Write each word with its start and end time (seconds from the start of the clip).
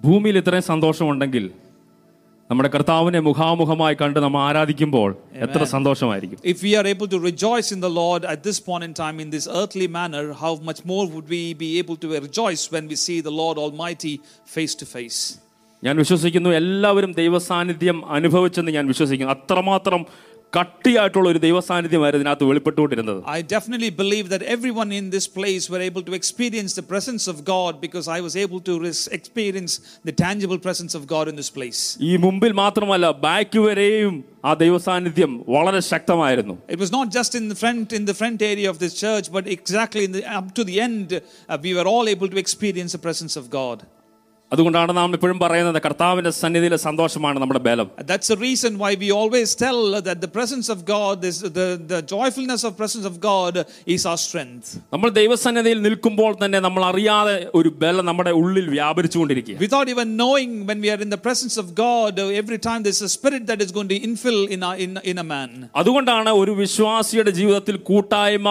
ഭൂമിയിൽ 0.00 0.36
ഇത്രയും 0.38 0.64
സന്തോഷമുണ്ടെങ്കിൽ 0.68 1.44
നമ്മുടെ 2.50 2.68
കർത്താവിനെ 2.68 3.20
മുഖാമുഖമായി 3.20 3.94
കണ്ട് 3.94 4.18
നമ്മൾ 4.20 4.40
ആരാധിക്കുമ്പോൾ 4.48 5.10
എത്ര 5.46 5.62
സന്തോഷമായിരിക്കും 5.74 6.38
If 6.52 6.58
we 6.66 6.72
are 6.78 6.86
able 6.86 7.08
to 7.14 7.18
rejoice 7.30 7.68
in 7.76 7.80
the 7.80 7.92
Lord 8.02 8.22
at 8.24 8.40
this 8.48 8.58
point 8.68 8.84
in 8.84 8.94
time 8.94 9.16
in 9.24 9.28
this 9.36 9.46
earthly 9.60 9.88
manner, 9.98 10.24
how 10.42 10.52
much 10.70 10.80
more 10.92 11.04
would 11.14 11.28
we 11.36 11.42
be 11.64 11.70
able 11.82 11.96
to 12.04 12.08
rejoice 12.26 12.64
when 12.74 12.86
we 12.92 12.98
see 13.06 13.18
the 13.28 13.34
Lord 13.42 13.58
Almighty 13.64 14.14
face 14.56 14.74
to 14.82 14.88
face? 14.96 15.20
ഞാൻ 15.82 15.94
വിശ്വസിക്കുന്നു 15.96 16.50
എല്ലാവരും 16.52 17.12
ദൈവസാന്നിധ്യം 17.12 17.98
അനുഭവിച്ചെന്ന് 18.16 18.72
ഞാൻ 18.72 18.84
വിശ്വസിക്കുന്നു 18.86 19.32
അത്രമാത്രം 19.32 20.02
കട്ടിയായിട്ടുള്ള 20.52 21.26
ഒരു 21.28 21.38
ദൈവസാന്നിധ്യമായിരുന്നു 21.38 22.22
ഇതിനകത്ത് 22.22 22.46
വെളിപ്പെട്ടുകൊണ്ടിരുന്നത് 22.48 23.20
I 23.36 23.40
definitely 23.52 23.90
believe 24.00 24.26
that 24.32 24.42
everyone 24.54 24.90
in 24.98 25.06
this 25.14 25.26
place 25.38 25.64
were 25.72 25.80
able 25.80 26.02
to 26.08 26.12
experience 26.18 26.72
the 26.80 26.84
presence 26.90 27.24
of 27.32 27.36
God 27.44 27.72
because 27.84 28.06
I 28.16 28.20
was 28.26 28.34
able 28.44 28.60
to 28.68 28.74
res- 28.78 29.06
experience 29.18 29.74
the 30.04 30.14
tangible 30.24 30.58
presence 30.66 30.94
of 30.98 31.04
God 31.14 31.28
in 31.32 31.36
this 31.36 31.50
place. 31.58 31.80
ഈ 32.10 32.12
മുമ്പിൽ 32.16 32.52
മാത്രമല്ല 32.62 33.08
back 33.26 33.62
വരെയും 33.68 34.12
ആ 34.44 34.52
ദൈവസാന്നിധ്യം 34.64 35.32
വളരെ 35.48 35.80
ശക്തമായിരുന്നു 35.92 36.56
It 36.68 36.80
was 36.84 36.92
not 36.98 37.08
just 37.18 37.34
in 37.40 37.46
the 37.48 37.58
front 37.62 37.88
in 38.00 38.04
the 38.04 38.16
front 38.20 38.42
area 38.52 38.68
of 38.74 38.78
this 38.84 38.94
church, 39.04 39.28
but 39.38 39.46
exactly 39.58 40.04
in 40.04 40.12
the, 40.18 40.24
up 40.38 40.48
to 40.60 40.64
the 40.70 40.78
end, 40.88 41.08
uh, 41.14 41.58
we 41.66 41.72
were 41.78 41.88
all 41.94 42.08
able 42.08 42.28
to 42.28 42.40
experience 42.44 42.92
the 42.92 43.04
presence 43.08 43.36
of 43.36 43.46
God. 43.60 43.80
അതുകൊണ്ടാണ് 44.52 44.92
നാം 44.96 45.10
ഇപ്പോഴും 45.16 45.38
പറയുന്നത് 45.42 45.78
കർത്താവിന്റെ 45.84 46.30
സന്നിധിയിലെ 46.38 46.78
സന്തോഷമാണ് 46.86 47.38
നമ്മുടെ 47.42 47.60
ബലം 47.66 47.86
And 48.00 48.06
That's 48.10 48.28
the 48.32 48.38
reason 48.38 48.72
why 48.82 48.90
we 49.02 49.08
always 49.20 49.50
tell 49.62 49.78
that 50.08 50.18
the 50.24 50.30
presence 50.34 50.66
of 50.74 50.78
God, 50.90 51.14
this, 51.24 51.38
the, 51.58 51.68
the 51.92 52.00
joyfulness 52.12 52.62
of 52.68 52.72
presence 52.76 53.06
of 53.10 53.14
God 53.28 53.54
is 53.94 54.02
our 54.10 54.20
strength. 54.26 54.66
നമ്മൾ 54.94 55.10
ദൈവസന്നിധിയിൽ 55.20 55.78
നിൽക്കുമ്പോൾ 55.86 56.32
തന്നെ 56.42 56.60
നമ്മൾ 56.66 56.84
അറിയാതെ 56.90 57.36
ഒരു 57.60 57.70
ബലം 57.82 58.06
നമ്മുടെ 58.10 58.34
ഉള്ളിൽ 58.40 58.66
വ്യാപരിച്ചുകൊണ്ടിരിക്കുക 58.76 59.56
Without 59.64 59.88
even 59.94 60.10
knowing 60.22 60.52
when 60.70 60.80
we 60.84 60.90
are 60.94 61.00
in 61.06 61.12
the 61.16 61.20
presence 61.26 61.56
of 61.62 61.68
God, 61.84 62.12
uh, 62.18 62.40
every 62.42 62.60
time 62.68 62.82
there's 62.86 63.02
a 63.08 63.12
spirit 63.16 63.44
that 63.52 63.62
is 63.66 63.72
going 63.78 63.90
to 63.94 63.98
infill 64.10 64.40
in, 64.56 64.60
our, 64.68 64.76
in, 64.86 64.92
in 65.12 65.18
a 65.24 65.26
man. 65.34 65.50
അതുകൊണ്ടാണ് 65.82 66.30
ഒരു 66.42 66.54
വിശ്വാസിയുടെ 66.62 67.34
ജീവിതത്തിൽ 67.40 67.78
കൂട്ടായ്മ 67.90 68.48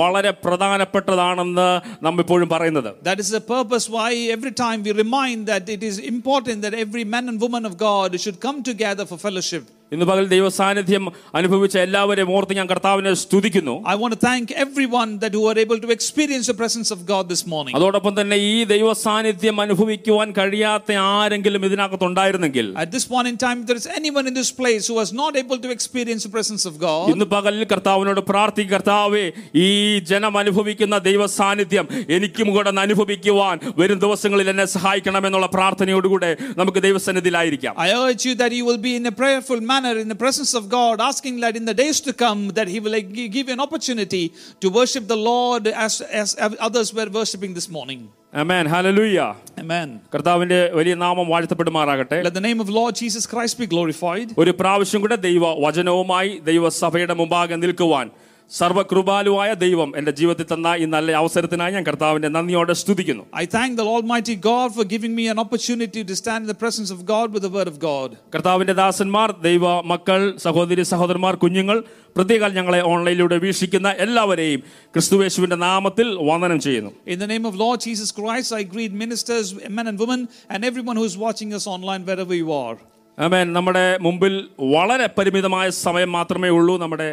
വളരെ 0.00 0.34
പ്രധാനപ്പെട്ടതാണെന്ന് 0.44 1.68
നാം 2.04 2.20
ഇപ്പോഴും 2.24 2.50
പറയുന്നത് 2.56 2.90
That 3.10 3.20
is 3.26 3.30
the 3.30 3.44
purpose 3.54 3.86
why 3.96 4.10
every 4.36 4.54
time 4.64 4.78
we 4.88 4.94
remind 5.04 5.29
that 5.45 5.69
it 5.69 5.83
is 5.83 5.99
important 5.99 6.61
that 6.61 6.73
every 6.73 7.03
man 7.03 7.29
and 7.29 7.39
woman 7.39 7.65
of 7.65 7.77
God 7.77 8.19
should 8.19 8.39
come 8.39 8.63
together 8.63 9.05
for 9.05 9.17
fellowship. 9.17 9.65
ഇന്ന് 9.92 10.06
പകൽ 10.06 10.24
ദൈവസാന്നിധ്യം 10.32 11.04
അനുഭവിച്ച 11.38 11.76
എല്ലാവരെയും 11.84 12.30
ഓർത്ത് 12.36 12.54
ഞാൻ 12.58 12.66
കർത്താവിനെ 12.70 13.10
സ്തുതിക്കുന്നു 13.20 13.74
I 13.92 13.96
want 14.00 14.12
to 14.14 14.20
thank 14.24 14.46
everyone 14.64 15.10
that 15.22 15.32
who 15.36 15.42
are 15.50 15.58
able 15.64 15.78
to 15.84 15.90
experience 15.96 16.46
the 16.46 16.56
presence 16.60 16.88
of 16.94 17.00
God 17.12 17.24
this 17.32 17.42
morning. 17.52 17.74
അതോടൊപ്പം 17.78 18.14
തന്നെ 18.16 18.36
ഈ 18.46 18.56
ദൈവസാന്നിധ്യം 18.72 19.60
അനുഭവിക്കുവാൻ 19.64 20.30
കഴിയാത്ത 20.38 20.96
ആരെങ്കിലും 21.12 21.66
ഇതിനകത്തുണ്ടായിരുന്നെങ്കിൽ 21.68 22.66
At 22.84 22.90
this 22.94 23.06
point 23.12 23.28
in 23.28 23.36
time, 23.36 23.60
if 23.62 23.68
there 23.70 23.80
is 23.82 23.88
anyone 24.00 24.26
in 24.30 24.36
this 24.40 24.50
place 24.52 24.82
who 24.88 24.96
was 25.00 25.12
not 25.12 25.32
able 25.42 25.60
to 25.66 25.70
experience 25.76 26.24
the 26.24 26.32
presence 26.36 26.64
of 26.70 26.74
God, 26.86 27.06
ഇന്ന് 27.14 27.28
പകലിൽ 27.34 27.64
കർത്താവിനോട് 27.74 28.20
പ്രാർത്ഥിക്കും 28.32 28.72
കർത്താവേ 28.74 29.24
ഈ 29.64 29.70
ജനം 30.10 30.36
അനുഭവിക്കുന്ന 30.42 30.98
ദൈവ 31.08 31.30
സാന്നിധ്യം 31.38 31.86
എനിക്കും 32.16 32.50
കൂടെ 32.56 32.68
ഒന്ന് 32.72 32.84
അനുഭവിക്കുവാൻ 32.86 33.56
വരും 33.80 34.00
ദിവസങ്ങളിൽ 34.04 34.50
എന്നെ 34.54 34.68
സഹായിക്കണമെന്നുള്ള 34.76 35.50
പ്രാർത്ഥനയോടുകൂടെ 35.56 36.32
നമുക്ക് 36.60 36.82
ദൈവസന്നിധിയിലായിരിക്കാം 36.88 37.74
I 37.86 37.92
urge 38.04 38.24
you 38.30 38.36
that 38.42 38.52
you 38.52 38.66
will 38.68 38.82
be 38.82 38.94
in 39.00 39.06
a 39.06 39.16
prayerful 39.22 39.60
manner 39.62 39.74
in 39.80 40.08
the 40.08 40.14
presence 40.14 40.54
of 40.54 40.68
God, 40.68 41.00
asking 41.00 41.40
that 41.40 41.56
in 41.56 41.64
the 41.64 41.74
days 41.74 42.00
to 42.00 42.12
come 42.12 42.48
that 42.48 42.68
He 42.68 42.80
will 42.80 42.92
gi- 42.92 43.28
give 43.28 43.48
you 43.48 43.52
an 43.52 43.60
opportunity 43.60 44.32
to 44.60 44.68
worship 44.68 45.08
the 45.08 45.16
Lord 45.16 45.66
as, 45.66 46.00
as 46.00 46.36
others 46.60 46.94
were 46.94 47.08
worshiping 47.10 47.54
this 47.54 47.68
morning. 47.68 48.00
Amen 48.34 48.66
hallelujah 48.68 49.18
Amen. 49.60 50.00
കർത്താവിന്റെ 50.14 50.70
വലിയ 50.74 50.94
നാമം 50.94 51.28
വാഴ്ത്തപ്പെടുമാറാകട്ടെ 51.28 52.22
Let 52.22 52.34
the 52.34 52.40
name 52.40 52.60
of 52.60 52.68
Lord 52.68 52.94
Jesus 52.94 53.24
Christ 53.26 53.58
be 53.58 53.66
glorified. 53.66 54.28
ഒരു 54.38 54.50
പ്രാവശ്യം 54.50 55.00
കൂടെ 55.00 55.16
ദൈവ 55.16 55.54
വചനവുമായി 55.64 56.38
ദൈവസഭയുടെ 56.38 57.14
മുമ്പാകെ 57.14 57.54
നിൽക്കുവാൻ 57.54 58.10
സർവകൃപാലുവായ 58.50 59.50
ദൈവം 59.62 59.90
എൻ്റെ 59.98 60.12
ജീവിതത്തിൽ 60.12 60.46
തന്ന 60.50 60.72
ഈ 60.76 60.84
നല്ല 60.86 61.14
അവസരത്തിനായി 61.20 61.72
ഞാൻ 61.76 61.84
കർത്താവിന്റെ 61.88 62.28
നന്ദിയോടെ 62.28 62.74
സ്തുതിക്കുന്നു 62.80 63.24
I 63.36 63.46
thank 63.46 63.70
the 63.80 63.86
Almighty 63.94 64.36
God 64.46 64.68
for 64.76 64.84
giving 64.84 65.12
me 65.14 65.24
an 65.28 65.38
opportunity 65.38 66.02
to 66.04 66.14
stand 66.16 66.40
in 66.44 66.48
the 66.48 66.58
presence 66.62 66.90
of 66.90 67.00
God 67.06 67.26
with 67.34 67.42
the 67.42 67.52
Word 67.56 67.68
of 67.72 67.76
God. 67.86 68.08
കർത്താവിന്റെ 68.34 68.74
ദാസന്മാർ 68.82 69.28
ദൈവ 69.48 69.64
മക്കൾ 69.92 70.20
സഹോദരി 70.46 70.84
സഹോദരന്മാർ 70.92 71.36
കുഞ്ഞുങ്ങൾ 71.36 71.78
പ്രത്യേകം 72.16 72.52
ഞങ്ങളെ 72.58 72.80
ഓൺലൈനിലൂടെ 72.92 73.38
വീക്ഷിക്കുന്ന 73.38 73.88
എല്ലാവരെയും 74.04 74.60
ക്രിസ്തുവേശുവിന്റെ 74.94 75.58
നാമത്തിൽ 75.66 76.08
വന്ദനം 76.30 76.60
ചെയ്യുന്നു 76.66 76.92
In 77.06 77.18
the 77.18 77.30
name 77.34 77.46
of 77.46 77.56
Lord 77.56 77.80
Jesus 77.80 78.12
Christ, 78.12 78.50
I 78.52 78.64
greet 78.74 78.92
ministers, 78.96 79.46
men 79.70 79.86
and 79.86 79.98
women, 79.98 80.22
and 80.50 80.60
everyone 80.64 80.96
who 80.96 81.04
is 81.04 81.16
watching 81.18 81.52
us 81.52 81.66
online 81.68 82.04
wherever 82.04 82.36
you 82.36 82.50
are. 82.64 82.76
Amen 83.18 83.46
നമ്മുടെ 83.52 83.84
മുമ്പിൽ 84.00 84.34
വളരെ 84.72 85.06
പരിമിതമായ 85.18 85.66
സമയം 85.84 86.10
മാത്രമേ 86.12 86.48
ഉള്ളൂ 86.56 86.74
നമ്മുടെ 86.78 87.06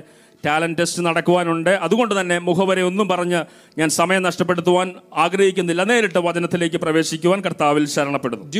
ടാലന്റ് 0.46 0.78
ടെസ്റ്റ് 0.78 1.02
നടക്കുവാനുണ്ട്. 1.02 1.70
അതുകൊണ്ട് 1.70 2.20
തന്നെ 2.20 2.38
മുഖവരെ 2.38 2.82
ഒന്നും 2.82 3.08
പറഞ്ഞ് 3.08 3.44
ഞാൻ 3.78 3.88
സമയം 3.88 4.22
നഷ്ടപ്പെടുത്തുവാൻ 4.22 4.94
ആഗ്രഹിക്കുന്നില്ല. 5.16 5.84
നേരിട്ട് 5.84 6.18
വചനത്തിലേക്ക് 6.18 6.76
പ്രവേശിക്കുവാൻ 6.76 7.40
കർത്താവിൽ 7.40 7.86
ശരണപ്പെടുന്നു. 7.86 8.50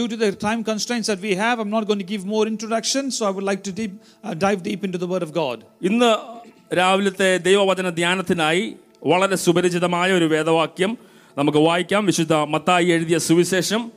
ഇന്ന് 5.82 6.14
രാവിലത്തെ 6.76 7.36
ദൈവവചന 7.36 7.88
ധ്യാനത്തിനായി 7.88 8.74
വളരെ 9.06 9.36
സുപരിചിതമായ 9.36 10.12
ഒരു 10.12 10.24
വേദവാക്യം 10.24 10.98
നമുക്ക് 11.38 11.58
വായിക്കാം. 11.58 12.06
വിശുദ്ധ 12.06 12.34
മത്തായി 12.34 12.86
എഴുതിയ 12.86 13.18
സുവിശേഷം 13.18 13.92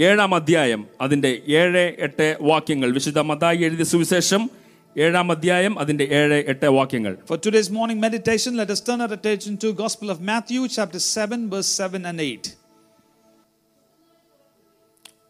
ഏഴാം 0.00 0.34
അധ്യായം 0.34 0.84
അതിന്റെ 1.00 1.38
ഏഴ് 1.48 1.92
എട്ട് 1.98 2.36
വാക്യങ്ങൾ. 2.40 2.92
വിശുദ്ധ 2.92 3.18
മത്തായി 3.18 3.58
എഴുതിയ 3.58 3.84
സുവിശേഷം 3.84 4.50
ഏഴാം 4.95 5.27
അധ്യായം 5.31 5.73
അതിൻ്റെ 5.81 6.05
ഏഴ് 6.17 6.37
എട്ട് 6.51 6.67
വാക്യങ്ങൾ 6.77 7.13
For 7.29 7.37
today's 7.37 7.69
morning 7.69 7.99
meditation, 7.99 8.51
let 8.55 8.69
us 8.69 8.81
turn 8.81 9.01
our 9.01 9.13
attention 9.13 9.53
to 9.57 9.69
Gospel 9.75 10.09
of 10.09 10.19
Matthew, 10.31 10.61
chapter 10.69 11.01
7, 11.17 11.49
verse 11.49 11.71
7 11.85 12.05
and 12.05 12.19
8. 12.21 12.55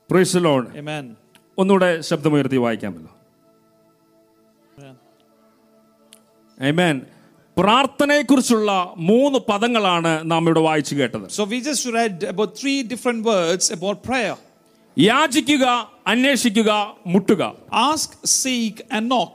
Praise 0.09 0.33
the 0.33 0.43
Lord. 0.49 0.65
Amen. 0.77 1.05
ഒന്നുകൂടെ 1.57 1.89
ശബ്ദമുയർത്തി 2.09 2.59
വായിക്കാമല്ലോ 2.65 3.11
Amen. 6.57 6.95
പ്രാർത്ഥനയെക്കുറിച്ചുള്ള 7.57 8.71
മൂന്ന് 9.09 9.39
പദങ്ങളാണ് 9.49 10.11
നാം 10.31 10.43
ഇവിടെ 10.47 10.61
വായിച്ചു 10.61 10.93
കേട്ടത് 10.95 11.25
So 11.37 11.43
we 11.45 11.57
just 11.61 11.85
read 11.97 12.15
about 12.33 12.51
three 12.61 12.79
different 12.93 13.21
words 13.25 13.65
about 13.77 13.97
prayer 14.09 14.35
യാചിക്കുക 14.97 15.65
അന്വേഷിക്കുക 16.07 16.71
മുട്ടുക 17.13 17.41
ask, 17.89 18.09
seek, 18.39 18.75
and 18.91 19.05
knock. 19.13 19.33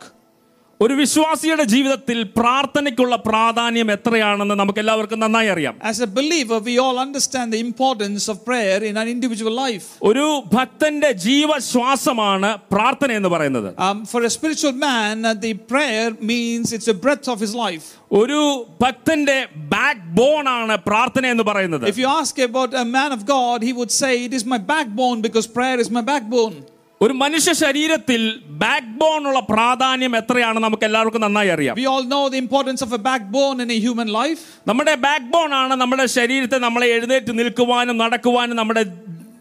ഒരു 0.81 0.95
വിശ്വാസിയുടെ 0.95 1.65
ജീവിതത്തിൽ 1.65 2.19
പ്രാർത്ഥനയ്ക്കുള്ള 2.39 3.17
പ്രാധാന്യം 3.27 3.89
എത്രയാണെന്ന് 3.95 4.55
നമുക്ക് 4.55 4.81
എല്ലാവർക്കും 4.83 5.19
നന്നായി 5.19 5.49
അറിയാം 5.55 5.75
As 5.91 5.99
a 6.01 6.09
believer, 6.19 6.59
we 6.69 6.75
all 6.85 6.99
understand 6.99 7.49
the 7.53 7.61
importance 7.61 8.25
of 8.33 8.37
prayer 8.45 8.79
in 8.91 8.95
our 9.01 9.09
individual 9.17 9.55
life. 9.65 9.87
ഒരു 10.11 10.25
ഭക്തന്റെ 10.55 11.11
ജീവശ്വാസമാണ് 11.27 12.51
പ്രാർത്ഥന 12.75 13.13
എന്ന് 13.13 13.29
പറയുന്നത് 13.29 13.69
Um, 13.89 13.99
for 14.13 14.23
a 14.23 14.33
spiritual 14.39 14.77
man, 14.89 15.15
uh, 15.25 15.35
the 15.47 15.53
prayer 15.73 16.09
means 16.33 16.73
it's 16.73 16.91
the 16.93 16.99
breath 17.05 17.29
of 17.29 17.39
his 17.41 17.55
life. 17.65 17.87
ഒരു 18.13 18.41
ഭക്തന്റെ 18.85 19.39
ബാക്ക് 19.77 20.03
ബോൺ 20.21 20.45
ആണ് 20.59 20.77
പ്രാർത്ഥന 20.89 21.27
എന്ന് 21.27 21.47
പറയുന്നത് 21.53 21.87
If 21.95 22.01
you 22.05 22.11
ask 22.21 22.37
about 22.51 22.73
a 22.75 22.89
man 22.99 23.13
of 23.13 23.23
God, 23.37 23.59
he 23.63 23.75
would 23.81 23.95
say, 24.03 24.13
It 24.25 24.33
is 24.33 24.47
my 24.47 24.63
backbone 24.75 25.21
because 25.21 25.47
prayer 25.59 25.79
is 25.87 25.91
my 25.91 26.07
backbone. 26.13 26.57
ഒരു 27.02 27.14
മനുഷ്യ 27.14 27.54
ശരീരത്തിൽ 27.56 28.22
back 28.58 28.92
bone 28.98 29.22
ഉള്ള 29.28 29.40
പ്രാധാന്യം 29.50 30.14
എത്രയാണ് 30.16 30.60
നമുക്ക് 30.60 30.86
എല്ലാവർക്കും 30.86 31.22
നന്നായി 31.22 31.50
അറിയാം. 31.50 31.76
We 31.76 31.86
all 31.86 32.04
know 32.08 32.22
the 32.28 32.38
importance 32.38 32.84
of 32.84 32.94
a 32.94 33.02
backbone 33.32 33.62
in 33.62 33.72
a 33.72 33.80
human 33.80 34.10
life 34.12 34.40
നമ്മുടെ 34.68 34.94
ബാക്ക് 35.04 35.26
ബോൺ 35.26 35.54
ആണ് 35.54 35.76
നമ്മുടെ 35.76 36.06
ശരീരത്തെ 36.16 36.60
നമ്മളെ 36.60 36.88
എഴുന്നേറ്റ് 36.94 37.40
നിൽക്കുവാനും 37.40 37.98
നടക്കുവാനും 37.98 38.56
നമ്മുടെ 38.56 38.84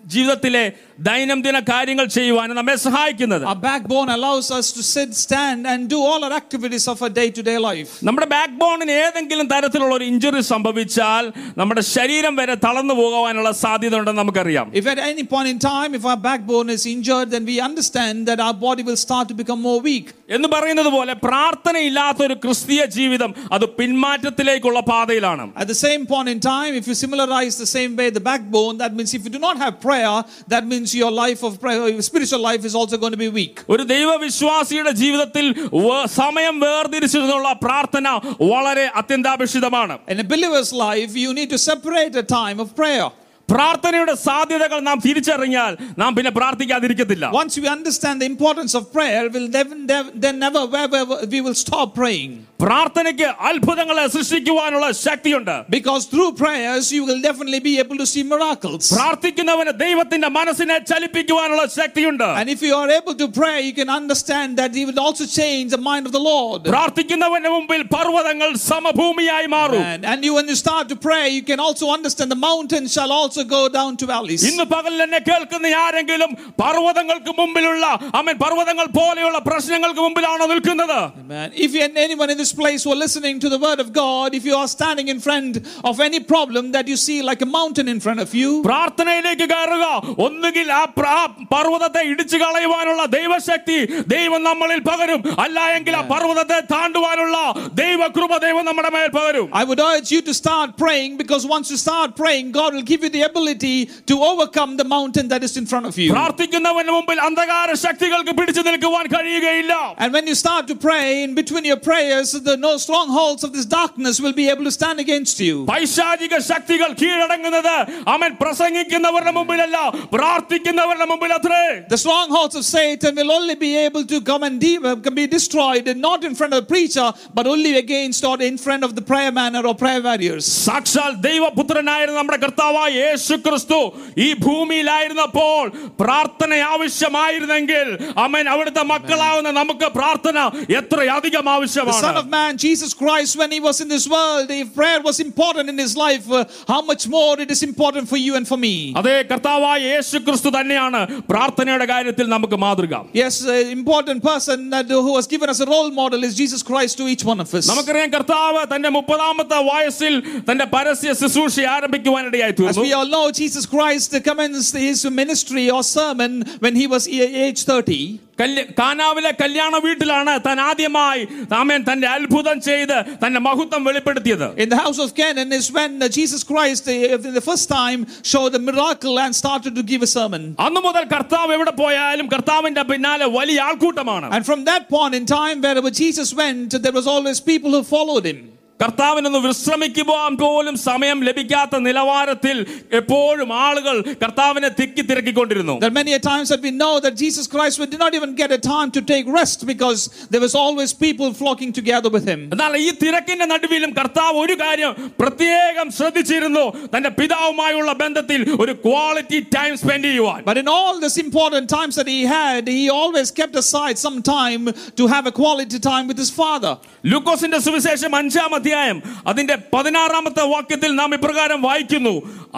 ജീവിതത്തിലെ 0.06 0.64
ദൈനംദിന 1.09 1.57
കാര്യങ്ങൾ 1.71 2.06
ചെയ്യുവാൻ 2.18 2.53
നമ്മെ 2.59 2.75
സഹായിക്കുന്നത് 2.86 3.44
Our 3.51 3.62
backbone 3.68 4.09
allows 4.15 4.47
us 4.57 4.68
to 4.77 4.81
sit, 4.94 5.09
stand, 5.24 5.62
and 5.71 5.80
do 5.94 6.00
all 6.09 6.21
our 6.27 6.36
activities 6.41 6.86
of 6.88 6.97
our 7.06 7.13
day 7.19 7.27
to 7.38 7.44
day 7.50 7.57
life. 7.68 7.91
നമ്മുടെ 8.07 8.27
ബാക്ക് 8.36 8.56
ബോണിന് 8.63 8.95
ഏതെങ്കിലും 9.06 9.47
തരത്തിലുള്ള 9.53 9.94
ഒരു 10.00 10.06
ഇഞ്ചുറി 10.12 10.41
സംഭവിച്ചാൽ 10.53 11.24
നമ്മുടെ 11.62 11.83
ശരീരം 11.95 12.36
വരെ 12.41 12.56
തളർന്നു 12.65 12.95
പോകാനുള്ള 13.01 13.51
സാധ്യത 13.63 13.95
ഉണ്ടെന്ന് 14.01 14.21
നമുക്കറിയാം 14.24 14.68
If 14.81 14.88
at 14.94 15.01
any 15.12 15.25
point 15.33 15.50
in 15.53 15.59
time, 15.71 15.91
if 16.00 16.06
our 16.12 16.19
backbone 16.27 16.69
is 16.77 16.86
injured, 16.95 17.27
then 17.36 17.45
we 17.51 17.57
understand 17.69 18.18
that 18.30 18.41
our 18.47 18.57
body 18.68 18.83
will 18.89 19.00
start 19.06 19.25
to 19.31 19.38
become 19.41 19.62
more 19.69 19.80
weak. 19.89 20.07
എന്ന് 20.38 20.47
പറയുന്നത് 20.56 20.91
പോലെ 20.95 21.13
പ്രാർത്ഥനയില്ലാത്ത 21.27 22.19
ഒരു 22.27 22.36
ക്രിസ്തീയ 22.44 22.81
ജീവിതം 22.97 23.31
അത് 23.56 23.65
പിന്മാറ്റത്തിലേക്കുള്ള 23.80 24.80
പാതയിലാണ് 24.91 25.45
At 25.62 25.68
the 25.68 25.80
same 25.86 26.03
point 26.06 26.30
in 26.30 26.39
time, 26.47 26.71
if 26.74 26.86
you 26.89 26.95
similarize 27.03 27.56
the 27.57 27.71
same 27.77 27.91
way 28.00 28.07
the 28.12 28.25
backbone, 28.31 28.75
that 28.83 28.94
means 28.97 29.12
if 29.13 29.24
you 29.25 29.33
do 29.38 29.44
not 29.47 29.57
have 29.57 29.75
prayer, 29.88 30.15
that 30.53 30.63
means 30.71 30.82
your 30.83 31.12
life 31.12 31.44
of 31.44 31.59
prayer, 31.62 31.88
your 31.88 32.01
spiritual 32.01 32.41
life 32.41 32.65
is 32.65 32.75
also 32.75 32.97
going 32.97 33.12
to 33.12 33.18
be 33.18 33.30
weak. 33.30 33.65
ഒരു 33.69 33.83
ദൈവവിശ്വാസിയുടെ 33.83 34.91
ജീവിതത്തിൽ 34.91 35.56
വ- 35.74 36.06
സമയം 36.06 36.59
വേർതിരിച്ചിരുന്നുള്ള 36.59 37.53
പ്രാർത്ഥന 37.63 38.07
വളരെ 38.41 38.91
അത്യന്താപേക്ഷിതമാണ് 38.95 39.97
In 40.12 40.19
a 40.19 40.24
believer's 40.24 40.74
life, 40.74 41.15
you 41.15 41.33
need 41.33 41.50
to 41.50 41.57
separate 41.57 42.15
a 42.15 42.24
time 42.24 42.59
of 42.59 42.75
prayer. 42.75 43.09
പ്രാർത്ഥനയുടെ 43.51 44.13
സാധ്യതകൾ 44.13 44.80
നാം 44.80 45.01
തിരിച്ചറിഞ്ഞാൽ 45.06 45.77
നാം 45.97 46.15
പിന്നെ 46.15 46.31
പ്രാർത്ഥിക്കാതിരിക്കത്തില്ല 46.31 47.31
Once 47.33 47.57
we 47.57 47.68
understand 47.68 48.21
the 48.21 48.25
importance 48.25 48.74
of 48.75 48.94
prayer, 48.94 49.30
we'll 49.30 49.47
never, 49.47 49.75
never, 49.75 50.12
then 50.25 50.39
never, 50.39 50.75
ever, 50.77 51.25
we 51.33 51.41
will 51.41 51.53
stop 51.53 51.95
praying. 51.95 52.47
പ്രാർത്ഥനയ്ക്ക് 52.63 53.27
അത്ഭുതങ്ങളെ 53.50 54.06
സൃഷ്ടിക്കുവാനുള്ള 54.13 54.88
ശക്തിയുണ്ട് 55.03 55.53
Because 55.69 56.03
through 56.12 56.30
prayers, 56.36 56.86
you 56.95 57.03
will 57.06 57.21
definitely 57.21 57.62
be 57.62 57.74
able 57.80 57.97
to 57.97 58.07
see 58.12 58.24
miracles. 58.31 58.81
പ്രാർത്ഥിക്കുന്നവന് 58.95 59.71
ദൈവത്തിന്റെ 59.83 60.30
മനസ്സിനെ 60.38 60.77
ചലിപ്പിക്കുവാനുള്ള 60.89 61.63
ശക്തിയുണ്ട് 61.77 62.25
And 62.39 62.50
if 62.50 62.62
you 62.68 62.74
are 62.75 62.89
able 62.91 63.15
to 63.15 63.27
pray, 63.39 63.56
you 63.68 63.74
can 63.74 63.91
understand 63.91 64.50
that 64.62 64.74
He 64.74 64.83
will 64.89 65.00
also 65.00 65.27
change 65.39 65.68
the 65.71 65.81
mind 65.89 66.06
of 66.06 66.13
the 66.18 66.24
Lord. 66.31 66.59
പ്രാർത്ഥിക്കുന്നവന്റെ 66.71 67.51
മുമ്പിൽ 67.56 67.83
പർവ്വതങ്ങൾ 67.95 68.50
സമഭൂമിയായി 68.71 69.50
മാറും 69.56 69.83
And, 69.86 70.03
and 70.12 70.19
you, 70.25 70.33
when 70.33 70.47
you 70.47 70.57
start 70.63 70.86
to 70.89 70.97
pray, 71.00 71.24
you 71.30 71.44
can 71.44 71.59
also 71.59 71.88
understand 71.89 72.30
the 72.30 72.41
mountains 72.41 72.89
shall 72.94 73.13
also 73.13 73.44
go 73.50 73.63
down 73.69 73.91
to 74.01 74.07
valleys. 74.13 74.44
ഇന്ന് 74.51 74.68
പകൽ 74.75 75.01
എന്നെ 75.07 75.21
കേൾക്കുന്ന 75.30 75.74
ആരെങ്കിലും 75.86 76.31
പർവ്വതങ്ങൾക്ക് 76.63 77.31
മുമ്പിലുള്ള 77.41 77.86
അമ്മൻ 78.19 78.36
പർവ്വതങ്ങൾ 78.44 78.88
പോലെയുള്ള 79.00 79.39
പ്രശ്നങ്ങൾക്ക് 79.50 80.01
മുമ്പിലാണോ 80.07 80.45
നിൽക്കുന്നത് 80.53 80.97
Amen. 81.21 81.47
If 81.57 81.71
you 81.75 81.81
and 81.81 81.97
anyone 82.00 82.30
in 82.30 82.38
this 82.38 82.52
place 82.53 82.83
who 82.83 82.91
are 82.91 82.95
listening 82.97 83.39
to 83.39 83.50
the 83.50 83.57
word 83.57 83.80
of 83.80 83.91
God, 83.94 84.33
if 84.33 84.45
you 84.45 84.56
are 84.56 84.68
standing 84.68 85.07
in 85.07 85.19
front 85.19 85.53
of 85.83 86.00
any 86.00 86.19
problem 86.21 86.71
that 86.74 86.88
you 86.88 86.95
see 86.97 87.21
like 87.21 87.41
a 87.41 87.45
mountain 87.47 87.88
in 87.88 88.00
front 88.00 88.19
of 88.19 88.33
you, 88.33 88.50
പ്രാർത്ഥനയിലേക്ക് 88.63 89.45
കയറുക 89.51 89.86
ഒന്നുകിൽ 90.19 90.68
ആ 90.71 90.83
പ്ര- 90.97 91.13
ആ 91.13 91.21
പർവ്വതത്തെ 91.53 92.01
ഇടിച്ചു 92.12 92.38
കളയുവാനുള്ള 92.38 93.06
ദൈവശക്തി 93.09 93.77
ദൈവം 94.07 94.44
നമ്മളിൽ 94.44 94.80
പകരും 94.89 95.21
അല്ല 95.45 95.59
എങ്കിൽ 95.77 95.95
ആ 95.95 96.03
പർവ്വതത്തെ 96.13 96.59
താണ്ടുവാനുള്ള 96.74 97.38
ദൈവകൃപ 97.81 98.31
ദൈവം 98.45 98.65
നമ്മുടെ 98.69 98.91
മേൽ 98.97 99.09
പകരും 99.18 99.47
I 99.53 99.63
would 99.63 99.81
urge 99.91 100.12
you 100.12 100.21
to 100.21 100.33
start 100.33 100.69
praying 100.77 101.18
because 101.18 101.45
once 101.47 101.69
you 101.71 101.77
start 101.77 102.15
praying, 102.15 102.51
God 102.51 102.71
will 102.75 102.88
give 102.91 103.03
you 103.03 103.09
the 103.09 103.24
ability 103.24 103.75
to 104.12 104.15
overcome 104.24 104.77
the 104.77 104.88
mountain 104.88 105.27
that 105.30 105.44
is 105.44 105.56
in 105.57 105.65
front 105.65 105.86
of 105.86 105.97
you. 105.97 106.09
പ്രാർത്ഥിക്കുന്നവന് 106.13 106.91
മുമ്പിൽ 106.97 107.19
അന്ധകാര 107.21 107.69
ശക്തികൾക്ക് 107.86 108.33
പിടിച്ചു 108.39 108.62
നിൽക്കുവാൻ 108.62 109.06
കഴിയുകയില്ല 109.15 109.74
And 110.00 110.13
when 110.13 110.25
you 110.27 110.36
start 110.36 110.63
to 110.68 110.75
pray, 110.80 111.24
in 111.24 111.33
between 111.36 111.65
your 111.65 111.80
prayers, 111.81 112.30
the 112.41 112.56
no 112.57 112.71
strongholds 112.77 113.44
of 113.44 113.53
this 113.53 113.65
darkness 113.68 114.19
will 114.19 114.33
be 114.33 114.47
able 114.50 114.65
to 114.65 114.71
stand 114.71 115.00
against 115.00 115.39
you. 115.39 115.56
പൈശാചിക 115.69 116.36
ശക്തികൾ 116.50 116.89
കീഴടങ്ങുന്നത് 117.01 117.75
അവൻ 118.13 118.31
പ്രസംഗിക്കുന്നവരുടെ 118.41 119.33
മുമ്പിലല്ല 119.38 119.77
പ്രാർത്ഥിക്കുന്നവരുടെ 120.15 121.07
മുമ്പിൽ 121.12 121.33
അത്രേ 121.38 121.63
The 121.89 122.00
strongholds 122.00 122.56
of 122.56 122.65
Satan 122.68 123.13
will 123.15 123.31
only 123.31 123.56
be 123.57 123.71
able 123.80 124.06
to 124.06 124.19
come 124.21 124.44
and 124.44 124.57
de- 124.59 124.80
uh, 124.81 124.95
can 125.06 125.15
be 125.15 125.27
destroyed, 125.30 125.86
and 125.88 126.00
not 126.01 126.19
in 126.24 126.36
front 126.36 126.53
of 126.53 126.62
the 126.62 126.69
preacher, 126.74 127.07
but 127.33 127.45
only 127.47 127.74
against 127.77 128.24
or 128.24 128.36
in 128.41 128.57
front 128.57 128.83
of 128.83 128.94
the 128.95 129.03
prayer 129.03 129.31
manner 129.33 129.63
or 129.63 129.75
prayer 129.75 130.01
warriors. 130.01 130.45
സാക്ഷാൽ 130.65 131.12
ദൈവപുത്രനായിരുന്ന 131.27 132.18
നമ്മുടെ 132.19 132.39
കർത്താവായ 132.44 132.91
യേശു 133.01 133.36
ക്രിസ്തു 133.45 133.80
ഈ 134.19 134.30
ഭൂമിയിലായിരുന്നപ്പോൾ 134.45 135.62
പ്രാർത്ഥന 136.01 136.51
ആവശ്യമായിരുന്നെങ്കിൽ 136.74 137.88
അമ്മൻ 138.24 138.45
അവിടുത്തെ 138.53 138.83
മക്കളാവുന്ന 138.94 139.51
നമുക്ക് 139.59 139.89
പ്രാർത്ഥന 140.00 140.38
എത്ര 140.80 140.97
അധികം 141.18 141.38
The 141.39 141.45
Son 141.45 141.53
ആവശ്യമാണ് 141.53 142.21
of 142.24 142.27
Man, 142.30 142.57
Jesus 142.57 142.94
Christ, 142.94 143.36
when 143.36 143.51
he 143.51 143.59
was 143.59 143.81
in 143.81 143.88
this 143.88 144.07
world, 144.07 144.50
if 144.51 144.74
prayer 144.74 145.01
was 145.01 145.19
important 145.19 145.69
in 145.69 145.77
his 145.77 145.95
life, 145.97 146.31
uh, 146.31 146.44
how 146.68 146.81
much 146.81 147.07
more 147.07 147.39
it 147.39 147.51
is 147.51 147.62
important 147.63 148.07
for 148.07 148.18
you 148.18 148.36
and 148.36 148.47
for 148.47 148.57
me. 148.57 148.74
അതേ 148.95 149.15
കർത്താവായ 149.24 149.80
യേശു 149.88 150.18
ക്രിസ്തു 150.18 150.50
തന്നെയാണ് 150.50 151.01
പ്രാർത്ഥനയുടെ 151.31 151.86
കാര്യത്തിൽ 151.86 152.27
നമുക്ക് 152.27 152.57
മാതൃക 152.57 152.94
Yes, 153.13 153.36
an 153.56 153.69
important 153.71 154.21
person 154.24 154.69
that, 154.69 154.88
who 155.00 155.15
has 155.15 155.27
given 155.27 155.50
us 155.50 155.59
a 155.59 155.68
role 155.68 155.91
model 155.91 156.24
is 156.24 156.33
Jesus 156.36 156.62
Christ 156.63 156.94
to 156.97 157.07
each 157.13 157.25
one 157.25 157.39
of 157.39 157.50
us. 157.53 157.65
നമുക്കറിയാം 157.71 158.12
കർത്താവ് 158.18 158.63
തന്റെ 158.74 158.89
മുപ്പതാമത്തെ 158.89 159.59
വയസ്സിൽ 159.71 160.13
തന്റെ 160.50 160.65
പരസ്യ 160.75 161.13
ശുശ്രൂഷ 161.21 161.56
ആരംഭിക്കുവാനിടയായി 161.75 162.53
As 162.53 162.57
തീർന്നു 162.59 162.86
we 162.88 162.94
all 162.94 163.07
know, 163.07 163.25
Jesus 163.33 163.65
Christ 163.65 164.12
commenced 164.24 164.75
his 164.80 165.01
ministry 165.21 165.69
or 165.69 165.81
sermon 165.95 166.31
when 166.59 166.75
he 166.75 166.88
was 166.88 167.06
a- 167.19 167.31
age 167.45 167.63
30. 167.65 168.01
കല്യ- 168.39 168.65
കാനാവിലെ 168.80 169.31
കല്യാണ 169.41 169.77
വീട്ടിലാണ് 169.77 170.39
താൻ 170.45 170.62
ആദ്യമായി 170.62 171.24
താമേൻ 171.51 171.91
തന്റെ 171.91 172.07
അത്ഭുതം 172.07 172.62
ചെയ്ത് 172.62 172.95
തന്റെ 173.24 173.39
മഹത്വം 173.39 173.83
വെളിപ്പെടുത്തിയത് 173.83 174.47
In 174.63 174.69
the 174.69 174.77
house 174.77 175.00
of 175.00 175.09
Canaan 175.15 175.51
is 175.51 175.71
when 175.71 176.01
uh, 176.01 176.09
Jesus 176.09 176.44
Christ, 176.44 176.86
uh, 176.88 177.00
the 177.39 177.41
first 177.41 177.68
time, 177.71 178.00
showed 178.24 178.56
a 178.56 178.59
miracle 178.59 179.19
and 179.19 179.36
started 179.36 179.75
to 179.75 179.83
give 179.83 180.01
a 180.01 180.12
sermon. 180.18 180.44
അന്നു 180.59 180.80
മുതൽ 180.80 181.03
കർത്താവ് 181.15 181.53
എവിടെ 181.53 181.71
പോയാലും 181.71 182.27
കർത്താവിന്റെ 182.27 182.81
പിന്നാലെ 182.83 183.25
വലിയ 183.30 183.59
ആൾക്കൂട്ടമാണ് 183.62 184.30
And 184.31 184.45
from 184.45 184.63
that 184.65 184.86
point 184.89 185.15
in 185.15 185.25
time, 185.38 185.59
wherever 185.62 185.91
Jesus 186.03 186.31
went, 186.36 186.71
there 186.86 186.97
was 187.00 187.07
always 187.07 187.39
people 187.51 187.71
who 187.71 187.83
followed 187.95 188.25
him. 188.25 188.39
കർത്താവിനൊന്ന് 188.80 189.39
വിശ്രമിക്കുവാൻ 189.45 190.33
പോലും 190.41 190.75
സമയം 190.86 191.18
ലഭിക്കാത്ത 191.27 191.80
നിലവാരത്തിൽ 191.80 192.57
എപ്പോഴും 193.00 193.50
ആളുകൾ 193.63 193.95
കർത്താവിനെ 194.21 194.69
തിക്കി 194.77 195.03
തിരക്കിക്കൊണ്ടിരുന്നു 195.09 195.74
There 195.81 195.91
are 195.91 195.97
many 195.97 196.13
a 196.13 196.21
times 196.27 196.47
that 196.50 196.62
we 196.62 196.71
know 196.74 196.94
that 197.06 197.15
Jesus 197.24 197.45
Christ 197.53 197.81
did 197.86 198.00
not 198.00 198.13
even 198.13 198.31
get 198.36 198.51
a 198.51 198.62
time 198.68 198.89
to 198.97 199.01
take 199.12 199.25
rest 199.39 199.59
because 199.71 200.00
there 200.31 200.44
was 200.45 200.56
always 200.56 200.91
people 201.06 201.30
flocking 201.33 201.74
together 201.80 202.12
with 202.15 202.25
him. 202.31 202.39
എന്നാൽ 202.53 202.77
ഈ 202.86 202.89
തിരക്കിന്റെ 203.03 203.47
നടുവിലും 203.53 203.91
കർത്താവ് 204.00 204.38
ഒരു 204.44 204.56
കാര്യം 204.63 204.94
പ്രത്യേകം 205.24 205.89
ശ്രദ്ധിച്ചിരുന്നു 205.97 206.63
തന്റെ 206.95 207.12
പിതാവുമായുള്ള 207.19 207.91
ബന്ധത്തിൽ 208.03 208.39
ഒരു 208.63 208.75
ക്വാളിറ്റി 208.88 209.41
ടൈം 209.57 209.75
സ്പെൻഡ് 209.83 210.07
ചെയ്യുവാൻ 210.09 210.41
But 210.45 210.59
in 210.63 210.69
all 210.69 210.95
these 211.00 211.19
important 211.19 211.68
times 211.69 211.94
that 212.00 212.09
he 212.09 212.21
had, 212.30 212.63
he 212.77 212.86
always 213.00 213.30
kept 213.33 213.57
aside 213.63 214.00
some 214.00 214.19
time 214.36 214.63
to 214.95 215.06
have 215.07 215.25
a 215.25 215.36
quality 215.41 215.81
time 215.91 216.07
with 216.07 216.19
his 216.19 216.33
father. 216.41 216.74
ലൂക്കോസിന്റെ 217.12 217.62
സുവിശേഷം 217.65 218.12
അഞ്ചാം 218.15 218.50
അധ്യായം 218.63 218.97
അതിന്റെ 219.27 219.56
പതിനാറാമത്തെ 219.74 220.44
വാക്യത്തിൽ 220.51 220.91
നാം 220.95 221.13
ഇപ്രകാരം 221.18 221.59
വായിക്കുന്നു 221.62 222.13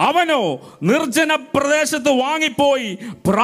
അവനോ 0.06 0.40
നിർജ്ജന 0.90 1.32
പ്രദേശത്ത് 1.54 2.10
വാങ്ങിപ്പോയി 2.22 2.90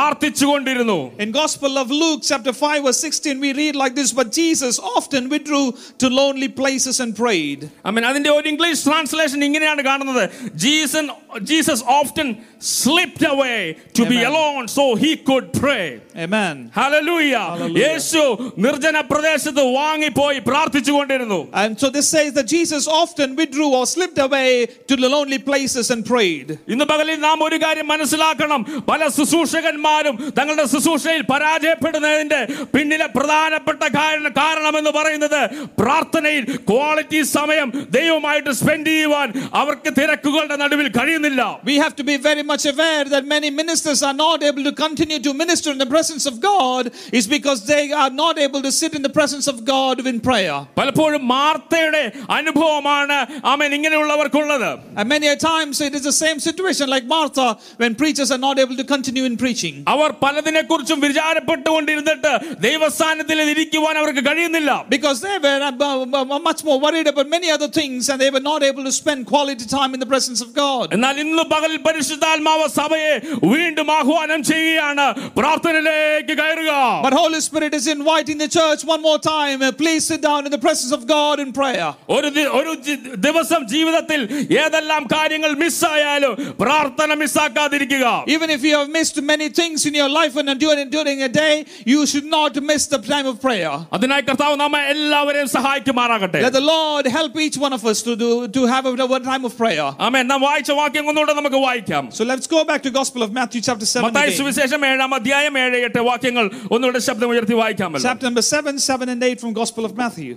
പ്രാർത്ഥിച്ചുകൊണ്ടിരുന്നു 0.03 0.99
In 1.19 1.31
Gospel 1.33 1.73
of 1.79 1.89
Luke 1.93 2.23
chapter 2.23 2.53
5 2.63 2.83
verse 2.83 3.01
16 3.03 3.41
we 3.41 3.51
read 3.53 3.77
like 3.77 3.95
this 3.95 4.13
but 4.13 4.29
Jesus 4.33 4.75
often 4.91 5.29
withdrew 5.29 5.65
to 5.99 6.09
lonely 6.11 6.49
places 6.53 6.99
and 7.01 7.13
prayed. 7.17 7.61
I 7.85 7.91
mean, 7.91 8.05
അതിന്റെ 8.05 8.31
ഒരു 8.37 8.49
ഇംഗ്ലീഷ് 8.49 8.85
ട്രാൻസ്ലേഷൻ 8.89 9.41
ഇങ്ങനെയാണ് 9.49 9.83
കാണുന്നത് 9.83 10.25
Jeesan 10.65 11.05
Jesus 11.51 11.85
often 11.97 12.29
slipped 12.75 13.29
away 13.33 13.55
to 13.99 14.05
B 14.05 14.19
Amen. 14.19 14.29
Alone 14.31 14.63
so 14.77 14.87
he 15.03 15.13
could 15.29 15.51
pray 15.59 15.79
Amen. 16.25 16.57
Hallelujah 16.79 17.33
Hallelujah. 17.43 17.81
യേശു 17.85 18.23
നിർജ്ജന 18.65 18.99
പ്രദേശത്ത് 19.13 19.65
വാങ്ങിപ്പോയി 19.79 20.39
പ്രാർത്ഥിച്ചുകൊണ്ടിരുന്നു 20.51 21.41
And 21.63 21.73
so 21.79 21.89
this 21.91 22.09
says 22.09 22.31
that 22.33 22.51
Jesus 22.53 22.87
often 22.87 23.37
withdrew 23.37 23.71
or 23.71 23.87
slipped 23.87 24.19
away 24.19 24.51
to 24.89 24.97
the 24.97 25.09
lonely 25.09 25.39
places 25.39 25.91
and 25.91 26.05
prayed. 26.05 26.49
ഇന്ന് 26.69 26.85
പകലിൽ 26.85 27.19
നാം 27.21 27.39
ഒരു 27.43 27.57
കാര്യം 27.65 27.87
മനസ്സിലാക്കണം 27.87 28.61
പല 28.91 29.01
ശുശ്രൂഷകന്മാരും 29.17 30.15
തങ്ങളുടെ 30.39 30.67
ശുശ്രൂഷയിൽ 30.73 31.23
പരാജയപ്പെടുന്നതിന്റെ 31.33 32.41
പിന്നിലെ 32.75 33.07
പ്രധാനപ്പെട്ട 33.17 33.83
കാരണം 33.99 34.33
കാരണം 34.41 34.75
എന്ന് 34.77 34.93
പറയുന്നത് 34.99 35.41
പ്രാർത്ഥനയിൽ 35.83 36.45
ക്വാളിറ്റി 36.71 37.23
സമയം 37.37 37.69
ദൈവമായിട്ട് 37.99 38.53
സ്പെൻഡ് 38.61 38.91
ചെയ്യുവാൻ 38.93 39.29
അവർക്ക് 39.61 39.93
തിരക്കുകളുടെ 40.01 40.59
നടുവിൽ 40.65 40.89
കഴിയുന്നില്ല 40.99 41.43
We 41.71 41.77
have 41.77 41.95
to 41.97 42.05
be 42.05 42.17
very 42.29 42.45
much 42.53 42.65
aware 42.67 43.05
that 43.15 43.25
many 43.27 43.51
ministers 43.61 44.01
are 44.03 44.17
not 44.17 44.39
able 44.43 44.65
to 44.65 44.75
continue 44.85 45.21
to 45.21 45.33
minister 45.35 45.71
in 45.71 45.79
the 45.79 45.91
presence 45.95 46.25
of 46.31 46.35
God 46.43 46.83
is 47.13 47.27
because 47.29 47.59
they 47.67 47.85
are 48.03 48.13
not 48.23 48.35
able 48.39 48.63
to 48.63 48.73
sit 48.73 48.95
in 48.95 49.03
the 49.03 49.15
presence 49.19 49.47
of 49.53 49.57
God 49.67 49.95
in 50.13 50.19
prayer. 50.21 50.57
പലപ്പോഴും 50.79 51.23
മാർത്തയുടെ 51.35 52.03
അനുഭവമാണ് 52.43 53.19
ആമേൻ 53.53 53.71
ഇങ്ങനെയുള്ളവർക്കുള്ളത് 53.79 54.71
And 55.01 55.09
many 55.09 55.29
a 55.29 55.39
times 55.49 55.77
it 55.81 55.95
is 55.95 56.03
the 56.03 56.15
same 56.15 56.27
same 56.29 56.41
situation 56.47 56.87
like 56.89 57.05
Martha 57.13 57.45
when 57.81 57.93
preachers 57.95 58.31
are 58.35 58.41
not 58.41 58.57
able 58.63 58.77
to 58.77 58.85
continue 58.87 59.25
in 59.29 59.35
preaching. 59.43 59.75
അവർ 59.93 60.11
പലതിനെ 60.23 60.63
കുറിച്ചും 60.71 60.99
വിചാരപ്പെട്ടുകൊണ്ടിരുന്നിട്ട് 61.07 62.33
ദൈവസ്ഥാനത്തിൽ 62.67 63.39
ഇരിക്കുവാൻ 63.47 63.95
അവർക്ക് 64.01 64.25
കഴിയുന്നില്ല 64.29 64.71
Because 64.95 65.19
they 65.27 65.37
were 65.39 65.61
uh, 65.61 65.73
bu- 65.81 66.07
bu- 66.13 66.41
much 66.49 66.61
more 66.69 66.79
worried 66.85 67.09
about 67.13 67.29
many 67.29 67.49
other 67.57 67.71
things 67.79 68.09
and 68.11 68.19
they 68.25 68.31
were 68.31 68.45
not 68.51 68.63
able 68.63 68.85
to 68.85 68.95
spend 69.01 69.21
quality 69.33 69.67
time 69.77 69.93
in 69.97 70.01
the 70.01 70.11
presence 70.13 70.43
of 70.47 70.51
God. 70.63 70.85
എന്നാൽ 70.97 71.15
ഇന്ന് 71.25 71.45
പകൽ 71.55 71.73
പരിശുദ്ധാത്മാവ 71.87 72.61
സഭയെ 72.79 73.15
വീണ്ടും 73.55 73.91
ആഹ്വാനം 73.99 74.43
ചെയ്യുകയാണ് 74.51 75.07
പ്രാർത്ഥനയിലേക്ക് 75.39 76.35
കയറുക 76.41 76.73
But 77.07 77.15
Holy 77.15 77.41
Spirit 77.41 77.73
is 77.75 77.87
inviting 77.89 78.39
the 78.39 78.51
church 78.51 78.85
one 78.87 79.03
more 79.03 79.19
time. 79.29 79.59
uh, 79.61 79.73
Please 79.83 80.03
sit 80.13 80.21
down 80.23 80.43
in 80.47 80.53
the 80.53 80.63
presence 80.67 80.93
of 80.93 81.03
God 81.09 81.37
in 81.45 81.51
prayer. 81.53 81.89
ഒരു 82.17 82.29
the- 82.32 82.32
ഒരു 82.33 82.73
ജി- 82.87 82.97
ദിവസം 83.19 83.61
ജീവിതത്തിൽ 83.67 84.21
ഏതെല്ലാം 84.59 85.03
കാര്യങ്ങൾ 85.13 85.51
മിസ്സായാലും 85.63 86.33
പ്രാർത്ഥന 86.61 87.15
മിസ്സാക്കാതിരിക്കുക 87.15 88.05
Even 88.29 88.49
if 88.51 88.63
you 88.63 88.75
have 88.79 88.89
missed 88.91 89.19
many 89.25 89.49
things 89.51 89.85
in 89.85 89.95
your 89.95 90.09
life 90.11 90.35
and 90.37 90.51
during, 90.59 90.89
during 90.91 91.19
a 91.23 91.31
day, 91.37 91.55
you 91.87 92.01
should 92.07 92.29
not 92.31 92.55
miss 92.63 92.87
the 92.87 93.01
time 93.05 93.27
of 93.27 93.37
prayer. 93.41 93.73
അതിനായി 93.93 94.23
കർത്താവ് 94.23 94.57
നമ്മെ 94.57 94.81
എല്ലാവരെയും 94.95 95.49
സഹായിക്കുമാറാകട്ടെ 95.57 96.41
Let 96.41 96.53
the 96.53 96.67
Lord 96.69 97.07
help 97.09 97.35
each 97.39 97.59
one 97.59 97.73
of 97.73 97.85
us 97.85 98.01
to 98.03 98.15
do 98.17 98.31
to 98.49 98.63
have 98.67 98.85
a, 98.87 98.95
a 99.11 99.23
time 99.23 99.45
of 99.45 99.55
prayer. 99.57 99.89
ആമേൻ 100.09 100.27
നാം 100.27 100.41
വായിച്ച 100.49 100.71
വാക്യം 100.81 101.09
ഒന്നുകൂടെ 101.13 101.35
നമുക്ക് 101.41 101.61
വായിക്കാം 101.67 102.05
So 102.19 102.25
let's 102.25 102.49
go 102.49 102.63
back 102.65 102.83
to 102.83 102.93
Gospel 102.93 103.23
of 103.23 103.33
Matthew 103.33 103.63
chapter 103.63 103.89
7 103.89 104.05
Mathai 104.07 104.29
again. 104.29 104.41
സുവിശേഷം 104.41 104.87
ഏഴാം 104.87 105.13
അധ്യായം 105.15 105.57
ഏഴ് 105.65 105.81
എട്ട് 105.89 106.03
വാക്യങ്ങൾ 106.11 106.45
ഒന്നുകൂടെ 106.75 107.03
ശബ്ദം 107.09 107.31
ഉയർത്തി 107.35 107.59
വായിക്കാമല്ലോ 107.63 108.07
Chapter 108.09 108.27
number 108.29 108.47
7, 108.55 108.79
7 108.89 109.09
and 109.09 109.23
8 109.25 109.45
from 109.45 109.53
Gospel 109.55 109.85
of 109.85 109.95
Matthew. 109.97 110.33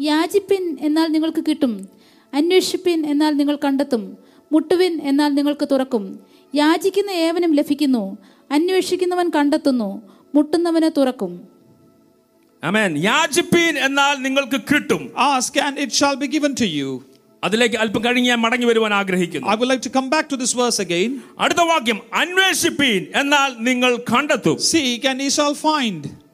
യാചിപ്പിൻ 0.00 0.76
എന്നാൽ 0.80 1.06
നിങ്ങൾക്ക് 1.06 1.44
കിട്ടും. 1.48 1.88
അന്വേഷിപ്പിൻ 2.34 3.06
എന്നാൽ 3.06 3.32
നിങ്ങൾ 3.32 3.58
കണ്ടെത്തും. 3.64 4.18
മുട്ടുവിൻ 4.52 5.00
എന്നാൽ 5.02 5.28
നിങ്ങൾക്ക് 5.28 5.68
തുറക്കും. 5.72 6.20
യാചിക്കുന്ന 6.54 7.10
ഏവനും 7.10 7.54
ലഭിക്കുന്നു. 7.54 8.18
അന്വേഷിക്കുന്നവൻ 8.50 9.30
കണ്ടെത്തുന്നു. 9.30 10.02
മുട്ടുന്നവന് 10.34 10.90
തുറക്കും. 10.96 11.48
ആമേൻ 12.64 12.98
യാചിപ്പീൻ 12.98 13.78
എന്നാൽ 13.78 14.22
നിങ്ങൾക്ക് 14.22 14.60
കിട്ടും. 14.60 15.12
Ask 15.36 15.60
and 15.60 15.78
it 15.78 16.04
shall 16.04 16.26
be 16.26 16.32
given 16.32 16.52
to 16.52 16.80
you. 16.80 17.00
അതിലേക്ക് 17.44 17.76
അല്പം 17.76 18.04
കഴിഞ്ഞ് 18.04 18.28
ഞാൻ 18.28 18.38
മടങ്ങി 18.38 18.66
വരുവാൻ 18.66 18.94
ആഗ്രഹിക്കുന്നു. 18.94 19.48
I 19.48 19.56
would 19.56 19.68
like 19.68 19.80
to 19.80 20.00
come 20.00 20.06
back 20.06 20.28
to 20.32 20.40
this 20.40 20.56
verse 20.56 20.88
again. 20.88 21.16
അടുത്ത 21.38 21.58
വാക്യം. 21.58 22.00
അന്വേഷിപ്പീൻ 22.14 23.06
എന്നാൽ 23.14 23.52
നിങ്ങൾ 23.58 23.96
കണ്ടെത്തും. 23.96 24.58
Seek 24.72 25.08
and 25.08 25.22
ye 25.22 25.28
shall 25.28 25.54
find. 25.54 26.27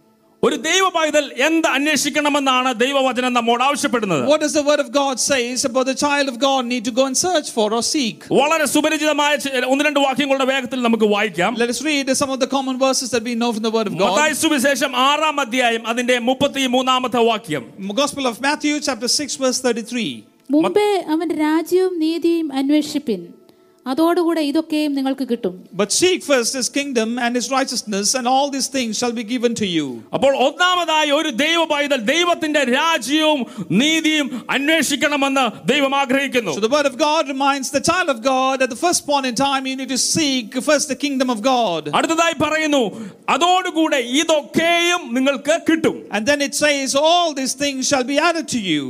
ഒരു 0.43 0.57
ദൈവ 0.65 0.83
പൈതൽ 0.89 1.25
എന്ത് 1.45 1.67
അന്വേഷിക്കണമെന്നാണ് 1.69 2.69
ദൈവവചനം 2.81 3.31
നമ്മോട് 3.33 3.63
ആവശ്യപ്പെടുന്നത് 3.63 4.21
What 4.29 4.39
does 4.39 4.53
the 4.53 4.63
word 4.63 4.79
of 4.79 4.89
God 4.93 5.15
says 5.21 5.65
about 5.65 5.85
the 5.85 5.95
child 5.95 6.27
of 6.27 6.35
God 6.39 6.61
need 6.65 6.83
to 6.85 6.93
go 6.93 7.05
and 7.05 7.17
search 7.17 7.47
for 7.51 7.67
or 7.69 7.81
seek? 7.85 8.17
വളരെ 8.39 8.65
സുപരിചിതമായ 8.65 9.31
ചി- 9.38 9.63
ഒന്ന് 9.65 9.83
രണ്ട് 9.83 9.99
വാക്യങ്ങളുടെ 9.99 10.45
വേഗത്തിൽ 10.51 10.81
നമുക്ക് 10.81 11.07
വായിക്കാം 11.07 11.51
Let 11.63 11.71
us 11.75 11.81
read 11.83 12.09
some 12.15 12.31
of 12.31 12.39
the 12.39 12.47
common 12.47 12.77
verses 12.79 13.09
that 13.09 13.23
we 13.23 13.35
know 13.35 13.51
from 13.51 13.65
the 13.67 13.73
word 13.77 13.88
of 13.88 13.95
Mathai 13.97 14.33
God. 14.33 14.41
സുവിശേഷം 14.43 14.93
ആറാം 15.07 15.39
അധ്യായം 15.41 15.83
അതിന്റെ 15.88 16.17
മുപ്പത്തി 16.29 16.63
മൂന്നാമത്തെ 16.67 17.23
വാക്യം 17.25 17.65
Gospel 17.95 18.25
of 18.25 18.38
Matthew 18.41 18.75
chapter 18.81 19.09
6 19.19 19.38
verse 19.38 19.61
33. 19.63 20.07
മുമ്പേ 20.49 20.89
അവന്റെ 21.09 21.35
രാജ്യവും 21.39 21.99
നീതിയും 21.99 22.47
അന്വേഷിപ്പിൻ 22.53 23.21
അതോടുകൂടെ 23.85 24.41
ഇതൊക്കെയും 24.47 24.91
നിങ്ങൾക്ക് 24.97 25.25
കിട്ടും 25.29 25.53
But 25.81 25.89
seek 25.99 26.19
first 26.29 26.51
his 26.57 26.67
kingdom 26.77 27.09
and 27.25 27.31
his 27.39 27.47
righteousness 27.55 28.07
and 28.17 28.25
all 28.31 28.47
these 28.55 28.67
things 28.75 28.91
shall 28.99 29.13
be 29.19 29.25
given 29.31 29.53
to 29.61 29.67
you. 29.75 29.85
അപ്പോൾ 30.15 30.33
ഒന്നാമതായി 30.45 31.11
ഒരു 31.19 31.29
ദൈവ 31.43 31.59
പൈതൽ 31.71 31.99
ദൈവത്തിന്റെ 32.11 32.61
രാജ്യവും 32.77 33.39
നീതിയും 33.81 34.27
അന്വേഷിക്കണമെന്ന് 34.55 35.45
ദൈവം 35.71 35.95
ആഗ്രഹിക്കുന്നു 36.01 36.53
So 36.57 36.63
the 36.67 36.73
word 36.77 36.89
of 36.91 36.97
God 37.07 37.23
reminds 37.35 37.69
the 37.77 37.83
child 37.89 38.09
of 38.15 38.19
God 38.33 38.57
at 38.65 38.69
the 38.69 38.81
first 38.85 39.03
point 39.11 39.27
in 39.31 39.38
time 39.47 39.65
you 39.71 39.75
need 39.81 39.93
to 39.97 40.01
seek 40.15 40.47
first 40.69 40.88
the 40.93 40.99
kingdom 41.05 41.29
of 41.35 41.41
God. 41.53 41.83
അടുത്തതായി 41.99 42.38
പറയുന്നു 42.45 42.83
അതോടുകൂടെ 43.35 44.01
ഇതൊക്കെയും 44.21 45.03
നിങ്ങൾക്ക് 45.17 45.57
കിട്ടും 45.69 45.97
And 46.15 46.23
then 46.25 46.41
it 46.41 46.55
says 46.55 46.95
all 47.07 47.29
these 47.33 47.55
things 47.55 47.81
shall 47.91 48.07
be 48.13 48.19
added 48.29 48.47
to 48.49 48.61
you. 48.71 48.83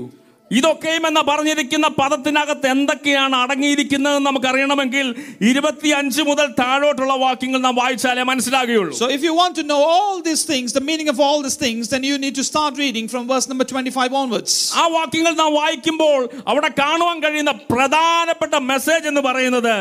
ഇതൊക്കെയും 0.54 1.04
എന്ന് 1.08 1.22
പറഞ്ഞിരിക്കുന്ന 1.28 1.88
പദത്തിനകത്ത് 1.98 2.68
എന്തൊക്കെയാണ് 2.68 3.36
അടങ്ങിയിരിക്കുന്നത് 3.40 4.18
നമുക്ക് 4.28 4.48
അറിയണമെങ്കിൽ 4.52 5.08
ഇരുപത്തിയഞ്ച് 5.50 6.22
മുതൽ 6.30 6.48
താഴോട്ടുള്ള 6.60 7.16
വാക്യങ്ങൾ 7.24 7.60
നാം 7.60 7.76
വായിച്ചാലേ 7.82 8.24
മനസ്സിലാകുകയുള്ളൂ 8.30 8.96
So 9.00 9.08
if 9.16 9.22
you 9.28 9.34
want 9.42 9.54
to 9.60 9.66
know 9.72 9.80
all 9.92 10.16
these 10.22 10.44
things, 10.52 10.68
the 10.72 10.84
meaning 10.90 11.10
of 11.14 11.20
all 11.26 11.38
these 11.46 11.60
things, 11.66 11.84
then 11.94 12.04
you 12.10 12.16
need 12.24 12.36
to 12.36 12.46
start 12.52 12.74
reading 12.84 13.06
from 13.08 13.24
verse 13.34 13.48
number 13.52 13.68
25 13.68 14.18
onwards. 14.22 14.54
ആ 14.82 14.86
വാക്യങ്ങൾ 14.96 15.36
നാം 15.42 15.52
വായിക്കുമ്പോൾ 15.60 16.18
അവിടെ 16.48 16.72
കാണുവാൻ 16.82 17.20
കഴിയുന്ന 17.26 17.54
പ്രധാനപ്പെട്ട 17.74 18.56
മെസ്സേജ് 18.72 19.08
എന്ന് 19.08 19.24
പറയുന്നത് 19.30 19.74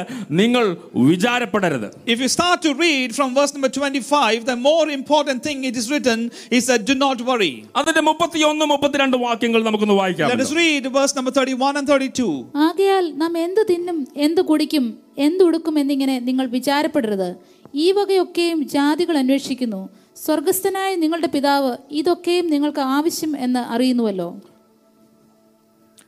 നിങ്ങൾ 0.43 0.67
വിചാരപ്പെടരുത് 1.09 1.89
If 2.07 2.21
you 2.21 2.31
start 2.37 2.61
to 2.63 2.73
read 2.77 3.09
from 3.15 3.29
verse 3.35 3.55
number 3.57 3.73
25, 3.73 4.45
the 4.45 4.59
more 4.69 4.87
important 4.91 5.41
thing 5.43 5.59
it 5.65 5.77
is 5.77 5.89
written 5.91 6.21
is 6.53 6.65
that 6.67 6.83
do 6.85 6.97
not 6.99 7.19
worry. 7.23 7.53
അതിന്റെ 7.81 8.05
മുപ്പത്തിയൊന്ന് 8.11 8.67
മുപ്പത്തിരണ്ട് 8.67 9.19
വാക്യങ്ങൾ 9.27 9.63
നമുക്കൊന്ന് 9.63 9.99
വായിക്കാം 10.03 10.31
Let 10.31 10.41
us 10.41 10.53
read 10.53 10.62
verse 10.63 11.15
number 11.15 11.31
31 11.31 11.77
and 11.77 11.89
32. 11.89 12.47
ആകയാൽ 12.55 13.05
നാം 13.23 13.33
എന്ത് 13.45 13.63
തിന്നും 13.71 13.99
എന്ത് 14.27 14.41
കുടിക്കും 14.51 14.85
എന്തുടുക്കും 15.17 15.75
എന്നിങ്ങനെ 15.83 16.17
നിങ്ങൾ 16.21 16.47
വിചാരപ്പെടരുത് 16.47 17.31
ഈ 17.75 17.93
വകയൊക്കെയും 17.93 18.61
ജാതികൾ 18.67 19.17
അന്വേഷിക്കുന്നു 19.17 19.89
സ്വർഗസ്ഥനായ 20.17 20.95
നിങ്ങളുടെ 20.97 21.27
പിതാവ് 21.27 21.77
ഇതൊക്കെയും 22.01 22.47
നിങ്ങൾക്ക് 22.47 22.81
ആവശ്യം 22.81 23.37
എന്ന് 23.47 23.65
അറിയുന്നുവല്ലോ 23.77 24.31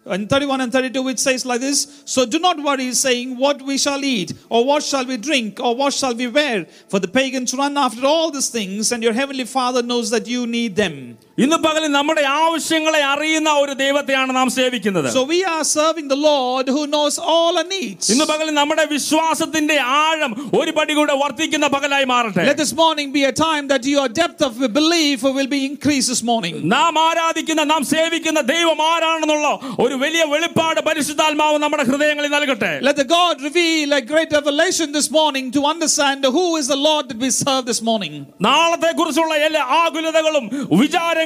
And 0.06 0.28
31 0.28 0.60
and 0.60 0.72
32, 0.72 1.08
it 1.08 1.18
says 1.18 1.44
like 1.44 1.60
this 1.60 2.02
So 2.04 2.24
do 2.24 2.38
not 2.38 2.58
worry, 2.58 2.92
saying, 2.92 3.36
What 3.36 3.60
we 3.62 3.76
shall 3.78 4.02
eat, 4.02 4.32
or 4.48 4.64
what 4.64 4.82
shall 4.82 5.04
we 5.04 5.16
drink, 5.18 5.60
or 5.60 5.76
what 5.76 5.92
shall 5.92 6.14
we 6.14 6.26
wear? 6.28 6.56
For 6.88 6.98
the 6.98 7.08
pagans 7.08 7.52
run 7.54 7.76
after 7.76 8.06
all 8.06 8.30
these 8.30 8.48
things, 8.48 8.92
and 8.92 9.02
your 9.02 9.12
heavenly 9.12 9.44
Father 9.46 9.82
knows 9.82 10.08
that 10.10 10.26
you 10.26 10.46
need 10.48 10.74
them. 10.74 10.94
ഇന്ന് 11.38 11.58
പകലിൽ 11.64 11.90
നമ്മുടെ 11.90 12.22
ആവശ്യങ്ങളെ 12.40 13.00
അറിയുന്ന 13.10 13.50
ഒരു 13.60 13.72
ദൈവത്തെയാണ് 13.82 14.32
നാം 14.38 14.48
സേവിക്കുന്നത് 14.56 15.08
So 15.12 15.22
we 15.26 15.40
are 15.46 15.64
serving 15.72 16.06
the 16.08 16.20
Lord 16.24 16.66
who 16.68 16.82
knows 16.86 17.14
all 17.32 17.52
our 17.54 17.68
needs. 17.74 18.04
ഇന്ന് 18.14 18.26
പകലിൽ 18.30 18.54
നമ്മുടെ 18.60 18.84
വിശ്വാസത്തിന്റെ 18.94 19.76
ആഴം 20.00 20.32
ഒരു 20.60 20.72
പടി 20.78 20.94
കൂടെ 20.98 21.14
വർദ്ധിക്കുന്ന 21.22 21.66
പകലായി 21.74 22.06
മാറട്ടെ 22.12 22.44
Let 22.50 22.58
this 22.62 22.74
morning 22.74 23.08
be 23.12 23.22
a 23.24 23.34
time 23.40 23.64
that 23.72 23.84
your 23.94 24.06
depth 24.20 24.42
of 24.48 24.52
belief 24.78 25.18
will 25.30 25.50
be 25.50 25.62
increased 25.70 26.10
this 26.14 26.22
morning. 26.30 26.54
നാം 26.74 26.94
ആരാധിക്കുന്ന 27.06 27.64
നാം 27.72 27.82
സേവിക്കുന്ന 27.92 28.42
ദൈവം 28.52 28.80
ആരാണെന്നുള്ള 28.90 29.46
ഒരു 29.84 29.94
വലിയ 30.04 30.24
വെളിപ്പാട് 30.34 30.82
പരിശുദ്ധാത്മാവ് 30.88 31.58
നമ്മുടെ 31.64 31.86
ഹൃദയങ്ങളിൽ 31.90 32.32
നൽകട്ടെ 32.36 32.72
Let 32.88 32.96
the 32.96 33.08
God 33.16 33.34
reveal 33.48 33.88
a 33.92 34.04
great 34.12 34.30
revelation 34.32 34.88
this 34.98 35.10
morning 35.10 35.46
to 35.52 35.62
understand 35.72 36.20
who 36.36 36.46
is 36.60 36.68
the 36.74 36.80
Lord 36.88 37.04
that 37.10 37.18
we 37.18 37.32
serve 37.40 37.64
this 37.72 37.82
morning. 37.82 38.14
നാളത്തെ 38.48 38.92
കുറിച്ചുള്ള 39.00 39.34
എല്ലാ 39.48 39.64
ആകുലതകളും 39.82 40.44
വിചാരങ്ങളും 40.82 41.23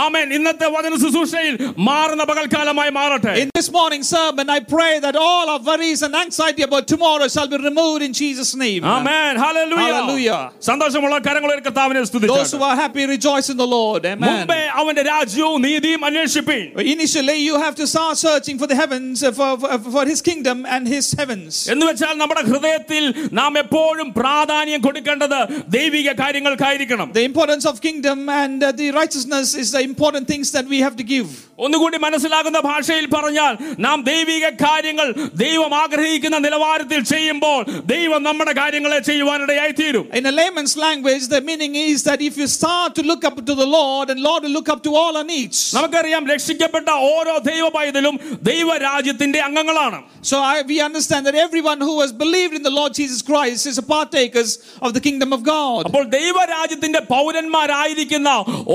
ആമേൻ 0.00 0.28
ഇന്നത്തെ 0.36 0.66
വചന 0.74 0.94
ശുശ്രൂഷയിൽ 1.02 1.54
മാറുന്ന 1.88 2.22
പകൽക്കാലമായി 2.24 2.92
മാറട്ടെ 2.98 3.32
In 3.42 3.50
this 3.54 3.68
morning 3.72 4.02
sermon, 4.12 4.46
I 4.50 4.60
pray 4.68 4.92
that 4.98 5.16
all 5.18 5.46
our 5.48 5.62
worries 5.62 6.00
and 6.02 6.14
anxiety 6.16 6.62
about 6.62 6.84
tomorrow 6.86 7.26
shall 7.28 7.48
be 7.48 7.58
removed 7.60 8.02
in 8.02 8.12
Jesus' 8.20 8.52
name. 8.56 8.82
Amen 8.94 9.32
hallelujah 9.42 9.82
Hallelujah. 9.86 10.40
സന്തോഷമുള്ള 10.68 11.16
കരങ്ങൾ 11.26 11.50
ഒരു 11.54 11.62
കർത്താവിനെ 11.66 12.00
Those 12.00 12.10
who 12.10 12.20
സ്തുതിച്ചു 12.20 12.58
are 12.68 12.76
happy, 12.76 13.02
rejoice 13.08 13.48
in 13.48 13.58
the 13.62 13.68
Lord. 13.68 14.02
Amen. 14.06 14.26
മുമ്പേ 14.30 14.60
അവന്റെ 14.80 15.04
രാജ്യവും 15.10 15.58
നീതിയും 15.66 16.02
അന്വേഷിപ്പീൻ 16.08 16.64
Initially, 16.94 17.36
you 17.48 17.54
have 17.58 17.74
to 17.74 17.86
start 17.86 18.14
searching 18.18 18.56
for 18.58 18.68
the 18.72 18.78
heavens, 18.82 19.16
uh, 19.20 19.32
for, 19.32 19.50
for, 19.62 19.70
for 19.88 20.04
His 20.06 20.20
kingdom 20.22 20.58
and 20.68 20.84
His 20.88 21.06
heavens. 21.20 21.52
എന്ന് 21.74 21.84
വെച്ചാൽ 21.90 22.14
നമ്മുടെ 22.22 22.42
ഹൃദയത്തിൽ 22.50 23.02
നാം 23.40 23.52
എപ്പോഴും 23.62 24.08
പ്രാധാന്യം 24.20 24.80
കൊടുക്കേണ്ടത് 24.86 25.38
ദൈവിക 25.76 26.08
കാര്യങ്ങൾക്കായിരിക്കണം 26.22 27.08
The 27.14 27.24
importance 27.24 27.64
of 27.64 27.80
kingdom 27.80 28.02
and 28.34 28.58
uh, 28.60 28.72
the 28.74 28.88
righteousness 28.92 29.27
is 29.54 29.70
the 29.70 29.82
important 29.82 30.26
things 30.26 30.50
that 30.52 30.66
we 30.66 30.80
have 30.80 30.96
to 30.96 31.02
give. 31.04 31.28
ഒന്നുകൂടി 31.58 31.98
മനസ്സിലാകുന്ന 31.98 32.60
ഭാഷയിൽ 32.60 33.04
പറഞ്ഞാൽ 33.08 33.52
നാം 33.78 33.98
ദൈവിക 34.08 34.46
കാര്യങ്ങൾ 34.62 35.08
ദൈവം 35.42 35.72
ആഗ്രഹിക്കുന്ന 35.74 36.38
നിലവാരത്തിൽ 36.38 37.00
ചെയ്യുമ്പോൾ 37.12 37.58
ദൈവം 37.92 38.22
നമ്മുടെ 38.22 38.52
കാര്യങ്ങളെ 38.52 38.98
ചെയ്യുവാനിടയായി 39.08 39.74
തീരും 39.80 40.06
In 40.18 40.26
a 40.26 40.34
layman's 40.40 40.76
language, 40.76 41.24
the 41.28 41.40
meaning 41.40 41.74
is 41.84 42.00
that 42.08 42.20
if 42.20 42.36
you 42.36 42.48
start 42.56 42.90
to 42.94 43.02
look 43.02 43.24
up 43.24 43.38
to 43.50 43.54
the 43.54 43.68
Lord, 43.76 44.10
and 44.10 44.20
Lord 44.20 44.42
will 44.42 44.56
look 44.58 44.68
up 44.68 44.82
to 44.82 44.94
all 44.94 45.14
our 45.16 45.28
needs. 45.34 45.58
നമുക്കറിയാം 45.76 46.24
രക്ഷിക്കപ്പെട്ട 46.32 46.88
ഓരോ 47.12 47.36
ദൈവ 47.50 47.68
പൈതലും 47.68 48.16
ദൈവരാജ്യത്തിന്റെ 48.50 49.40
അംഗങ്ങളാണ് 49.48 50.00
So 50.22 50.36
I, 50.50 50.62
we 50.64 50.76
understand 50.80 51.22
that 51.26 51.34
everyone 51.36 51.80
who 51.80 51.94
has 52.00 52.10
believed 52.14 52.54
in 52.54 52.62
the 52.62 52.70
Lord 52.70 52.94
Jesus 52.94 53.20
Christ 53.22 53.62
is 53.66 53.76
a 53.78 53.86
partakers 53.86 54.50
of 54.80 54.90
the 54.96 55.02
kingdom 55.08 55.30
of 55.32 55.40
God. 55.50 55.80
അപ്പോൾ 55.88 56.04
ദൈവരാജ്യത്തിന്റെ 56.14 57.00
പൗരന്മാരായിരിക്കുന്ന 57.14 58.30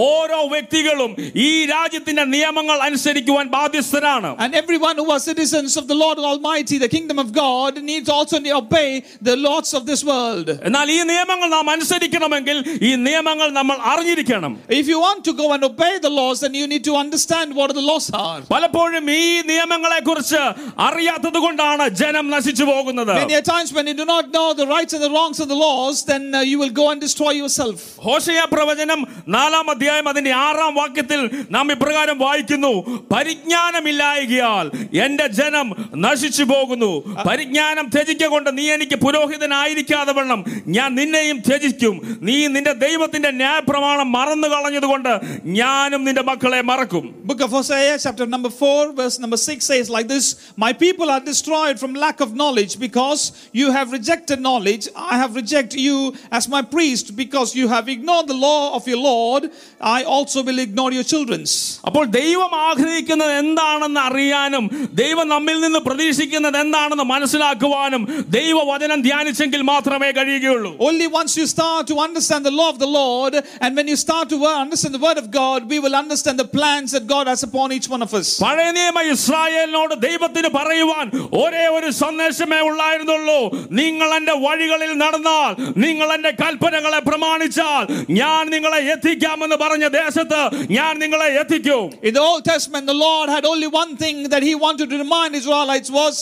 ഓരോ 0.09 0.39
വ്യക്തികളും 0.43 1.11
ഈ 1.39 1.65
രാജ്യത്തിന്റെ 1.65 2.23
നിയമങ്ങൾ 2.33 2.77
അനുസരിക്കുവാൻ 2.87 3.47
ബാധ്യസ്ഥരാണ് 3.55 4.29
And 4.45 4.53
everyone 4.55 4.95
who 4.97 5.07
are 5.11 5.21
citizens 5.21 5.77
of 5.77 5.85
the 5.87 5.95
Lord 5.95 6.19
Almighty, 6.29 6.77
the 6.77 6.91
kingdom 6.95 7.17
of 7.19 7.29
God, 7.33 7.71
needs 7.81 8.09
also 8.09 8.39
to 8.39 8.51
obey 8.55 8.89
the 9.21 9.35
laws 9.37 9.69
of 9.73 9.83
this 9.85 10.03
world. 10.03 10.47
എന്നാൽ 10.69 10.87
ഈ 10.89 10.99
നിയമങ്ങൾ 11.11 11.49
നാം 11.57 11.69
അനുസരിക്കണമെങ്കിൽ 11.75 12.57
ഈ 12.89 12.91
നിയമങ്ങൾ 13.07 13.49
നമ്മൾ 13.59 13.77
അറിഞ്ഞിരിക്കണം 13.93 14.53
If 14.81 14.87
you 14.87 14.99
want 14.99 15.21
to 15.29 15.33
go 15.33 15.47
and 15.55 15.63
obey 15.63 15.93
the 15.99 16.13
laws, 16.19 16.39
then 16.39 16.53
you 16.53 16.67
need 16.67 16.83
to 16.83 16.95
understand 16.95 17.55
what 17.59 17.71
the 17.79 17.85
laws 17.91 18.07
are. 18.25 18.41
പലപ്പോഴും 18.53 19.05
ഈ 19.19 19.23
നിയമങ്ങളെ 19.51 19.99
കുറിച്ച് 20.09 20.43
അറിയാത്തത് 20.87 21.39
കൊണ്ടാണ് 21.45 21.87
ജനം 22.03 22.25
നശിച്ചു 22.35 22.63
പോകുന്നത് 22.71 23.13
Many 23.21 23.37
a 23.41 23.45
times 23.53 23.69
when 23.77 23.87
you 23.91 23.97
do 24.03 24.07
not 24.15 24.25
know 24.35 24.47
the 24.53 24.67
rights 24.67 24.93
and 24.95 25.03
the 25.07 25.11
wrongs 25.15 25.39
of 25.39 25.49
the 25.53 25.59
laws, 25.65 25.95
then 26.11 26.23
uh, 26.31 26.43
you 26.51 26.57
will 26.61 26.73
go 26.81 26.85
and 26.91 26.99
destroy 27.07 27.33
yourself. 27.41 27.77
ഹോശയ 28.07 28.41
പ്രവചനം 28.53 28.99
നാലാം 29.37 29.67
അധ്യായം 29.73 30.07
അതിന്റെ 30.11 30.31
ആറാം 30.33 30.73
വാക്യത്തിൽ 30.75 31.21
നാം 31.49 31.71
ഇപ്രകാരം 31.71 32.17
വായിക്കുന്നു 32.17 32.71
പരിജ്ഞാനമില്ലായകയാൽ 33.13 34.67
എന്റെ 34.93 35.27
ജനം 35.27 35.67
നശിച്ചു 35.95 36.43
പോകുന്നു 36.43 36.91
പരിജ്ഞാനം 37.25 37.89
ത്യജിക്കൊണ്ട് 37.89 38.57
നീ 38.57 38.69
എനിക്ക് 38.69 38.95
പുരോഹിതനായിരിക്കാതെ 38.95 40.13
വണ്ണം 40.13 40.45
ഞാൻ 40.67 40.95
നിന്നെയും 40.95 41.39
ത്യജിക്കും 41.39 41.95
നീ 42.21 42.47
നിന്റെ 42.47 42.73
ദൈവത്തിന്റെ 42.73 43.31
ന്യായപ്രമാണം 43.31 44.11
മറന്നു 44.11 44.47
കളഞ്ഞതുകൊണ്ട് 44.47 45.13
ഞാനും 45.61 46.03
നിന്റെ 46.03 46.21
മക്കളെ 46.21 46.61
മറക്കും 46.61 47.05
Book 47.29 47.41
of 47.41 47.51
Hosea, 47.51 47.97
chapter 47.99 48.25
number 48.25 48.49
4, 48.49 48.93
verse 48.93 49.19
number 49.19 49.37
6 49.37 49.63
says 49.63 49.89
like 49.89 50.07
this 50.07 50.51
My 50.57 50.73
people 50.73 51.11
are 51.11 51.19
destroyed 51.19 51.79
from 51.79 51.93
lack 51.93 52.21
of 52.21 52.35
knowledge 52.35 52.79
because 52.79 53.49
you 53.53 53.71
have 53.71 53.91
rejected 53.91 54.39
knowledge. 54.39 54.87
I 54.95 55.17
have 55.17 55.35
rejected 55.35 55.79
you 55.79 55.97
as 56.31 56.47
my 56.47 56.61
priest 56.63 57.15
because 57.15 57.55
you 57.55 57.67
have 57.67 57.87
ignored 57.87 58.27
the 58.27 58.33
law 58.33 58.75
of 58.75 58.87
your 58.87 58.97
Lord. 58.97 59.51
I 59.79 60.03
also 60.23 60.43
will 60.43 60.59
ignore 60.59 60.91
your 60.91 61.05
children's. 61.05 61.51
അപ്പോൾ 61.83 62.05
ദൈവം 62.15 62.51
ആഗ്രഹിക്കുന്നത് 62.65 63.33
എന്താണെന്ന് 63.39 64.01
അറിയാനും 64.01 64.65
ദൈവം 64.95 65.27
നമ്മിൽ 65.27 65.59
നിന്ന് 65.59 65.79
പ്രതീക്ഷിക്കുന്നത് 65.79 66.57
എന്താണെന്ന് 66.57 67.05
മനസ്സിലാക്കുവാനും 67.05 68.03
ദൈവവചനം 68.33 68.99
ധ്യാനിച്ചെങ്കിൽ 69.01 69.61
മാത്രമേ 69.69 70.11
കഴിയുകയുള്ളൂ 70.11 70.71
Only 70.81 71.07
once 71.13 71.33
you 71.35 71.47
start 71.47 71.83
to 71.87 71.97
understand 71.99 72.43
the 72.43 72.53
law 72.53 72.69
of 72.69 72.79
the 72.79 72.91
Lord, 72.93 73.33
and 73.61 73.71
when 73.77 73.87
you 73.87 73.97
start 73.97 74.25
to 74.29 74.37
wo- 74.37 74.55
understand 74.59 74.93
the 74.93 75.01
word 75.01 75.17
of 75.17 75.29
God, 75.33 75.59
we 75.69 75.79
will 75.79 75.95
understand 75.95 76.37
the 76.37 76.49
plans 76.49 76.89
that 76.91 77.05
God 77.07 77.25
has 77.27 77.43
upon 77.43 77.67
each 77.71 77.89
one 77.89 78.01
of 78.01 78.13
us. 78.13 78.27
പഴയ 78.43 78.69
നിയമ 78.77 78.97
ഇസ്രായേലിനോട് 79.13 79.93
ദൈവത്തിന് 80.05 80.49
പറയുവാൻ 80.51 81.05
ഒരേ 81.39 81.65
ഒരു 81.77 81.89
സന്ദേശമേ 81.99 82.59
ഉള്ളായിരുന്നുള്ളൂ 82.69 83.39
നിങ്ങൾ 83.79 84.09
എന്റെ 84.15 84.35
വഴികളിൽ 84.45 84.91
നടന്നാൽ 84.97 85.51
നിങ്ങൾ 85.79 86.07
എന്റെ 86.15 86.31
കൽപ്പനകളെ 86.41 87.01
പ്രമാണിച്ചാൽ 87.09 87.83
ഞാൻ 88.19 88.41
നിങ്ങളെ 88.53 88.79
എത്തിക്കാമെന്ന് 88.93 89.57
പറഞ്ഞ 89.61 89.85
ദേശത്ത് 90.13 90.41
ഞാൻ 90.71 90.93
നിങ്ങളെ 91.03 91.29
എത്തിക്കും 91.41 91.81
In 92.01 92.13
the 92.13 92.23
Old 92.23 92.43
Testament, 92.45 92.85
the 92.85 92.99
Lord 92.99 93.27
had 93.29 93.45
only 93.45 93.69
one 93.73 93.91
thing 93.95 94.29
that 94.29 94.43
He 94.43 94.53
wanted 94.57 94.87
to 94.89 94.97
remind 94.97 95.35
Israelites 95.35 95.89
was, 95.91 96.13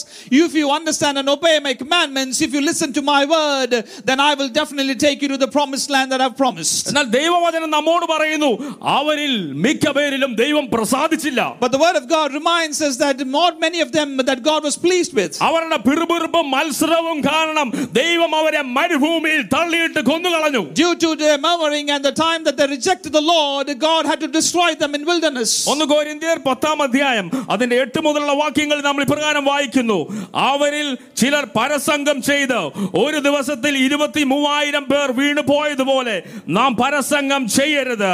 if 0.42 0.52
you 0.52 0.66
understand 0.70 1.16
and 1.18 1.28
obey 1.28 1.56
my 1.60 1.74
commandments, 1.74 2.40
if 2.40 2.52
you 2.54 2.60
listen 2.62 2.92
to 2.92 3.02
my 3.04 3.22
word, 3.28 3.72
then 4.04 4.18
I 4.20 4.34
will 4.34 4.50
definitely 4.50 4.96
take 4.98 5.18
you 5.22 5.28
to 5.28 5.38
the 5.38 5.48
promised 5.48 5.88
land 5.88 6.08
that 6.12 6.20
I've 6.20 6.36
promised. 6.36 6.82
എന്നാൽ 6.90 7.06
ദൈവവചനം 7.16 7.70
നമ്മോട് 7.76 8.06
പറയുന്നു 8.12 8.50
അവരിൽ 8.94 9.32
മിക്ക 9.64 9.92
പേരിലും 9.98 10.32
ദൈവം 10.42 10.66
പ്രസാദിച്ചില്ല 10.74 11.40
But 11.62 11.72
the 11.72 11.82
word 11.84 11.96
of 11.96 12.06
God 12.08 12.28
reminds 12.32 12.80
us 12.80 12.96
that 13.04 13.16
not 13.38 13.54
many 13.58 13.80
of 13.80 13.92
them 13.92 14.08
that 14.30 14.42
God 14.42 14.62
was 14.68 14.76
pleased 14.86 15.14
with. 15.20 15.32
അവരുടെ 15.48 15.78
പിറുപിറുപ്പും 15.88 16.46
മത്സരവും 16.56 17.18
കാരണം 17.30 17.68
ദൈവം 18.00 18.32
അവരെ 18.40 18.62
മരുഭൂമിയിൽ 18.78 19.42
തള്ളിയിട്ട് 19.56 20.02
കൊന്നുകളഞ്ഞു 20.10 20.62
Due 20.82 20.94
to 21.04 21.10
their 21.22 21.38
murmuring 21.38 21.88
and 21.94 22.04
the 22.04 22.14
time 22.24 22.42
that 22.46 22.56
they 22.58 22.68
rejected 22.68 23.12
the 23.12 23.24
Lord, 23.34 23.66
God 23.75 24.05
had 24.05 24.19
to 24.21 24.27
destroy 24.27 24.69
them 24.81 24.95
in 24.97 25.03
wilderness. 25.09 25.51
ഒന്ന് 25.71 25.85
കോരിന്ത്യർ 25.91 26.37
പത്താം 26.45 26.81
അധ്യായം 26.85 27.27
അതിന്റെ 27.53 27.75
എട്ട് 27.83 27.99
മുതലുള്ള 28.05 28.33
വാക്യങ്ങൾ 28.41 28.77
നമ്മൾ 28.87 29.03
ഇപ്രകാരം 29.07 29.45
വായിക്കുന്നു. 29.45 29.99
അവരിൽ 30.35 30.87
ചിലർ 31.21 31.45
പരസംഗം 31.57 32.17
ചെയ്ത് 32.29 32.59
ഒരു 33.03 33.19
ദിവസത്തിൽ 33.27 33.73
ഇരുപത്തി 33.85 34.23
മൂവായിരം 34.33 34.85
പേർ 34.91 35.11
വീണു 35.19 35.41
പോയതുപോലെ 35.51 36.15
നാം 36.57 36.71
പരസംഗം 36.81 37.41
ചെയ്യരുത്. 37.57 38.13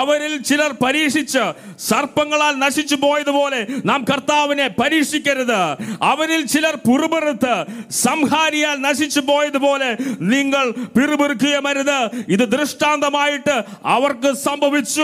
അവരിൽ 0.00 0.34
ചിലർ 0.50 0.72
പരീക്ഷിച്ച് 0.84 1.44
സർപ്പങ്ങളാൽ 1.88 2.54
നശിച്ചു 2.64 2.96
പോയതുപോലെ 3.04 3.60
നാം 3.90 4.00
കർത്താവിനെ 4.10 4.68
പരീക്ഷിക്കരുത്. 4.80 5.60
അവരിൽ 6.12 6.42
ചിലർ 6.54 6.76
പുറപെറുത്ത് 6.88 7.54
സംഹാരിയാൽ 7.90 8.76
നശിച്ചു 8.88 9.20
പോയതുപോലെ 9.30 9.90
നിങ്ങൾ 10.34 10.64
പിറുപിറുക്കുകയമരുത് 10.96 11.98
ഇത് 12.34 12.44
ദൃഷ്ടാന്തമായിട്ട് 12.54 13.56
അവർക്ക് 13.96 14.32
സംഭവിച്ചു. 14.48 14.97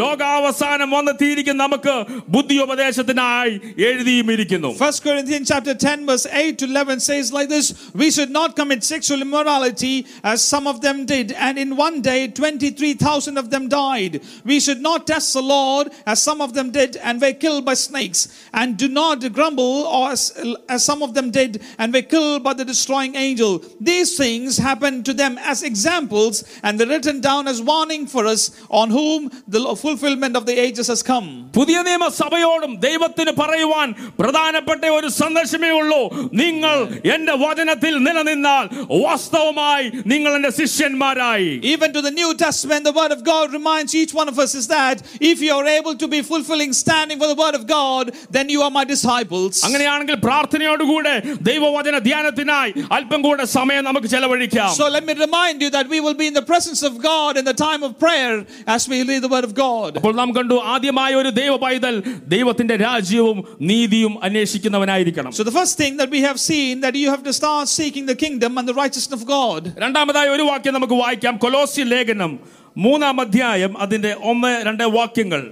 ലോകാവസാനം 0.00 0.90
വന്നെത്തിയിരിക്കും 0.96 1.56
നമുക്ക് 1.64 1.94
ബുദ്ധിയുപദേശത്തിനായി 2.34 3.54
എഴുതിയും 3.88 4.30
ഇരിക്കുന്നു 4.34 4.70
1 4.88 5.04
Corinthians 5.06 5.46
chapter 5.52 5.74
10 5.74 6.06
verse 6.10 6.26
8 6.42 6.58
to 6.60 6.66
11 6.72 7.00
says 7.08 7.32
like 7.36 7.48
this 7.56 7.66
We 8.00 8.08
should 8.10 8.32
not 8.38 8.50
commit 8.60 8.82
sexual 8.84 9.20
immorality 9.26 10.06
as 10.32 10.42
some 10.42 10.66
of 10.72 10.80
them 10.86 10.98
did 11.14 11.32
and 11.46 11.58
in 11.58 11.70
one 11.76 12.00
day 12.00 12.20
23,000 12.28 13.36
of 13.42 13.50
them 13.50 13.68
died. 13.68 14.20
We 14.44 14.60
should 14.60 14.80
not 14.80 15.06
test 15.06 15.34
the 15.34 15.42
Lord 15.42 15.90
as 16.06 16.22
some 16.22 16.40
of 16.40 16.54
them 16.54 16.70
did 16.70 16.96
and 16.96 17.20
were 17.20 17.32
killed 17.32 17.64
by 17.64 17.74
snakes 17.74 18.20
and 18.52 18.76
do 18.76 18.88
not 18.88 19.32
grumble 19.32 19.76
or 19.96 20.10
as, 20.10 20.22
as 20.68 20.84
some 20.84 21.02
of 21.02 21.14
them 21.14 21.30
did 21.30 21.62
and 21.78 21.92
were 21.92 22.02
killed 22.02 22.42
by 22.42 22.54
the 22.54 22.64
destroying 22.64 23.14
angel. 23.14 23.62
These 23.80 24.16
things 24.16 24.58
happened 24.58 25.04
to 25.06 25.14
them 25.14 25.38
as 25.38 25.62
examples 25.62 26.44
and 26.62 26.78
were 26.78 26.86
written 26.86 27.20
down 27.20 27.48
as 27.48 27.62
warning 27.62 28.06
for 28.06 28.26
us 28.26 28.42
on 28.70 28.90
whom 28.90 29.30
the 29.48 29.60
fulfillment 29.76 30.36
of 30.36 30.44
the 30.46 30.56
ages 30.58 30.88
has 30.88 31.02
come. 31.04 31.28
പുതിയ 31.56 31.78
നിയമ 31.86 32.04
സഭയോടും 32.18 32.72
ദൈവത്തിന് 32.86 33.32
പറയുവാൻ 33.40 33.88
പ്രധാനപ്പെട്ട 34.20 34.82
ഒരു 34.96 35.08
സന്ദേശമേ 35.20 35.70
ഉള്ളൂ 35.78 36.00
നിങ്ങൾ 36.42 36.76
എന്റെ 37.14 37.34
വചനത്തിൽ 37.44 37.94
നിലനിന്നാൽ 38.06 38.64
വാസ്തവമായി 39.04 39.86
നിങ്ങൾ 40.12 40.32
എന്റെ 40.38 40.52
ശിഷ്യന്മാരായി 40.60 41.50
Even 41.72 41.88
to 41.92 42.00
the 42.00 42.12
New 42.12 42.30
Testament, 42.44 42.82
the 42.84 42.96
Word 43.00 43.12
of 43.12 43.20
God 43.24 43.46
reminds 43.52 43.90
each 43.94 44.12
one 44.12 44.28
of 44.28 44.38
us 44.38 44.52
is 44.54 44.66
that 44.68 44.96
if 45.32 45.38
you 45.44 45.52
are 45.58 45.68
able 45.70 45.94
to 46.02 46.08
be 46.08 46.20
fulfilling 46.22 46.72
standing 46.74 47.18
for 47.22 47.28
the 47.32 47.38
Word 47.42 47.54
of 47.54 47.64
God, 47.68 48.04
then 48.30 48.46
you 48.48 48.60
are 48.62 48.72
my 48.72 48.84
disciples. 48.94 49.52
അങ്ങനെയാണെങ്കിൽ 49.66 50.16
പ്രാർത്ഥനയോടുകൂടെ 50.26 51.14
ദൈവവചന 51.50 51.96
ധ്യാനത്തിനായി 52.08 52.72
അല്പം 52.98 53.20
കൂടെ 53.28 53.46
സമയം 53.56 53.82
നമുക്ക് 53.88 54.10
ചെലവഴിക്കാം 54.14 54.70
So 54.80 54.86
let 54.96 55.04
me 55.04 55.16
remind 55.18 55.58
you 55.64 55.70
that 55.76 55.86
we 55.94 56.00
will 56.06 56.18
be 56.22 56.28
in 56.30 56.36
the 56.40 56.46
presence 56.52 56.82
of 56.82 56.94
God 57.10 57.32
in 57.40 57.46
the 57.50 57.56
time 57.66 57.82
of 57.88 57.92
prayer 58.04 58.34
as 58.76 58.82
we 58.92 58.98
read 59.10 59.21
the 59.22 59.28
Word 59.28 59.44
of 59.44 59.54
God. 59.56 59.90
അപ്പോൾ 59.96 60.12
നാം 60.14 60.30
കണ്ടു 60.32 60.56
ആദ്യമായ 60.72 61.12
ഒരു 61.14 61.30
ദൈവ 61.32 61.52
പൈതൽ 61.58 61.94
ദൈവത്തിന്റെ 62.28 62.76
രാജ്യവും 62.78 63.38
നീതിയും 63.70 64.12
അന്വേഷിക്കുന്നവനായിരിക്കണം 64.22 65.32
So 65.32 65.42
the 65.42 65.52
first 65.52 65.74
thing 65.78 65.96
that 65.96 66.10
we 66.10 66.20
have 66.20 66.38
seen 66.40 66.74
that 66.80 66.94
you 66.94 67.08
have 67.08 67.22
to 67.22 67.32
start 67.32 67.66
seeking 67.70 68.06
the 68.06 68.16
kingdom 68.16 68.52
and 68.58 68.68
the 68.68 68.74
righteousness 68.74 69.16
of 69.18 69.24
God. 69.30 69.62
രണ്ടാമതായി 69.84 70.28
ഒരു 70.28 70.46
വാക്യം 70.50 70.74
നമുക്ക് 70.74 70.98
വായിക്കാം 70.98 71.34
കൊലോസി 71.44 71.84
ലേഖനം 71.94 72.32
മൂന്നാം 72.78 73.16
അധ്യായം 73.20 73.72
അതിന്റെ 73.80 74.12
ഒന്ന് 74.24 74.52
രണ്ട് 74.68 74.84
വാക്യങ്ങൾ 74.96 75.42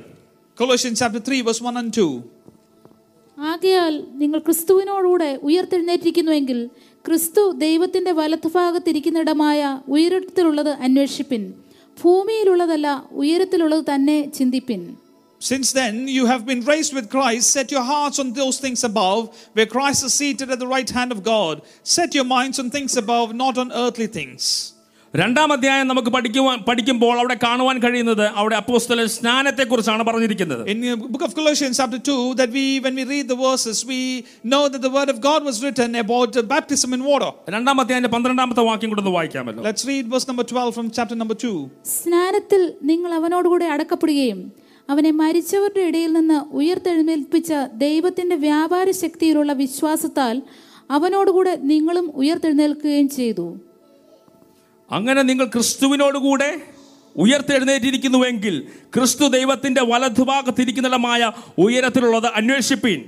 Colossians 0.58 0.98
chapter 0.98 1.20
3, 1.20 1.42
verse 1.42 1.60
1 1.62 1.76
and 1.76 1.90
2. 1.94 2.04
ആകയാൽ 3.38 3.94
നിങ്ങൾ 4.20 4.38
ക്രിസ്തുവിനോടുകൂടെ 4.40 5.30
ഉയർത്തെഴുന്നേറ്റിരിക്കുന്നുവെങ്കിൽ 5.48 6.58
ക്രിസ്തു 7.04 7.42
ദൈവത്തിന്റെ 7.58 8.12
വലത്തുഭാഗത്തിരിക്കുന്നിടമായ 8.12 9.60
ഉയരത്തിലുള്ളത് 9.88 10.70
അന്വേഷിപ്പിൻ 10.86 11.42
ഭൂമിയിലുള്ളതല്ല 12.02 12.88
ഉയരത്തിലുള്ളത് 13.22 13.84
തന്നെ 13.92 14.20
ചിന്തിപ്പിൻ 14.38 14.84
Since 15.40 15.68
then, 15.72 16.08
you 16.08 16.26
have 16.26 16.46
been 16.46 16.62
raised 16.64 16.92
with 16.94 17.10
Christ. 17.10 17.50
Set 17.50 17.70
your 17.70 17.82
hearts 17.82 18.18
on 18.18 18.32
those 18.32 18.58
things 18.58 18.82
above, 18.82 19.22
where 19.52 19.66
Christ 19.66 20.00
is 20.06 20.14
seated 20.14 20.50
at 20.50 20.60
the 20.62 20.66
right 20.66 20.90
hand 20.98 21.10
of 21.12 21.22
God. 21.22 21.54
Set 21.96 22.14
your 22.18 22.24
minds 22.24 22.58
on 22.58 22.70
things 22.70 22.96
above, 22.96 23.34
not 23.34 23.58
on 23.62 23.70
earthly 23.84 24.06
things. 24.06 24.72
രണ്ടാം 25.14 25.50
അധ്യായം 25.52 25.86
നമുക്ക് 25.86 26.10
പഠിക്കുവാൻ 26.10 26.56
പഠിക്കുമ്പോൾ 26.66 27.12
അവിടെ 27.18 27.36
കാണുവാൻ 27.42 27.76
കഴിയുന്നത് 27.78 28.24
അവിടെ 28.40 28.56
അപ്പോസ്തലൻ 28.56 29.06
സ്നാനത്തെ 29.14 29.64
കുറിച്ചാണ് 29.64 30.02
പറഞ്ഞിരിക്കുന്നത് 30.04 30.62
In 30.72 30.80
the 30.82 30.96
book 31.04 31.22
of 31.22 31.32
Colossians, 31.34 31.74
chapter 31.80 32.00
2, 32.00 32.16
that 32.40 32.50
we, 32.50 32.64
when 32.84 32.94
we 32.94 33.04
read 33.04 33.26
the 33.28 33.38
verses, 33.40 33.78
we 33.86 34.00
know 34.44 34.62
that 34.68 34.82
the 34.82 34.90
word 34.90 35.08
of 35.08 35.18
God 35.20 35.40
was 35.48 35.58
written 35.64 35.94
about 35.96 36.36
uh, 36.36 36.42
baptism 36.52 36.92
in 36.96 37.02
water. 37.04 37.30
രണ്ടാം 37.54 37.80
അധ്യായത്തിന്റെ 37.82 38.12
പന്ത്രണ്ടാമത്തെ 38.14 38.64
വാക്യം 38.68 38.90
കൂടെ 38.90 39.02
ഒന്ന് 39.04 39.14
വായിക്കാമല്ലോ 39.16 39.62
Let's 39.68 39.84
read 39.84 40.06
verse 40.06 40.26
number 40.30 40.46
12 40.46 40.76
from 40.76 40.88
chapter 40.90 41.18
number 41.22 41.36
2. 41.44 41.52
സ്നാനത്തിൽ 41.96 42.62
നിങ്ങൾ 42.90 43.12
അവനോടുകൂടെ 43.20 43.68
അടക്കപ്പെടുകയും 43.76 44.40
അവനെ 44.88 45.12
മരിച്ചവരുടെ 45.20 45.84
ഇടയിൽ 45.90 46.12
നിന്ന് 46.12 46.40
ഉയർത്തെഴുന്നേൽപ്പിച്ച 46.60 47.52
ദൈവത്തിന്റെ 47.84 48.38
വ്യാപാര 48.44 48.88
ശക്തിയിലുള്ള 49.02 49.52
വിശ്വാസത്താൽ 49.62 50.36
അവനോടുകൂടെ 50.90 51.54
നിങ്ങളും 51.72 52.08
ഉയർത്തെഴുന്നേൽക്കുകയും 52.20 53.08
ചെയ്തു 53.16 53.46
അങ്ങനെ 54.91 55.21
നിങ്ങൾ 55.21 55.45
ക്രിസ്തുവിനോടുകൂടെ 55.45 56.61
ഉയർത്തെഴുന്നേറ്റിരിക്കുന്നുവെങ്കിൽ 57.15 58.67
ക്രിസ്തു 58.95 59.27
ദൈവത്തിന്റെ 59.27 59.81
വലതുഭാഗത്തിരിക്കുന്നിടമായ 59.81 61.31
ഉയരത്തിലുള്ളത് 61.57 62.25
അന്വേഷിപ്പീൻ. 62.25 62.99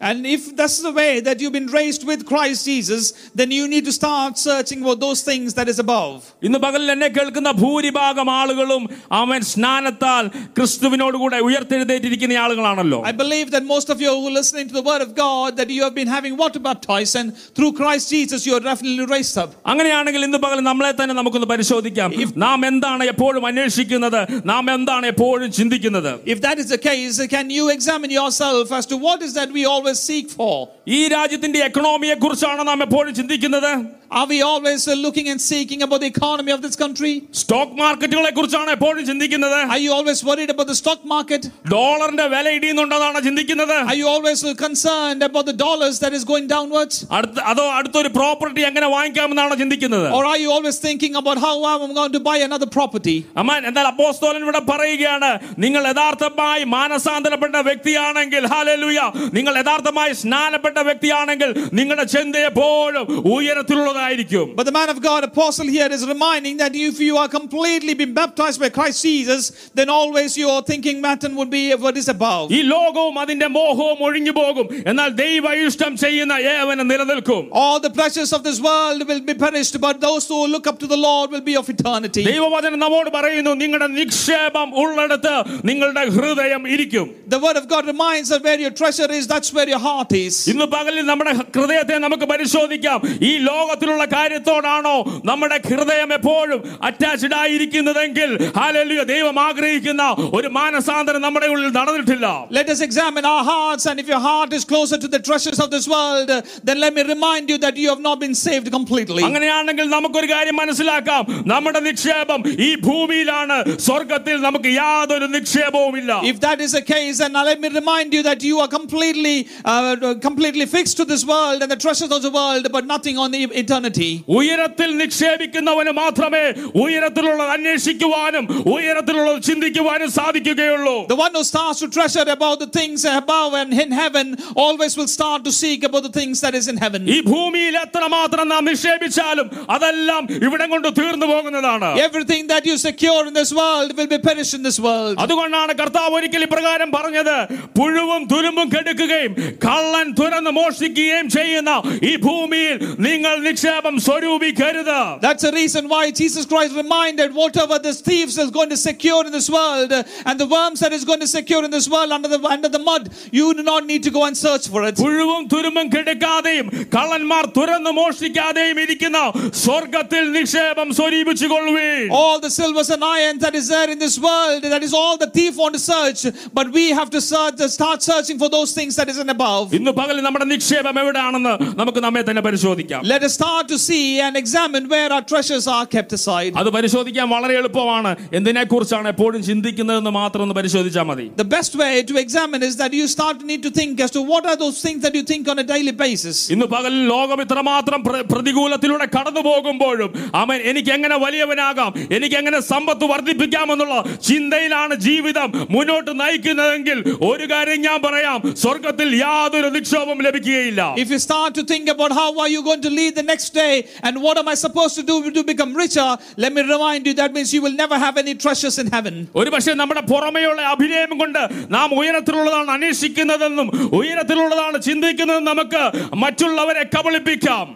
And 0.00 0.26
if 0.26 0.56
that's 0.58 0.78
the 0.82 0.90
way 0.90 1.20
that 1.20 1.40
you've 1.40 1.52
been 1.52 1.68
raised 1.68 2.04
with 2.04 2.26
Christ 2.26 2.64
Jesus, 2.64 3.02
then 3.40 3.52
you 3.56 3.68
need 3.68 3.84
to 3.84 3.92
start 3.92 4.36
searching 4.36 4.82
for 4.82 4.94
those 4.96 5.22
things 5.22 5.54
that 5.58 5.68
is 5.72 5.78
above. 5.78 6.16
ഇന്ന് 6.46 6.58
പകലിൽ 6.64 6.88
എന്നെ 6.94 7.08
കേൾക്കുന്ന 7.16 7.50
ഭൂരിഭാഗം 7.60 8.28
ആളുകളും 8.38 8.82
അവൻ 9.18 9.40
സ്നാനത്താൽ 9.50 10.24
ക്രിസ്തുവിനോടുകൂടെ 10.56 11.38
ഉയർത്തെഴുന്നേറ്റിരിക്കുന്ന 11.48 12.40
ആളുകളാണല്ലോ 12.46 12.98
I 13.10 13.14
believe 13.22 13.50
that 13.54 13.64
most 13.74 13.90
of 13.94 14.00
you 14.04 14.10
who 14.16 14.24
are 14.30 14.34
listening 14.40 14.66
to 14.72 14.76
the 14.80 14.84
word 14.90 15.04
of 15.06 15.12
God, 15.24 15.50
that 15.60 15.70
you 15.76 15.84
have 15.86 15.94
been 16.00 16.10
having 16.16 16.34
water 16.42 16.62
baptized, 16.66 17.14
and 17.22 17.28
through 17.58 17.72
Christ 17.82 18.08
Jesus, 18.16 18.40
you 18.48 18.56
are 18.58 18.64
definitely 18.70 19.06
raised 19.14 19.38
up. 19.44 19.52
അങ്ങനെയാണെങ്കിൽ 19.74 20.24
ഇന്ന് 20.28 20.42
പകൽ 20.46 20.60
നമ്മളെ 20.70 20.92
തന്നെ 21.02 21.16
നമുക്കൊന്ന് 21.20 21.50
പരിശോധിക്കാം 21.54 22.10
നാം 22.46 22.60
എന്താണ് 22.72 23.04
എപ്പോഴും 23.14 23.46
അന്വേഷിക്കുന്നത് 23.52 24.20
നാം 24.52 24.64
എന്താണ് 24.76 25.06
എപ്പോഴും 25.14 25.48
ചിന്തിക്കുന്നത് 25.60 26.12
If 26.34 26.40
that 26.48 26.58
is 26.64 26.68
the 26.76 26.82
case, 26.90 27.16
can 27.36 27.48
you 27.60 27.64
examine 27.78 28.12
yourself 28.20 28.66
as 28.80 28.84
to 28.92 28.98
what 29.08 29.20
is 29.28 29.34
that 29.40 29.50
we 29.60 29.64
always 29.74 29.85
seek 29.94 30.30
for? 30.30 30.68
ഈ 30.88 31.08
രാജ്യത്തിന്റെ 31.08 31.58
എക്കണോമിയെ 31.64 32.14
കുറിച്ചാണ് 32.14 32.62
നാം 32.68 32.78
എപ്പോഴും 32.82 33.12
ചിന്തിക്കുന്നത് 33.14 33.72
Are 34.14 34.26
we 34.26 34.42
always 34.42 34.86
uh, 34.86 34.94
looking 34.94 35.26
and 35.30 35.40
seeking 35.40 35.80
about 35.82 36.00
the 36.00 36.06
economy 36.06 36.52
of 36.52 36.60
this 36.60 36.74
country? 36.76 37.12
Stock 37.32 37.76
മാർക്കറ്റുകളെ 37.78 38.30
കുറിച്ചാണ് 38.30 38.70
എപ്പോഴും 38.76 39.04
ചിന്തിക്കുന്നത് 39.10 39.56
Are 39.74 39.78
you 39.78 39.92
always 39.98 40.18
worried 40.22 40.50
about 40.50 40.66
the 40.66 40.76
stock 40.80 41.00
market? 41.04 41.42
ഡോളറിന്റെ 41.74 42.26
വില 42.34 42.50
ഇടിയുന്നുണ്ടെന്നാണ് 42.56 43.20
ചിന്തിക്കുന്നത് 43.28 43.76
Are 43.90 43.96
you 44.00 44.08
always 44.14 44.40
uh, 44.44 44.52
concerned 44.64 45.22
about 45.28 45.46
the 45.50 45.56
dollars 45.64 45.94
that 46.04 46.12
is 46.18 46.24
going 46.32 46.48
downwards? 46.56 46.96
അടുത്ത 47.18 47.46
അതോ 47.52 47.64
അടുത്തൊരു 47.78 48.10
property 48.18 48.60
എങ്ങനെ 48.70 48.88
വാങ്ങിക്കാമെന്നാണ് 48.96 49.56
ചിന്തിക്കുന്നത് 49.62 50.08
Or 50.18 50.22
are 50.32 50.40
you 50.44 50.50
always 50.56 50.78
thinking 50.86 51.16
about 51.22 51.40
how 51.46 51.54
I'm 51.70 51.94
going 52.00 52.12
to 52.12 52.22
buy 52.28 52.36
another 52.48 52.68
property? 52.78 53.16
Amman 53.42 53.62
എന്നാൽ 53.70 53.88
അപ്പോസ്തോലൻ 53.92 54.44
ഇവിടെ 54.48 54.62
പറയുകയാണ് 54.72 55.32
നിങ്ങൾ 55.64 55.82
യഥാർത്ഥമായി 55.92 56.64
മാനസാന്തരപ്പെട്ട 56.76 57.56
വ്യക്തിയാണെങ്കിൽ 57.70 58.44
ഹാലലുയ 58.54 59.00
നിങ്ങൾ 59.38 59.54
യഥാർത്ഥമായി 59.76 60.12
സ്നാനപ്പെട്ട 60.22 60.78
വ്യക്തിയാണെങ്കിൽ 60.88 61.50
നിങ്ങളുടെ 61.78 62.06
ചിന്ത 62.14 62.36
എപ്പോഴും 62.50 63.06
ഉയരത്തിലുള്ളതായിരിക്കും 63.34 64.46
But 64.56 64.64
the 64.64 64.72
man 64.72 64.88
of 64.88 65.00
God, 65.02 65.22
apostle 65.24 65.68
here, 65.68 65.88
is 65.90 66.04
reminding 66.06 66.56
that 66.56 66.72
if 66.82 67.00
you 67.00 67.14
are 67.16 67.28
completely 67.30 67.94
been 67.94 68.14
baptized 68.14 68.58
by 68.60 68.68
Christ 68.70 69.00
Jesus, 69.02 69.42
then 69.74 69.88
always 69.90 70.36
your 70.36 70.56
thinking 70.62 70.98
pattern 71.02 71.34
would 71.36 71.50
be 71.50 71.62
what 71.76 71.96
is 71.96 72.08
above. 72.08 72.44
ഈ 72.50 72.60
ലോകവും 72.72 73.16
അതിന്റെ 73.22 73.48
മോഹവും 73.56 73.98
ഒഴിഞ്ഞു 74.06 74.32
പോകും 74.32 74.66
എന്നാൽ 74.90 75.10
ദൈവ 75.22 75.54
ഇഷ്ടം 75.64 75.92
ചെയ്യുന്ന 75.96 76.34
ഏവനും 76.54 76.88
നിലനിൽക്കും 76.92 77.42
All 77.62 77.78
the 77.80 77.92
pleasures 77.98 78.32
of 78.32 78.42
this 78.42 78.58
world 78.60 79.00
will 79.10 79.22
be 79.22 79.36
perished, 79.36 79.76
but 79.80 79.96
those 80.00 80.26
who 80.30 80.40
look 80.46 80.66
up 80.66 80.78
to 80.78 80.88
the 80.94 81.00
Lord 81.08 81.28
will 81.34 81.46
be 81.50 81.56
of 81.56 81.68
eternity. 81.74 82.24
ദൈവവചനം 82.30 82.78
നമ്മോട് 82.84 83.10
പറയുന്നു 83.16 83.54
നിങ്ങളുടെ 83.62 83.88
നിക്ഷേപം 83.98 84.68
ഉള്ളിടത്ത് 84.82 85.34
നിങ്ങളുടെ 85.70 86.04
ഹൃദയം 86.16 86.62
ഇരിക്കും 86.74 87.06
The 87.28 87.38
word 87.38 87.56
of 87.56 87.66
God 87.66 87.84
reminds 87.86 88.28
that 88.32 88.42
where 88.42 88.60
your 88.60 88.74
treasure 88.80 89.10
is, 89.12 89.24
that's 89.26 89.50
where 89.56 89.65
your 89.72 89.78
heart 89.80 90.12
is. 90.14 90.34
ഇന്ന് 90.52 90.66
പകലിൽ 90.74 91.04
നമ്മുടെ 91.10 91.32
ഹൃദയത്തെ 91.56 91.96
നമുക്ക് 92.04 92.26
പരിശോധിക്കാം 92.32 92.98
ഈ 93.30 93.32
ലോകത്തിലുള്ള 93.48 94.04
കാര്യത്തോടാണോ 94.14 94.96
നമ്മുടെ 95.30 95.58
ഹൃദയം 95.70 96.10
എപ്പോഴും 96.18 96.60
അറ്റാച്ച്ഡ് 96.88 97.36
ആയിരിക്കുന്നതെങ്കിൽ 97.42 98.30
ഹാലലുയ 98.58 99.02
ദൈവം 99.12 99.38
ആഗ്രഹിക്കുന്ന 99.46 100.02
ഒരു 100.38 100.48
മാനസാന്തരം 100.58 101.22
നമ്മുടെ 101.26 101.48
ഉള്ളിൽ 101.54 101.70
നടന്നിട്ടില്ല 101.78 102.26
Let 102.52 102.68
us 102.68 102.80
examine 102.82 103.24
our 103.26 103.44
hearts, 103.44 103.84
and 103.86 103.98
if 103.98 104.08
your 104.08 104.20
heart 104.20 104.50
is 104.52 104.64
closer 104.64 104.98
to 104.98 105.08
the 105.08 105.20
treasures 105.20 105.58
of 105.58 105.70
this 105.70 105.86
world, 105.88 106.30
then 106.64 106.78
let 106.78 106.92
me 106.94 107.02
remind 107.04 107.44
you 107.48 107.58
that 107.58 107.76
you 107.76 107.88
have 107.88 108.02
not 108.02 108.18
been 108.20 108.36
saved 108.42 108.68
completely. 108.70 109.22
അങ്ങനെയാണെങ്കിൽ 109.28 109.86
നമുക്കൊരു 109.94 110.28
കാര്യം 110.34 110.56
മനസ്സിലാക്കാം 110.62 111.22
നമ്മുടെ 111.52 111.80
നിക്ഷേപം 111.88 112.40
ഈ 112.68 112.70
ഭൂമിയിലാണ് 112.86 113.56
സ്വർഗത്തിൽ 113.86 114.36
നമുക്ക് 114.46 114.72
യാതൊരു 114.76 115.28
നിക്ഷേപവുമില്ല 115.36 116.10
If 116.24 116.38
that 116.40 116.58
is 116.60 116.72
the 116.72 116.84
case, 116.92 117.16
then 117.22 117.32
now 117.32 117.44
let 117.44 117.58
me 117.60 117.70
remind 117.72 118.10
you 118.16 118.22
that 118.22 118.40
you 118.42 118.56
are 118.62 118.70
completely, 118.70 119.36
uh, 119.64 119.94
completely 120.20 120.66
fixed 120.68 120.96
to 120.98 121.04
this 121.04 121.24
world 121.26 121.58
and 121.62 121.70
the 121.70 121.78
treasures 121.78 122.12
of 122.12 122.22
the 122.22 122.32
world, 122.32 122.66
but 122.70 122.84
nothing 122.86 123.18
on 123.18 123.30
the 123.30 123.42
eternity. 123.62 124.10
ഉയരത്തിൽ 124.38 124.90
നിക്ഷേപിക്കുന്നവന് 125.02 125.92
മാത്രമേ 126.00 126.44
ഉയരത്തിലുള്ളത് 126.82 127.50
അന്വേഷിക്കുവാനും 127.56 128.44
ഉയരത്തിലുള്ളത് 128.74 129.40
ചിന്തിക്കുവാനും 129.48 130.10
സാധിക്കുകയുള്ളൂ 130.18 130.96
The 131.08 131.20
one 131.24 131.34
who 131.34 131.44
starts 131.44 131.78
to 131.80 131.88
treasure 131.90 132.26
about 132.28 132.56
the 132.58 132.70
things 132.78 133.00
above 133.14 133.52
and 133.60 133.70
in 133.76 133.92
heaven 133.94 134.26
always 134.58 134.92
will 134.98 135.10
start 135.10 135.40
to 135.44 135.52
seek 135.54 135.80
about 135.84 136.02
the 136.02 136.14
things 136.18 136.36
that 136.44 136.54
is 136.54 136.68
in 136.68 136.78
heaven. 136.84 137.02
ഈ 137.14 137.18
ഭൂമിയിൽ 137.30 137.74
എത്രമാത്രം 137.84 138.46
നാം 138.52 138.62
നിക്ഷേപിച്ചാലും 138.70 139.46
അതെല്ലാം 139.74 140.22
ഇവിടം 140.46 140.68
കൊണ്ട് 140.74 140.88
തീർന്നു 141.00 141.26
പോകുന്നതാണ് 141.32 141.90
Everything 142.06 142.44
that 142.52 142.64
you 142.68 142.76
secure 142.88 143.22
in 143.28 143.34
this 143.40 143.52
world 143.54 143.90
will 143.98 144.10
be 144.14 144.20
perished 144.28 144.54
in 144.58 144.64
this 144.68 144.78
world. 144.86 145.14
അതുകൊണ്ടാണ് 145.24 145.72
കർത്താവ് 145.80 146.14
ഒരിക്കൽ 146.18 146.44
ഇപ്രകാരം 146.48 146.90
പറഞ്ഞത് 146.96 147.34
പുഴുവും 147.78 148.22
തുരുമ്പും 148.32 148.68
കെടുക്കുകയും 148.74 149.32
കള്ളൻ 149.64 150.08
തുരന്ന് 150.18 150.52
മോഷ്ടിക്കുകയും 150.58 151.26
ചെയ്യുന്ന 151.36 151.70
ഈ 152.02 152.14
ഭൂമിയിൽ 152.26 152.76
നിങ്ങൾ 153.08 153.34
നിക്ഷേപം 153.48 153.96
സ്വരൂപിക്കരുത് 154.06 154.90
That's 155.22 155.42
the 155.42 155.52
reason 155.52 155.82
why 155.88 156.02
Jesus 156.12 156.44
Christ 156.46 156.72
reminded 156.76 157.30
whatever 157.34 157.76
the 157.80 157.92
thieves 158.08 158.36
is 158.38 158.50
going 158.50 158.70
to 158.70 158.80
secure 158.88 159.22
in 159.26 159.32
this 159.32 159.48
world 159.50 159.90
uh, 159.92 160.00
and 160.28 160.36
the 160.38 160.48
worms 160.48 160.78
that 160.80 160.92
is 160.92 161.04
going 161.04 161.20
to 161.20 161.30
secure 161.30 161.62
in 161.64 161.70
this 161.70 161.88
world 161.88 162.10
under 162.12 162.28
the 162.28 162.40
under 162.48 162.68
the 162.68 162.80
mud, 162.80 163.02
you 163.32 163.46
do 163.54 163.64
not 163.64 163.82
need 163.86 164.02
to 164.02 164.10
go 164.10 164.24
and 164.24 164.36
search 164.36 164.66
for 164.68 164.82
it. 164.88 164.94
പുഴുവും 165.02 165.42
തുരുമ്പും 165.52 165.86
കെടുക്കാതെയും 165.94 166.66
കള്ളന്മാർ 166.96 167.44
തുരന്ന് 167.58 167.92
മോഷ്ടിക്കാതെയും 168.00 168.78
ഇരിക്കുന്ന 168.84 169.18
സ്വർഗത്തിൽ 169.62 170.24
നിക്ഷേപം 170.36 170.88
സ്വരൂപിച്ചു 170.98 171.46
കൊള്ളുവീൻ 171.54 172.08
All 172.20 172.38
the 172.40 172.52
silvers 172.58 172.90
and 172.94 173.04
irons 173.12 173.40
that 173.44 173.54
is 173.54 173.66
there 173.68 173.88
in 173.90 173.98
this 173.98 174.16
world, 174.20 174.62
that 174.74 174.82
is 174.82 174.94
all 175.00 175.16
the 175.16 175.30
thief 175.38 175.54
want 175.62 175.74
to 175.74 175.82
search, 175.92 176.20
but 176.58 176.66
we 176.78 176.84
have 176.98 177.10
to 177.16 177.20
search, 177.24 177.58
start 177.78 178.00
searching 178.02 178.38
for 178.42 178.48
those 178.56 178.72
things 178.78 178.94
that 178.98 179.08
is 179.08 179.18
in 179.18 179.28
above. 179.36 179.64
ഇന്ന് 179.72 179.92
പകൽ 179.92 180.16
നമ്മുടെ 180.20 180.44
നിക്ഷേപം 180.46 180.96
എവിടെയാണെന്ന് 181.00 181.52
നമുക്ക് 181.76 182.00
നമ്മെ 182.00 182.22
തന്നെ 182.22 182.42
പരിശോധിക്കാം 182.42 183.00
Let 183.06 183.22
us 183.22 183.34
start 183.34 183.64
to 183.68 183.78
see 183.80 184.02
and 184.20 184.34
examine 184.36 184.84
where 184.88 185.10
our 185.10 185.24
treasures 185.24 185.66
are 185.68 185.86
kept 185.88 186.12
aside. 186.12 186.52
അത് 186.56 186.70
പരിശോധിക്കാൻ 186.72 187.26
വളരെ 187.28 187.54
എളുപ്പമാണ് 187.56 188.10
എന്തിനെ 188.32 188.64
കുറിച്ചാണ് 188.64 189.08
എപ്പോഴും 189.08 189.40
ചിന്തിക്കുന്നതെന്ന് 189.42 190.12
മാത്രം 190.12 190.42
ഒന്ന് 190.42 190.54
പരിശോധിച്ചാൽ 190.54 191.06
മതി 191.06 191.26
The 191.36 191.48
best 191.52 191.74
way 191.76 191.92
to 192.04 192.16
examine 192.18 192.62
is 192.62 192.76
that 192.76 192.92
you 192.92 193.06
start 193.08 193.36
to 193.38 193.46
need 193.46 193.62
to 193.62 193.72
think 193.72 194.00
as 194.00 194.12
to 194.12 194.22
what 194.24 194.44
are 194.46 194.56
those 194.56 194.80
things 194.82 195.00
that 195.02 195.14
you 195.14 195.24
think 195.24 195.44
on 195.48 195.58
a 195.58 195.66
daily 195.66 195.94
basis. 195.98 196.36
ഇന്ന് 196.54 196.66
പകൽ 196.72 196.94
ലോകം 197.08 197.38
ഇത്രമാത്രം 197.42 198.00
പ്ര- 198.02 198.24
പ്രതികൂലത്തിലൂടെ 198.32 199.06
കടന്നു 199.14 199.42
പോകുമ്പോഴും 199.42 200.10
അവൻ 200.34 200.58
എനിക്ക് 200.70 200.90
എങ്ങനെ 200.92 201.16
വലിയവനാകാം 201.22 201.90
എനിക്ക് 202.16 202.36
എങ്ങനെ 202.36 202.58
സമ്പത്ത് 202.68 203.04
വർദ്ധിപ്പിക്കാമെന്നുള്ള 203.12 203.94
ചിന്തയിലാണ് 204.28 204.94
ജീവിതം 205.02 205.48
മുന്നോട്ട് 205.70 206.12
നയിക്കുന്നതെങ്കിൽ 206.20 206.98
ഒരു 207.24 207.44
കാര്യം 207.52 207.80
ഞാൻ 207.80 207.98
പറയാം 208.02 208.28
സ്വർഗത്തിൽ 208.62 209.08
യാതൊരു 209.26 209.68
നിക്ഷോഭം 209.68 210.18
ലഭിക്കുകയില്ല 210.26 210.82
If 210.96 211.10
you 211.10 211.18
start 211.18 211.50
to 211.54 211.64
think 211.64 211.86
about 211.88 212.12
how 212.12 212.28
are 212.38 212.48
you 212.48 212.62
going 212.62 212.82
to 212.82 212.90
lead 212.90 213.12
the 213.14 213.26
next 213.32 213.50
day 213.54 213.74
and 214.02 214.22
what 214.24 214.38
am 214.38 214.48
I 214.48 214.56
supposed 214.64 214.94
to 215.00 215.02
do 215.02 215.16
to 215.30 215.42
become 215.42 215.72
richer, 215.74 216.08
let 216.36 216.52
me 216.52 216.62
remind 216.74 217.06
you 217.06 217.14
that 217.14 217.32
means 217.32 217.52
you 217.56 217.62
will 217.62 217.76
never 217.82 217.98
have 217.98 218.16
any 218.16 218.34
treasures 218.34 218.78
in 218.78 218.88
heaven. 218.96 219.14
ഒരു 219.34 219.50
പക്ഷേ 219.50 219.74
നമ്മുടെ 219.74 220.02
പുറമെയുള്ള 220.12 220.62
അഭിനയം 220.74 221.14
കൊണ്ട് 221.18 221.42
നാം 221.76 221.90
ഉയരത്തിലുള്ളതാണ് 222.00 222.70
അന്വേഷിക്കുന്നതെന്നും 222.70 223.70
ഉയരത്തിലുള്ളതാണ് 224.00 224.82
ചിന്തിക്കുന്നതെന്നും 224.82 225.50
നമുക്ക് 225.52 225.84
മറ്റുള്ളവരെ 226.24 226.84
കബളിപ്പിക്കാം 226.96 227.68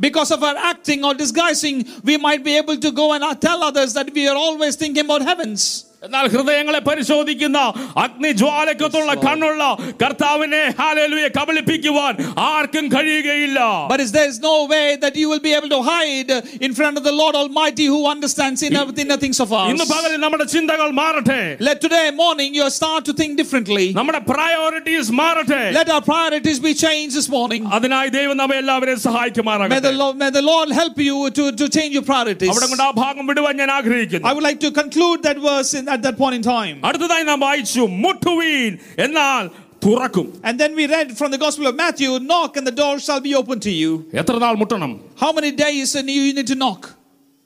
Because 0.00 0.30
of 0.30 0.42
our 0.42 0.56
acting 0.56 1.04
or 1.04 1.14
disguising, 1.14 1.76
we 2.02 2.16
might 2.16 2.42
be 2.44 2.56
able 2.56 2.76
to 2.76 2.90
go 2.90 3.12
and 3.14 3.22
uh, 3.22 3.34
tell 3.34 3.62
others 3.62 3.94
that 3.94 4.12
we 4.12 4.26
are 4.26 4.36
always 4.36 4.74
thinking 4.76 5.04
about 5.04 5.22
heavens. 5.22 5.60
എന്നാൽ 6.06 6.24
ഹൃദയങ്ങളെ 6.32 6.80
പരിശോധിക്കുന്ന 6.88 7.58
അഗ്നിജ്വാലക്കത്തുള്ള 8.04 9.12
കണ്ണുള്ള 9.24 9.62
കർത്താവിനെ 10.02 10.62
ഹാലലുയെ 10.80 11.28
കബളിപ്പിക്കുവാൻ 11.36 12.14
ആർക്കും 12.48 12.86
കഴിയുകയില്ല 12.94 13.60
But 13.92 14.00
is 14.00 14.10
there 14.16 14.28
is 14.32 14.38
no 14.42 14.54
way 14.72 14.86
that 15.04 15.14
you 15.20 15.26
will 15.30 15.42
be 15.46 15.52
able 15.58 15.70
to 15.76 15.80
hide 15.84 16.30
in 16.66 16.72
front 16.78 16.96
of 17.00 17.04
the 17.08 17.14
Lord 17.20 17.34
Almighty 17.34 17.86
who 17.92 18.00
understands 18.06 18.62
inner, 18.68 18.84
inner 19.04 19.18
things 19.24 19.38
of 19.44 19.50
ഇന്ന് 19.70 19.84
ours. 19.84 19.92
പകൽ 19.94 20.12
നമ്മുടെ 20.24 20.46
ചിന്തകൾ 20.54 20.88
മാറട്ടെ 21.00 21.40
Let 21.68 21.78
today 21.86 22.06
morning 22.22 22.50
you 22.58 22.66
start 22.78 23.02
to 23.10 23.14
think 23.20 23.32
differently. 23.42 23.86
നമ്മുടെ 24.00 24.20
priorities 24.30 25.16
മാറട്ടെ 25.22 25.62
Let 25.78 25.90
our 25.96 26.04
priorities 26.10 26.60
be 26.68 26.74
changed 26.84 27.14
this 27.20 27.30
morning. 27.36 27.62
അതിനായി 27.78 28.12
ദൈവം 28.18 28.36
നമ്മെ 28.42 28.58
എല്ലാവരെയും 28.64 28.92
May 28.94 29.00
the, 29.00 29.08
സഹായിക്കുമാറാകട്ടെ 29.08 29.92
Lord, 30.02 30.16
may 30.22 30.30
the 30.38 30.44
Lord 30.52 30.68
help 30.80 30.98
you 31.08 31.16
to, 31.38 31.46
to 31.62 31.66
change 31.78 31.94
your 31.98 32.06
priorities. 32.12 32.52
അവിടെ 32.54 32.68
കൊണ്ട് 32.72 32.84
ആ 32.88 32.92
ഭാഗം 33.02 33.24
വിടുവാൻ 33.32 33.56
ഞാൻ 33.64 33.72
ആഗ്രഹിക്കുന്നു 33.78 34.28
I 34.30 34.36
would 34.36 34.48
like 34.50 34.62
to 34.66 34.72
conclude 34.82 35.20
that 35.28 35.38
verse 35.50 35.72
in, 35.80 35.84
at 35.94 36.02
that 36.02 36.16
point 36.16 36.34
in 36.34 36.42
time. 36.42 36.76
അടുത്തതായി 36.82 37.22
നാം 37.22 37.40
വായിച്ചു 37.40 37.80
മുട്ടുവീൻ 38.04 38.72
എന്നാൽ 38.98 39.44
തുറക്കും 39.86 40.26
And 40.48 40.60
then 40.60 40.74
we 40.74 40.86
read 40.86 41.16
from 41.18 41.30
the 41.30 41.38
Gospel 41.38 41.66
of 41.66 41.74
Matthew 41.76 42.18
knock 42.30 42.56
and 42.56 42.66
the 42.66 42.76
door 42.82 42.98
shall 42.98 43.20
be 43.20 43.34
open 43.34 43.58
to 43.60 43.70
you. 43.82 43.90
എത്ര 44.12 44.34
നാൾ 44.38 44.54
മുട്ടണം 44.54 44.92
How 45.16 45.32
many 45.32 45.50
days 45.64 45.94
and 45.94 46.10
you 46.10 46.32
need 46.38 46.46
to 46.46 46.58
knock? 46.64 46.82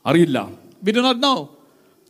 അറിയില്ല 0.07 0.39
We 0.83 0.93
do 0.93 1.03
not 1.03 1.19
know. 1.19 1.37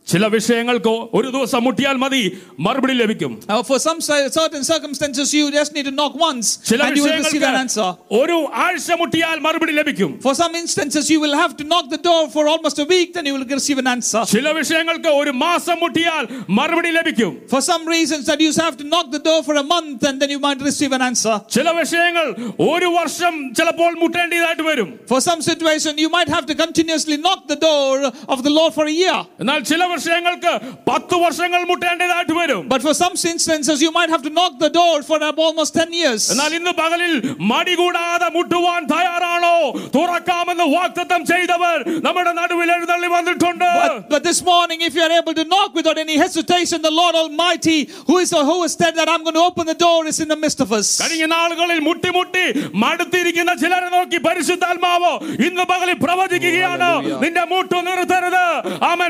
ചില 0.07 0.27
വിഷയങ്ങൾക്ക് 0.33 0.91
ഒരു 1.17 1.27
ദിവസം 1.33 1.61
മുട്ടിയാൽ 1.65 1.95
മതി 2.03 2.21
മറുപടി 2.65 2.93
ലഭിക്കും 3.01 3.31
Uh, 3.53 3.57
for 3.67 3.77
some 3.83 3.99
cer- 4.05 4.29
certain 4.37 4.63
circumstances, 4.69 5.27
you 5.37 5.43
just 5.51 5.71
need 5.75 5.85
to 5.85 5.93
knock 5.97 6.13
once 6.29 6.47
ചില 6.69 6.81
and 6.85 6.97
you 6.97 7.03
will 7.05 7.17
receive 7.23 7.43
an 7.49 7.57
answer. 7.63 7.87
വിഷയങ്ങൾക്ക് 7.89 8.15
ഒരു 8.19 8.37
ആഴ്ച 8.63 8.95
മുട്ടിയാൽ 9.01 9.37
മറുപടി 9.47 9.73
ലഭിക്കും 9.79 10.11
For 10.25 10.33
some 10.41 10.53
instances, 10.61 11.03
you 11.13 11.19
will 11.23 11.35
have 11.41 11.53
to 11.59 11.65
knock 11.71 11.85
the 11.95 11.99
door 12.07 12.23
for 12.35 12.43
almost 12.53 12.79
a 12.85 12.87
week, 12.93 13.09
then 13.17 13.27
you 13.29 13.33
will 13.37 13.45
receive 13.59 13.81
an 13.83 13.89
answer. 13.95 14.23
ചില 14.33 14.47
വിഷയങ്ങൾക്ക് 14.59 15.11
ഒരു 15.19 15.33
മാസം 15.43 15.77
മുട്ടിയാൽ 15.83 16.23
മറുപടി 16.59 16.93
ലഭിക്കും 16.97 17.31
For 17.53 17.61
some 17.69 17.85
reasons, 17.95 18.23
that 18.31 18.41
you 18.45 18.51
have 18.65 18.77
to 18.81 18.87
knock 18.93 19.07
the 19.17 19.23
door 19.29 19.39
for 19.49 19.57
a 19.63 19.67
month, 19.75 20.01
and 20.11 20.17
then 20.23 20.31
you 20.35 20.41
might 20.47 20.63
receive 20.69 20.91
an 20.99 21.05
answer. 21.09 21.35
ചില 21.57 21.69
വിഷയങ്ങൾ 21.81 22.25
ഒരു 22.71 22.89
വർഷം 22.99 23.35
ചിലപ്പോൾ 23.59 23.93
മുട്ടേണ്ടതായിട്ട് 24.03 24.65
വരും 24.71 24.89
For 25.13 25.21
some 25.29 25.43
situation, 25.51 25.93
you 26.05 26.11
might 26.17 26.31
have 26.37 26.47
to 26.47 26.57
continuously 26.65 27.19
knock 27.27 27.43
the 27.47 27.59
door 27.69 27.93
of 28.33 28.41
the 28.47 28.53
Lord 28.59 28.73
for 28.79 28.87
a 28.95 28.97
year. 29.03 29.19
എന്നാൽ 29.45 29.61
ചില 29.71 29.81
വിഷയങ്ങൾക്ക് 29.93 30.53
പത്ത് 30.89 31.15
വർഷങ്ങൾ 31.23 31.61
മുട്ടേണ്ടതായിട്ട് 31.71 32.35
വരും 32.41 32.61
But 32.69 32.81
for 32.81 32.93
some 32.93 33.15
instances, 33.33 33.77
you 33.81 33.91
might 33.91 34.09
have 34.09 34.23
to 34.23 34.31
knock 34.31 34.53
the 34.59 34.69
door 34.71 34.95
for 35.03 35.17
almost 35.39 35.71
10 35.75 35.93
years. 35.93 36.21
എന്നാൽ 36.33 36.53
ഇന്ന് 36.59 36.73
പകലിൽ 36.81 37.13
മടി 37.51 37.73
കൂടാതെ 37.73 38.29
മുട്ടുവാൻ 38.37 38.81
തയ്യാറാണോ 38.93 39.55
തുറക്കാമെന്ന് 39.95 40.65
വാക്തത്വം 40.75 41.21
ചെയ്തവർ 41.31 41.77
നമ്മുടെ 42.07 42.33
നടുവിൽ 42.41 42.71
എഴുന്നള്ളി 42.77 43.11
വന്നിട്ടുണ്ട് 43.17 43.67
But, 43.79 43.93
but 44.09 44.21
this 44.23 44.39
morning, 44.43 44.79
if 44.81 44.93
you 44.97 45.03
are 45.03 45.13
able 45.13 45.33
to 45.33 45.45
knock 45.45 45.69
without 45.73 45.97
any 45.97 46.15
hesitation, 46.17 46.77
the 46.81 46.93
Lord 46.93 47.15
Almighty, 47.15 47.77
who 48.07 48.17
is 48.17 48.31
who 48.49 48.57
has 48.61 48.73
said 48.73 48.93
that 48.93 49.09
I'm 49.09 49.23
going 49.23 49.35
to 49.35 49.45
open 49.49 49.65
the 49.65 49.77
door, 49.77 49.99
is 50.07 50.19
in 50.19 50.29
the 50.29 50.39
midst 50.43 50.59
of 50.59 50.71
us. 50.71 50.87
കഴിഞ്ഞ 51.01 51.25
നാളുകളിൽ 51.33 51.79
മുട്ടി 51.87 52.09
മുട്ടി 52.09 52.45
മടുത്തിരിക്കുന്ന 52.83 53.53
ചിലരെ 53.63 53.89
നോക്കി 53.89 54.17
പരിശുദ്ധാത്മാവ് 54.27 55.11
ഇന്ന് 55.47 55.65
പകലിൽ 55.71 55.97
പ്രവചിക്കുകയാണ് 56.05 56.89
നിന്റെ 57.23 57.43
മുട്ടു 57.51 57.77
നിർത്തരുത് 57.89 58.43
ആമൻ 58.89 59.09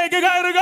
പ്രാർത്ഥനയിലേക്ക് 0.00 0.20
കയറുക 0.26 0.60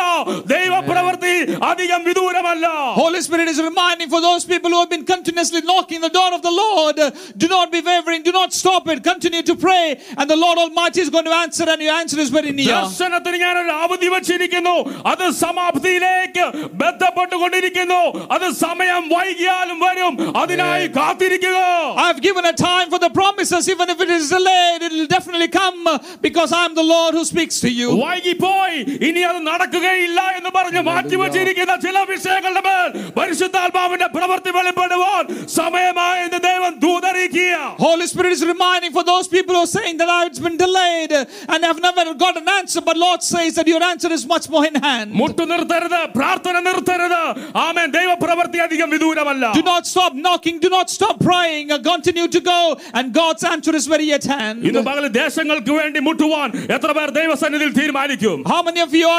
ദൈവപ്രവൃത്തി 0.55 1.35
അധികം 1.71 2.01
വിദൂരമല്ല 2.09 2.67
Holy 3.03 3.21
Spirit 3.27 3.49
is 3.53 3.59
reminding 3.63 4.09
for 4.15 4.21
those 4.21 4.45
people 4.45 4.71
who 4.73 4.81
have 4.83 4.93
been 4.95 5.07
continuously 5.07 5.61
knocking 5.71 6.01
the 6.01 6.13
door 6.19 6.31
of 6.37 6.43
the 6.43 6.55
Lord, 6.63 6.97
uh, 6.99 7.07
do 7.43 7.47
not 7.49 7.67
be 7.75 7.81
wavering, 7.83 8.21
do 8.29 8.33
not 8.33 8.51
stop 8.61 8.85
it, 8.93 8.99
continue 9.11 9.43
to 9.51 9.55
pray, 9.65 9.85
and 10.19 10.27
the 10.33 10.39
Lord 10.45 10.59
Almighty 10.65 11.01
is 11.05 11.11
going 11.11 11.29
to 11.31 11.37
answer, 11.45 11.65
and 11.73 11.81
your 11.87 11.95
answer 11.95 12.19
is 12.25 12.31
very 12.31 12.53
near. 12.53 12.75
ദർശനത്തിന് 12.77 13.39
ഞാൻ 13.45 13.55
ഒരു 13.63 13.73
അവധി 13.85 14.09
വച്ചിരിക്കുന്നു 14.17 14.75
അത് 15.13 15.25
സമാപ്തിയിലേക്ക് 15.45 16.45
ബന്ധപ്പെട്ടുകൊണ്ടിരിക്കുന്നു 16.85 18.01
അത് 18.37 18.47
സമയം 18.65 19.03
വൈകിയാലും 19.15 19.79
വരും 19.87 20.15
അതിനായി 20.43 20.87
കാത്തിരിക്കുക 20.99 21.59
I 22.03 22.09
have 22.11 22.21
given 22.21 22.45
a 22.47 22.57
time 22.69 22.89
for 22.91 22.99
the 22.99 23.13
promises, 23.13 23.63
even 23.69 23.89
if 23.91 24.01
it 24.01 24.11
is 24.11 24.25
delayed, 24.29 24.81
it 24.89 24.93
will 24.97 25.11
definitely 25.17 25.51
come 25.61 25.81
uh, 25.87 25.97
because 26.27 26.51
I 26.53 26.65
am 26.69 26.75
the 26.75 26.89
Lord 26.95 27.13
who 27.19 27.25
speaks 27.33 27.59
to 27.65 27.71
you. 27.81 27.91
വൈകിപ്പോയി 28.05 28.79
ഇനി 29.09 29.23
അത് 29.29 29.41
നടക്കുകയില്ല 29.49 30.21
എന്ന് 30.39 30.51
പറഞ്ഞ് 30.51 30.81
മാറ്റിവെച്ചിരിക്കുന്ന 30.89 31.75
ചില 31.79 31.99
വിഷയങ്ങളുടെ 32.11 32.63
മേൽ 32.67 32.89
പരിശുദ്ധാത്മാവിന്റെ 33.19 34.09
പ്രവൃത്തി 34.15 34.51
വെളിപ്പെടുവാൻ 34.51 35.23
സമയമായി 35.57 36.21
എന്ന് 36.27 36.41
ദൈവം 36.47 36.73
ദൂതറിയിക്കുക 36.85 37.57
Holy 37.85 38.07
Spirit 38.07 38.33
is 38.33 38.45
reminding 38.47 38.93
for 38.93 39.05
those 39.05 39.27
people 39.29 39.55
who 39.55 39.63
are 39.63 39.73
saying 39.75 39.97
that 39.99 40.09
"Ah, 40.09 40.21
it's 40.29 40.41
been 40.41 40.57
delayed 40.59 41.13
uh, 41.13 41.23
and 41.49 41.61
have 41.65 41.81
never 41.81 42.03
got 42.17 42.35
an 42.37 42.49
answer, 42.51 42.81
but 42.83 42.97
Lord 42.99 43.21
says 43.25 43.53
that 43.55 43.67
your 43.67 43.83
answer 43.85 44.11
is 44.11 44.25
much 44.27 44.47
more 44.49 44.65
in 44.65 44.77
hand. 44.83 45.09
മുട്ടു 45.21 45.45
നിർത്തരുത് 45.53 46.01
പ്രാർത്ഥന 46.17 46.57
നിർത്തരുത് 46.69 47.21
ആമേൻ 47.65 47.89
ദൈവപ്രവൃത്തി 47.97 48.59
അധികം 48.67 48.89
വിദൂരമല്ല 48.95 49.45
Do 49.55 49.65
not 49.65 49.85
stop 49.87 50.13
knocking, 50.19 50.57
do 50.59 50.71
not 50.71 50.89
stop 50.91 51.17
praying, 51.21 51.67
uh, 51.69 51.81
continue 51.85 52.29
to 52.29 52.43
go, 52.47 52.61
and 52.95 53.07
God's 53.15 53.45
answer 53.47 53.75
is 53.75 53.87
very 53.89 54.09
at 54.13 54.27
hand. 54.35 54.57
ഇന്ന് 54.69 54.83
പകൽ 54.91 55.05
ദേശങ്ങൾക്ക് 55.21 55.73
വേണ്ടി 55.81 56.03
മുട്ടുവാൻ 56.09 56.49
എത്ര 56.77 56.91
പേർ 56.99 57.09
ദൈവസന്നിധിയിൽ 57.21 57.75
തീരുമാനിക്കും 57.81 58.39
How 58.47 58.61
many 58.65 58.81
of 58.81 58.93
you 58.93 59.09
are 59.09 59.18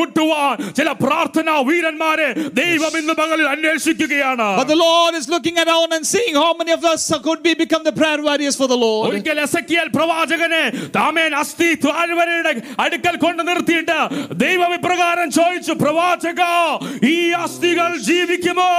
മുട്ടുവാൻ 0.00 0.54
ചില 0.72 0.88
പ്രാർത്ഥനാ 1.02 1.54
വീരന്മാരെ 1.68 2.28
ദൈവം 2.60 2.94
ഇന്ന് 3.00 3.16
പകലിൽ 3.20 3.46
അന്വേഷിക്കുകയാണ് 3.54 4.46
But 4.58 4.68
the 4.68 4.80
Lord 4.80 5.14
is 5.14 5.26
looking 5.28 5.58
around 5.58 5.90
and 5.92 6.04
seeing 6.06 6.34
how 6.36 6.52
many 6.54 6.72
of 6.72 6.84
us 6.84 7.04
could 7.20 7.42
be 7.42 7.54
become 7.56 7.82
the 7.82 7.92
prayer 7.92 8.20
warriors 8.20 8.56
for 8.56 8.68
the 8.68 8.78
Lord. 8.78 9.06
ഒരിക്കൽ 9.08 9.38
എസക്കിയൽ 9.44 9.88
പ്രവാചകനെ 9.96 10.62
താമേൻ 10.96 11.32
അസ്ഥി 11.36 11.70
താഴ്വരയുടെ 11.86 12.52
അടുക്കൽ 12.84 13.16
കൊണ്ട് 13.18 13.42
നിർത്തിയിട്ട് 13.50 13.98
ദൈവം 14.44 14.70
ഇപ്രകാരം 14.78 15.28
ചോദിച്ചു 15.38 15.74
പ്രവാചക 15.82 16.42
ഈ 17.08 17.16
അസ്ഥികൾ 17.44 17.88
ജീവിക്കുമോ 18.10 18.70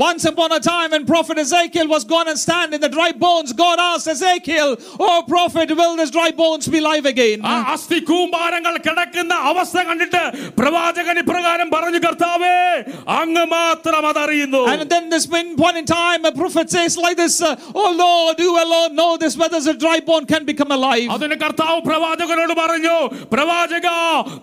Once 0.00 0.24
upon 0.26 0.50
a 0.52 0.60
time, 0.66 0.90
when 0.90 1.04
prophet 1.06 1.38
Ezekiel 1.38 1.86
was 1.88 2.04
gone 2.06 2.28
and 2.28 2.38
stand 2.38 2.70
in 2.72 2.80
the 2.80 2.90
dry 2.90 3.10
bones, 3.18 3.52
God 3.54 3.78
asked 3.82 4.08
Ezekiel, 4.08 4.68
Oh 5.00 5.16
prophet, 5.28 5.68
will 5.72 5.94
these 5.96 6.10
dry 6.10 6.30
bones 6.34 6.66
be 6.68 6.80
live 6.82 7.06
again? 7.06 7.38
ആ 7.44 7.54
അസ്ഥി 7.72 7.98
കൂമ്പാരങ്ങൾ 8.10 8.74
കിടക്കുന്ന 8.86 9.34
അവസ്ഥ 9.50 9.76
കണ്ടിട്ട് 9.88 10.22
പ്രവാചകൻ 10.62 11.16
ഇപ്രകാരം 11.22 11.68
പറഞ്ഞു 11.70 12.00
കർത്താവേ 12.04 12.56
അങ്ങ് 13.18 13.44
മാത്രം 13.54 14.02
അതറിയുന്നു 14.10 14.62
And 14.72 14.84
then 14.88 15.04
this 15.08 15.24
one 15.30 15.50
point 15.56 15.76
in 15.76 15.86
time, 15.92 16.22
a 16.24 16.34
prophet 16.34 16.66
says 16.70 16.96
like 16.98 17.16
this, 17.16 17.36
uh, 17.42 17.52
Oh 17.74 17.88
Lord, 17.96 18.36
you 18.40 18.52
alone 18.58 18.92
know 18.94 19.12
this, 19.16 19.34
whether 19.36 19.60
the 19.60 19.74
dry 19.76 19.98
bone 20.02 20.26
can 20.26 20.44
become 20.44 20.72
alive. 20.72 21.08
അതിന് 21.14 21.36
കർത്താവ് 21.42 21.78
പ്രവാചകനോട് 21.88 22.54
പറഞ്ഞു 22.60 22.96
പ്രവാചക 23.34 23.88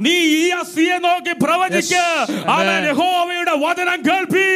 നീ 0.06 0.16
ഈ 0.38 0.48
അസ്ഥിയെ 0.60 0.98
നോക്കി 1.06 1.34
പ്രവചിക്ക് 1.44 2.04
അവൻ 2.56 2.82
യഹോവയുടെ 2.92 3.56
വചനം 3.66 4.00
കേൾപ്പി 4.10 4.48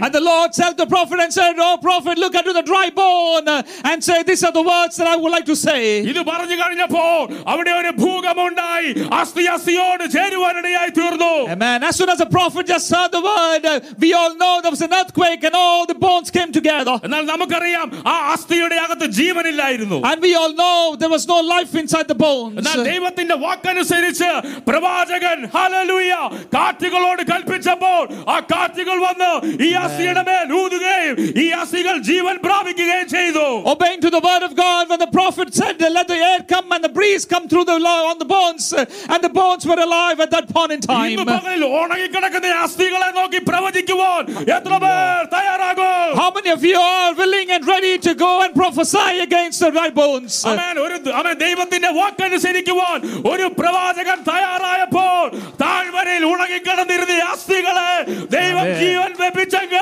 And 0.00 0.12
the 0.12 0.22
Lord 0.22 0.50
said 0.54 0.72
to 0.72 0.78
the 0.78 0.88
prophet 0.88 1.18
and 1.20 1.32
said, 1.32 1.54
Oh 1.60 1.74
prophet, 1.80 2.16
look 2.18 2.34
unto 2.34 2.52
the 2.52 2.62
dry 2.62 2.86
bone 2.92 3.48
uh, 3.48 3.56
and 3.84 3.98
say, 4.02 4.18
These 4.22 4.44
are 4.44 4.52
the 4.52 4.64
words 4.64 4.94
that 4.98 5.08
I 5.08 5.16
would 5.16 5.32
like 5.32 5.46
to 5.46 5.58
say. 5.58 5.80
ഇത് 6.12 6.20
പറഞ്ഞു 6.28 6.56
കഴിഞ്ഞപ്പോൾ 6.60 7.16
അവിടെ 7.52 7.72
ഒരു 7.80 7.90
ഭൂകമ്പമുണ്ടായി 8.00 8.88
അസ്ഥി 9.20 9.44
അസ്ഥിയോട് 9.54 10.04
ചേരുവാനിടയായി 10.14 10.90
തീർന്നു 10.98 11.11
Amen. 11.54 11.84
As 11.84 11.96
soon 11.96 12.08
as 12.08 12.18
the 12.18 12.26
prophet 12.26 12.66
just 12.66 12.90
heard 12.90 13.10
the 13.12 13.20
word, 13.20 13.64
uh, 13.64 13.80
we 13.98 14.12
all 14.12 14.34
know 14.36 14.60
there 14.62 14.70
was 14.70 14.82
an 14.82 14.92
earthquake 14.92 15.42
and 15.44 15.54
all 15.54 15.86
the 15.86 15.98
bones 16.06 16.30
came 16.30 16.50
together. 16.58 16.94
എന്നാൽ 17.06 17.24
നമുക്കറിയാം 17.32 17.86
ആ 18.12 18.14
അസ്ഥിയുടെ 18.34 18.78
അകത്ത് 18.84 19.08
ജീവനില്ലായിരുന്നു 19.20 19.98
And 20.10 20.20
we 20.26 20.32
all 20.40 20.52
know 20.62 20.76
there 21.02 21.12
was 21.16 21.26
no 21.34 21.38
life 21.54 21.74
inside 21.82 22.08
the 22.14 22.18
bones. 22.26 22.56
എന്നാൽ 22.60 22.78
ദൈവത്തിന്റെ 22.90 23.36
വാക്കനുസരിച്ച് 23.46 24.30
പ്രവാചകൻ 24.68 25.38
hallelujah 25.56 26.12
കാറ്റുകളോട് 26.56 27.22
കൽപ്പിച്ചപ്പോൾ 27.32 28.02
ആ 28.34 28.38
കാറ്റുകൾ 28.52 28.96
വന്ന് 29.08 29.30
ഈ 29.68 29.70
അസ്ഥിയുടെ 29.84 30.24
മേൽ 30.30 30.48
ഊതുകയും 30.62 31.16
ഈ 31.44 31.46
അസ്ഥികൾ 31.62 31.96
ജീവൻ 32.10 32.36
പ്രാപിക്കുകയും 32.46 33.08
ചെയ്തു 33.16 33.46
Obeying 33.74 34.00
to 34.06 34.10
the 34.10 34.22
word 34.28 34.42
of 34.48 34.52
God, 34.64 34.82
when 34.90 35.00
the 35.06 35.12
prophet 35.18 35.48
said, 35.60 35.76
Let 35.98 36.06
the 36.12 36.18
air 36.30 36.40
come 36.54 36.68
and 36.74 36.82
the 36.86 36.92
breeze 36.98 37.24
come 37.32 37.44
through 37.50 37.66
the 37.70 37.76
on 38.10 38.18
the 38.18 38.28
bones, 38.36 38.64
uh, 38.72 38.84
and 39.12 39.20
the 39.26 39.32
bones 39.40 39.62
were 39.70 39.80
alive 39.88 40.18
at 40.20 40.30
that 40.36 40.46
point 40.56 40.72
in 40.76 40.80
time. 40.91 40.91
ഇന്ന് 40.92 41.24
പകലിൽ 41.28 41.64
ഉണങ്ങിക്കിടക്കുന്ന 41.78 42.46
ഈ 42.48 42.56
അസ്ഥികളെ 42.64 43.10
നോക്കി 43.18 43.40
പ്രവചിക്കുവാൻ 43.48 44.22
എത്ര 44.56 44.72
പേർ 44.84 45.20
തയ്യാറാകും 45.36 45.86
How 46.18 46.28
many 46.30 46.50
of 46.50 46.62
you 46.64 46.78
are 46.92 47.10
willing 47.14 47.48
and 47.50 47.64
ready 47.66 47.92
to 47.98 48.12
go 48.16 48.30
and 48.44 48.52
prophesy 48.54 49.12
against 49.20 49.58
the 49.60 49.70
dry 49.70 49.88
bones? 49.92 50.32
അവൻ 50.52 50.74
ഒരു 50.84 50.96
അവൻ 51.20 51.32
ദൈവത്തിന്റെ 51.44 51.90
വാക്കനുസരിക്കുവാൻ 51.98 52.98
ഒരു 53.30 53.46
പ്രവാചകൻ 53.58 54.18
തയ്യാറായപ്പോൾ 54.30 55.22
താഴ്വരയിൽ 55.62 56.24
ഉണങ്ങിക്കിടന്നിരുന്ന 56.30 57.14
ഈ 57.18 57.24
അസ്ഥികളെ 57.32 57.90
ദൈവം 58.36 58.68
ജീവൻ 58.82 59.12
വെപ്പിച്ചെങ്കിൽ 59.22 59.76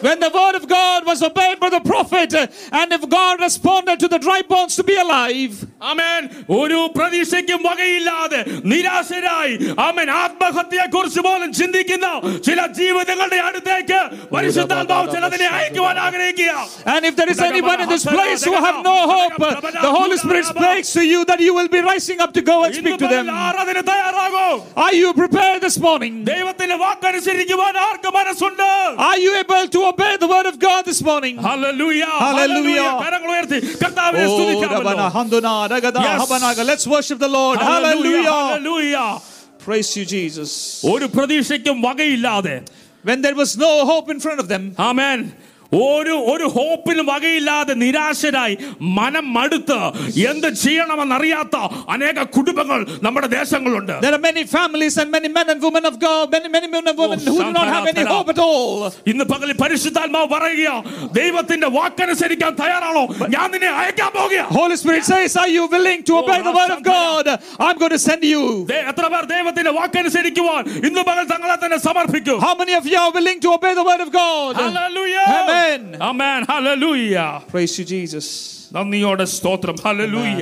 When 0.00 0.18
the 0.20 0.30
word 0.30 0.54
of 0.54 0.64
God 0.70 1.00
was 1.04 1.20
obeyed 1.22 1.58
by 1.58 1.70
the 1.70 1.80
prophet, 1.82 2.30
uh, 2.34 2.46
and 2.72 2.88
if 2.92 3.02
God 3.10 3.34
responded 3.40 3.98
to 4.00 4.08
the 4.08 4.18
dry 4.18 4.40
bones 4.44 4.74
to 4.76 4.84
be 4.84 4.96
alive, 4.98 5.54
ആമേൻ 5.88 6.22
ഒരു 6.58 6.78
പ്രതീക്ഷയ്ക്കും 6.94 7.60
വകയില്ലാതെ 7.66 8.40
നിരാശരായി 8.72 9.54
ആമേൻ 9.86 10.08
ആത്മഹത്യയെ 10.42 10.86
കുറിച്ച് 10.94 11.22
പോലും 11.26 11.50
ചിന്തിക്കുന്ന 11.58 12.06
ചില 12.46 12.60
ജീവിതങ്ങളുടെ 12.78 13.38
അടുത്തേക്ക് 13.48 14.00
പരിശുദ്ധാത്മാവ് 14.34 15.06
ചിലതിനെ 15.14 15.48
അയക്കുവാൻ 15.56 15.98
ആഗ്രഹിക്കുക 16.06 16.54
and 16.94 17.02
if 17.08 17.14
there 17.16 17.30
is 17.30 17.40
anyone 17.42 17.80
in 17.80 17.88
this 17.88 18.04
place 18.08 18.42
who 18.44 18.54
have 18.66 18.78
no 18.84 18.96
hope, 19.12 19.36
uh, 19.40 19.50
the 19.78 19.92
Holy 19.96 20.16
Spirit 20.16 20.46
speaks 20.46 20.90
to 20.92 21.02
you 21.04 21.20
that 21.24 21.40
you 21.40 21.52
will 21.54 21.68
be 21.68 21.80
rising 21.82 22.20
up 22.20 22.32
to 22.32 22.42
go 22.42 22.56
and 22.64 22.72
ഇന്ന് 22.72 22.84
speak 22.84 22.98
to 23.04 23.08
them. 23.08 23.24
പകൽ 23.26 23.40
ആരാധന 23.46 23.78
തയ്യാറാകും 23.90 24.56
Are 24.84 24.94
you 24.94 25.08
prepared 25.14 25.60
this 25.66 25.78
morning? 25.86 26.14
ദൈവത്തിന്റെ 26.30 26.76
വാക്കനുസരിക്കുവാൻ 26.84 27.74
ആർക്ക് 27.86 28.10
മനസ്സുണ്ട് 28.18 28.66
Are 29.08 29.18
you 29.18 29.32
able 29.42 29.66
to 29.68 29.80
obey 29.90 30.12
the 30.24 30.30
word 30.34 30.48
of 30.52 30.58
God 30.60 30.82
this 30.90 31.00
morning? 31.02 31.34
Hallelujah 31.48 32.02
Hallelujah. 32.18 32.20
Hallelujah 32.26 32.80
കരങ്ങൾ 33.04 33.30
ഉയർത്തി 33.34 33.60
കർത്താവിനെ 33.82 34.26
സ്തുതിക്കാമല്ലോ 34.34 34.96
Yes. 35.98 36.20
Yes. 36.48 36.66
Let's 36.70 36.86
worship 36.88 37.18
the 37.18 37.32
Lord. 37.38 37.56
Hallelujah 37.68 38.24
Hallelujah. 38.30 39.08
Hallelujah 39.62 39.64
Praise 39.64 39.96
you, 39.96 40.04
Jesus. 40.06 40.50
ഒരു 40.84 41.04
പ്രതീക്ഷയ്ക്കും 41.06 41.80
വകയില്ലാതെ 41.80 42.62
When 43.04 43.22
there 43.22 43.34
was 43.34 43.56
no 43.56 43.84
hope 43.86 44.08
in 44.14 44.20
front 44.20 44.40
of 44.40 44.48
them, 44.48 44.74
ആമേൻ 44.78 45.18
ഒരു 45.81 46.15
ഒരു 46.33 46.45
ഹോപ്പിനും 46.55 47.05
വകയില്ലാതെ 47.11 47.73
നിരാശരായി 47.83 48.55
മനം 48.97 49.27
മടുത്ത് 49.35 49.79
എന്ത് 50.31 50.49
ചെയ്യണമെന്നറിയാത്ത 50.63 51.55
അനേക 51.95 52.19
കുടുംബങ്ങൾ 52.35 52.79
നമ്മുടെ 53.05 53.27
ദേശങ്ങളുണ്ട് 53.35 53.93
there 54.03 54.13
are 54.13 54.23
many 54.27 54.43
families 54.55 54.95
and 55.01 55.09
many 55.15 55.29
men 55.29 55.47
and 55.51 55.61
women 55.61 55.85
of 55.85 55.95
God, 55.99 56.23
many, 56.35 56.49
many 56.49 56.67
men 56.67 56.83
and 56.89 56.97
women 56.97 57.19
who 57.27 57.35
do 57.39 57.51
not 57.57 57.67
have 57.75 57.87
any 57.91 58.05
hope 58.13 58.29
at 58.33 58.41
all. 58.47 58.75
ഇന്ന് 59.11 59.25
പകലിൽ 59.31 59.55
പരിശുദ്ധാത്മാവ് 59.63 60.27
പറയുക 60.35 60.69
ദൈവത്തിന്റെ 61.19 61.67
വാക്കനുസരിക്കാൻ 61.77 62.51
തയ്യാറാണോ 62.61 63.03
ഞാൻ 63.35 63.47
നിന്നെ 63.55 63.71
അയക്കാൻ 63.81 64.11
പോകുക 64.17 64.41
Holy 64.59 64.77
Spirit 64.81 65.05
says, 65.05 65.35
Are 65.37 65.51
you 65.57 65.63
willing 65.67 66.01
to 66.09 66.13
obey 66.21 66.39
the 66.41 66.55
word 66.59 66.73
of 66.77 66.81
God? 66.91 67.25
I'm 67.65 67.77
going 67.77 67.95
to 67.97 68.01
send 68.07 68.23
you. 68.33 68.43
എത്ര 68.91 69.05
പേർ 69.13 69.23
ദൈവത്തിന്റെ 69.33 69.73
വാക്കനുസരിക്കുവാൻ 69.79 70.63
ഇന്ന് 70.87 71.03
പകൽ 71.09 71.25
തങ്ങളെ 71.33 71.57
തന്നെ 71.63 71.79
സമർപ്പിക്കും 71.87 72.39
How 72.39 72.53
many 72.55 72.73
of 72.73 72.85
you 72.85 72.99
are 73.03 73.11
willing 73.11 73.39
to 73.39 73.51
obey 73.57 73.73
the 73.73 73.87
word 73.89 74.01
of 74.01 74.11
God? 74.13 74.51
Hallelujah. 74.61 75.27
Amen. 75.37 75.62
Amen. 75.62 76.44
Hallelujah. 76.44 77.28
Praise 77.48 77.78
you, 77.78 77.84
Jesus. 77.86 78.26
നന്ദിയോടെ 78.72 79.24
സ്തോത്രം 79.34 79.76
ഹല്ലേലൂയ 79.84 80.40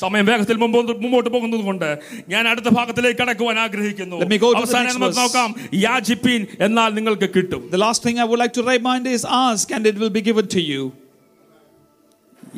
സമയം 0.00 0.24
വേഗത്തിൽ 0.28 0.56
മുമ്പോട്ട് 0.62 0.92
മുമ്പോട്ട് 1.04 1.28
പോകുന്നത് 1.34 1.62
കൊണ്ട് 1.68 1.88
ഞാൻ 2.32 2.44
അടുത്ത 2.50 2.68
ഭാഗത്തിലേക്ക് 2.76 3.18
കടക്കുവാൻ 3.20 3.56
ആഗ്രഹിക്കുന്നു 3.64 4.16
Let 4.22 4.30
me 4.32 4.38
go 4.38 4.48
to 4.48 4.54
the 4.54 4.60
അവസാനം 4.60 4.86
next 4.86 4.96
നമുക്ക് 4.96 5.10
verse. 5.10 5.22
നോക്കാം 5.22 5.50
യാചിപ്പീൻ 5.84 6.42
എന്നാൽ 6.66 6.90
നിങ്ങൾക്ക് 6.98 7.28
കിട്ടും 7.36 7.62
The 7.74 7.82
last 7.86 8.02
thing 8.06 8.18
I 8.18 8.28
would 8.30 8.42
like 8.44 8.54
to 8.60 8.64
remind 8.68 9.06
is 9.14 9.24
ask 9.44 9.66
and 9.76 9.84
it 9.92 9.98
will 10.02 10.14
be 10.18 10.24
given 10.28 10.48
to 10.56 10.62
you. 10.70 10.82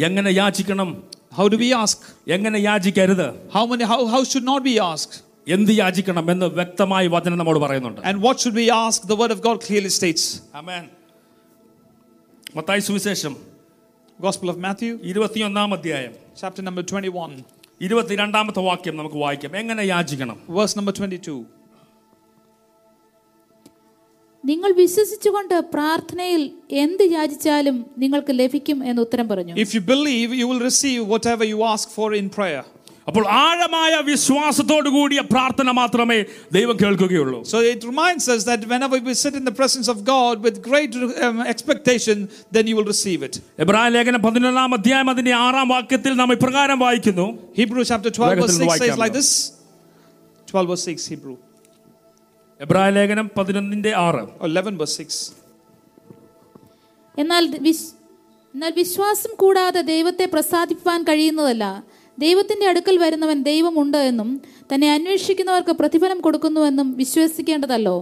എങ്ങനെ 0.09 0.33
യാചിക്കണം 0.41 0.91
How 1.39 1.47
do 1.53 1.59
we 1.65 1.71
ask? 1.83 1.99
എങ്ങനെ 2.37 2.59
യാചിക്കരുത് 2.69 3.29
How 3.57 3.65
many 3.73 3.85
how, 3.93 4.01
how 4.15 4.23
should 4.25 4.47
not 4.53 4.63
be 4.71 4.77
asked? 4.91 5.15
എന്ത് 5.49 5.73
യാചിക്കണം 5.81 6.27
എന്ന് 6.31 6.47
വ്യക്തമായി 6.61 7.09
വചനം 7.17 7.39
നമ്മോട് 7.43 7.61
പറയുന്നുണ്ട് 7.65 8.01
And 8.11 8.17
what 8.27 8.37
should 8.43 8.57
we 8.63 8.69
ask? 8.85 8.99
The 9.07 9.19
word 9.23 9.35
of 9.37 9.41
God 9.41 9.59
clearly 9.67 9.93
states. 9.99 10.25
ആമേൻ 10.63 10.85
മത്തായി 12.57 12.81
സുവിശേഷം 12.81 13.35
Gospel 14.19 14.49
of 14.49 14.59
Matthew, 14.67 14.93
ഇരുപത്തിയൊന്നാം 15.11 15.71
അധ്യായം 15.77 16.13
chapter 16.41 16.63
number 16.69 16.83
21, 16.85 17.35
ഇരുപത്തിരണ്ടാമത്തെ 17.81 18.63
വാക്യം 18.69 18.97
നമുക്ക് 18.97 19.19
വായിക്കാം 19.25 19.57
എങ്ങനെ 19.63 19.83
യാചിക്കണം 19.93 20.39
verse 20.59 20.75
number 20.79 20.95
22. 21.01 21.35
നിങ്ങൾ 24.45 24.71
വിശ്വസിച്ചുകൊണ്ട് 24.81 25.55
പ്രാർത്ഥനയിൽ 25.75 26.43
എന്ത് 26.85 27.05
യാചിച്ചാലും 27.17 27.77
നിങ്ങൾക്ക് 27.99 28.33
ലഭിക്കും 28.41 28.79
എന്ന് 28.91 29.03
ഉത്തരം 29.07 29.29
പറഞ്ഞു 29.29 29.55
If 29.65 29.71
you 29.77 29.83
believe, 29.95 30.31
you 30.41 30.47
will 30.51 30.63
receive 30.71 31.01
whatever 31.15 31.45
you 31.53 31.61
ask 31.75 31.87
for 31.99 32.09
in 32.21 32.29
prayer. 32.39 32.65
അപ്പോൾ 33.07 33.25
ആഴമായ 33.41 33.95
വിശ്വാസത്തോടു 34.07 34.89
കൂടിയ 34.89 35.21
പ്രാർത്ഥന 35.33 35.71
മാത്രമേ 35.73 36.17
ദൈവം 36.53 36.77
കേൾക്കുകയുള്ളൂ 36.77 37.41
So 37.45 37.59
it 37.73 37.83
reminds 37.85 38.27
us 38.29 38.41
that 38.45 38.63
whenever 38.65 38.99
we 39.01 39.15
sit 39.15 39.35
in 39.35 39.45
the 39.45 39.55
presence 39.61 39.89
of 39.89 39.99
God 40.07 40.35
with 40.47 40.57
great 40.63 40.95
um, 41.27 41.39
expectation, 41.53 42.17
then 42.53 42.67
you 42.67 42.77
will 42.79 42.89
receive 42.95 43.23
it. 43.29 43.35
എബ്രായ 43.59 43.89
ലേഖനം 43.89 44.23
പതിനൊന്നാം 44.23 44.75
അധ്യായം 44.75 45.11
അതിന്റെ 45.11 45.35
ആറാം 45.45 45.69
വാക്യത്തിൽ 45.69 46.15
നാം 46.15 46.33
ഇപ്രകാരം 46.33 46.79
വായിക്കുന്നു 46.79 47.27
Hebrews 47.57 47.89
chapter 47.89 48.13
12, 48.13 48.37
verse 48.37 48.37
വേഗത്തിൽ 48.43 48.59
6 48.59 48.71
says 48.71 48.71
വായിക്കാം 48.73 49.03
like 49.05 49.15
this 49.15 49.31
12, 50.49 50.67
verse 50.69 50.87
6, 50.95 51.07
Hebrew, 51.09 51.37
എബ്രായ 52.61 52.91
ലേഖനം 52.91 53.27
പതിനൊന്നിന്റെ 53.39 53.93
ആറ് 53.99 54.25
or 54.37 54.49
11, 54.49 54.77
verse 54.77 54.97
6. 55.01 55.17
എന്നാൽ 57.19 57.45
വിശ്- 57.59 57.93
എന്നാൽ 58.55 58.73
വിശ്വാസം 58.77 59.33
കൂടാതെ 59.37 59.81
ദൈവത്തെ 59.85 60.25
പ്രസാദിപ്പാൻ 60.27 61.03
കഴിയുന്നതല്ല 61.03 61.65
ദൈവത്തിന്റെ 62.21 62.67
അടുക്കൽ 62.67 62.97
വരുന്നവൻ 62.97 63.39
ദൈവമുണ്ട് 63.43 63.99
എന്നും 64.11 64.29
തന്നെ 64.73 64.89
അന്വേഷിക്കുന്നവർക്ക് 64.95 65.75
പ്രതിഫലം 65.83 66.21
കൊടുക്കുന്നുവെന്നും 66.21 66.91
വിശ്വസിക്കേണ്ടതല്ലോ 66.97 67.97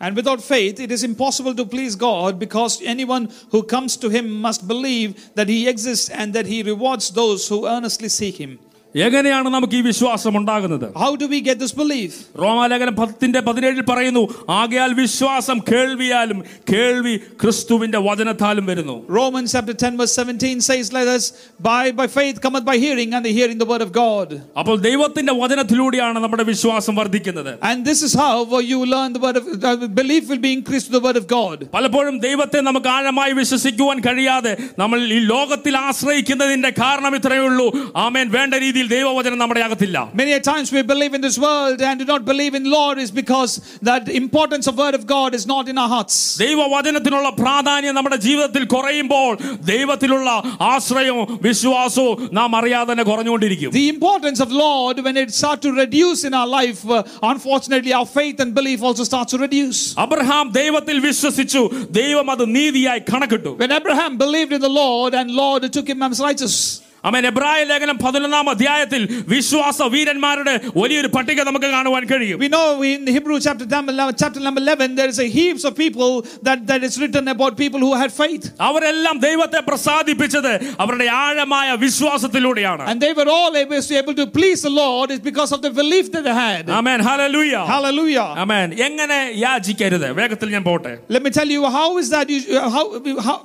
And 0.00 0.16
without 0.16 0.40
faith, 0.42 0.76
it 0.80 0.90
is 0.90 1.02
impossible 1.04 1.54
to 1.54 1.64
please 1.66 1.94
God 2.02 2.38
because 2.38 2.74
anyone 2.92 3.24
who 3.52 3.60
comes 3.64 3.98
to 3.98 4.08
Him 4.08 4.26
must 4.46 4.66
believe 4.66 5.10
that 5.38 5.48
He 5.54 5.68
exists 5.68 6.08
and 6.20 6.28
that 6.32 6.46
He 6.46 6.58
rewards 6.64 7.06
those 7.12 7.42
who 7.48 7.58
earnestly 7.66 8.10
seek 8.10 8.36
Him. 8.36 8.52
എങ്ങനെയാണ് 8.94 9.48
നമുക്ക് 9.54 9.76
ഈ 9.76 9.82
വിശ്വാസം 9.88 10.32
ഉണ്ടാകുന്നത് 10.38 10.84
How 10.96 11.10
do 11.14 11.26
we 11.32 11.40
get 11.48 11.56
this 11.62 11.72
belief? 11.74 12.12
റോമാലേഖനം 12.40 12.94
പത്തിന്റെ 13.00 13.40
പതിനേഴിൽ 13.48 13.82
പറയുന്നു 13.90 14.22
ആകയാൽ 14.56 14.90
വിശ്വാസം 15.00 15.58
കേൾവിയാലും 15.70 16.38
കേൾവി 16.70 17.12
ക്രിസ്തുവിന്റെ 17.42 17.98
വചനത്താലും 18.06 18.64
വരുന്നു 18.70 18.96
Romans 19.18 19.50
chapter 19.56 19.74
10, 19.74 20.00
verse 20.00 20.14
17 20.22 20.64
says 20.68 20.88
like 20.96 21.08
this 21.10 21.26
by, 21.60 21.84
by 21.92 22.06
faith 22.16 22.40
cometh 22.46 22.64
by 22.64 22.76
hearing, 22.78 23.12
and 23.14 23.24
the 23.24 23.34
hearing 23.38 23.58
the 23.58 23.68
word 23.72 23.84
of 23.86 23.92
God. 24.00 24.28
അപ്പോൾ 24.62 24.76
ദൈവത്തിന്റെ 24.88 25.34
വചനത്തിലൂടെയാണ് 25.42 26.18
നമ്മുടെ 26.24 26.46
വിശ്വാസം 26.50 26.96
വർദ്ധിക്കുന്നത് 27.00 27.52
And 27.70 27.78
this 27.84 28.02
is 28.02 28.14
how 28.14 28.34
you 28.72 28.80
learn 28.86 29.08
the 29.12 29.24
word 29.26 29.36
of 29.36 29.46
uh, 29.46 29.72
belief 30.00 30.24
will 30.28 30.44
be 30.48 30.52
increased 30.52 30.88
to 30.90 30.96
the 30.98 31.04
word 31.06 31.20
of 31.22 31.28
God. 31.36 31.56
പലപ്പോഴും 31.76 32.18
ദൈവത്തെ 32.26 32.62
നമുക്ക് 32.70 32.92
ആഴമായി 32.96 33.32
വിശ്വസിക്കുവാൻ 33.40 33.98
കഴിയാതെ 34.08 34.52
നമ്മൾ 34.82 34.98
ഈ 35.12 35.22
ലോകത്തിൽ 35.32 35.74
ആശ്രയിക്കുന്നതിന്റെ 35.86 36.72
കാരണം 36.82 37.14
ഇത്രയേ 37.20 37.46
ഉള്ളൂ 37.48 37.68
ആമേൻ 38.06 38.28
വേണ്ട 38.38 38.54
രീതിയിൽ 38.66 38.78
ദൈവവചനം 38.84 39.38
നമ്മുടെ 39.38 39.60
അകത്തില്ല 39.66 39.98
Many 40.14 40.32
a 40.32 40.42
times 40.42 40.68
we 40.76 40.82
believe 40.82 41.12
in 41.14 41.22
this 41.26 41.38
world 41.38 41.78
and 41.80 41.96
do 42.02 42.06
not 42.12 42.24
believe 42.24 42.54
in 42.54 42.64
Lord 42.70 42.96
is 42.98 43.10
because 43.12 43.52
that 43.82 44.04
importance 44.22 44.66
of 44.70 44.74
word 44.76 44.94
of 44.94 45.04
God 45.06 45.30
is 45.38 45.44
not 45.46 45.64
in 45.72 45.76
our 45.78 45.88
hearts. 45.88 46.16
ദൈവവചനത്തിനുള്ള 46.44 47.28
പ്രാധാന്യം 47.42 47.94
നമ്മുടെ 47.98 48.18
ജീവിതത്തിൽ 48.26 48.64
കുറയുമ്പോൾ 48.74 49.30
ദൈവത്തിലുള്ള 49.72 50.28
ആശ്രയവും 50.74 51.26
വിശ്വാസവും 51.48 52.16
നാം 52.38 52.56
അറിയാതെ 52.60 52.88
തന്നെ 52.90 53.06
കുറഞ്ഞുകൊണ്ടിരിക്കും 53.10 53.72
The 53.78 53.86
importance 53.88 54.40
of 54.40 54.50
Lord 54.66 54.96
when 55.06 55.16
it 55.16 55.30
starts 55.40 55.62
to 55.62 55.72
reduce 55.74 56.22
in 56.24 56.34
our 56.34 56.50
life, 56.58 56.82
uh, 56.88 57.00
unfortunately 57.32 57.92
our 57.92 58.08
faith 58.18 58.38
and 58.40 58.52
belief 58.60 58.82
also 58.82 59.04
starts 59.04 59.32
to 59.34 59.40
reduce. 59.46 59.80
Abraham 60.06 60.44
ദൈവത്തിൽ 60.60 60.98
വിശ്വസിച്ചു 61.08 61.62
ദൈവം 62.00 62.28
അത് 62.30 62.44
നീതിയായി 62.58 63.02
കണക്കിട്ടു 63.10 63.52
When 63.62 63.72
Abraham 63.72 64.12
believed 64.18 64.52
in 64.52 64.62
the 64.62 64.74
Lord 64.82 65.12
and 65.14 65.28
Lord 65.42 65.62
took 65.76 65.88
him 65.88 66.02
as 66.08 66.20
righteous. 66.20 66.56
അവൻ 67.04 67.26
എബ്രായ 67.28 67.60
ലേഖനം 67.68 67.96
പതിനൊന്നാം 68.02 68.46
അധ്യായത്തിൽ 68.52 69.02
വിശ്വാസ 69.30 69.82
വീരന്മാരുടെ 69.92 70.54
വലിയൊരു 70.80 71.08
പട്ടിക 71.14 71.40
നമുക്ക് 71.48 71.68
കാണുവാൻ 71.74 72.02
കഴിയും 72.10 72.38
We 72.42 72.48
know 72.54 72.64
in 72.88 73.06
Hebrew 73.14 73.38
chapter 73.46 73.66
number 73.66 73.92
11, 73.94 74.16
chapter 74.22 74.40
number 74.46 74.60
11 74.64 74.96
there 74.98 75.10
is 75.14 75.18
a 75.18 75.28
heaps 75.36 75.62
of 75.64 75.72
people 75.76 76.10
that, 76.46 76.58
that 76.70 76.82
is 76.88 76.94
written 77.02 77.26
about 77.34 77.52
people 77.56 77.80
who 77.80 77.92
had 77.94 78.12
faith. 78.14 78.44
അവരെല്ലാം 78.68 79.16
ദൈവത്തെ 79.26 79.60
പ്രസാദിപ്പിച്ചത് 79.68 80.50
അവരുടെ 80.84 81.06
ആഴമായ 81.22 81.68
വിശ്വാസത്തിലൂടെയാണ് 81.84 82.84
And 82.90 83.00
they 83.00 83.12
were 83.12 83.28
all 83.28 83.54
able 83.56 83.80
to, 83.82 83.94
able 83.94 84.14
to 84.14 84.26
please 84.28 84.60
the 84.62 84.74
Lord 84.74 85.08
is 85.10 85.20
because 85.20 85.52
of 85.52 85.62
the 85.62 85.72
belief 85.72 86.12
that 86.12 86.24
they 86.28 86.36
had. 86.44 86.62
Amen 86.80 87.00
hallelujah 87.08 87.54
Hallelujah. 87.72 88.28
ആമേൻ 88.44 88.68
എങ്ങനെ 88.88 89.18
യാചിക്കരുത് 89.44 90.08
വേഗത്തിൽ 90.20 90.50
ഞാൻ 90.56 90.64
പോട്ടെ 90.70 90.94
Let 91.08 91.22
me 91.22 91.32
tell 91.38 91.50
you 91.56 91.64
how 91.78 91.88
is 91.98 92.10
that 92.10 92.28
you 92.28 92.40
uh, 92.58 92.68
how, 92.76 92.84
how 93.28 93.36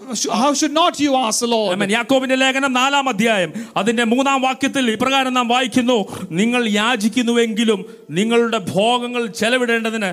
how 0.44 0.52
should 0.62 0.76
not 0.82 0.94
you 1.06 1.14
ask 1.26 1.40
the 1.40 1.52
Lord? 1.58 1.72
ആമേൻ 1.78 1.96
യാക്കോബിന്റെ 1.98 2.40
ലേഖനം 2.46 2.74
നാലാം 2.82 3.08
അധ്യായം 3.14 3.44
അതിന്റെ 3.77 4.05
മൂന്നാം 4.05 4.41
വാക്യത്തിൽ 4.43 4.91
ഇപ്രകാരം 4.91 5.35
നാം 5.39 5.49
വായിക്കുന്നു. 5.49 5.99
നിങ്ങൾ 6.31 6.63
യാചിക്കുന്നുവെങ്കിലും 6.69 7.81
നിങ്ങളുടെ 8.11 8.59
ഭോഗങ്ങൾ 8.75 9.27
ചെലവിടേണ്ടതിന് 9.27 10.11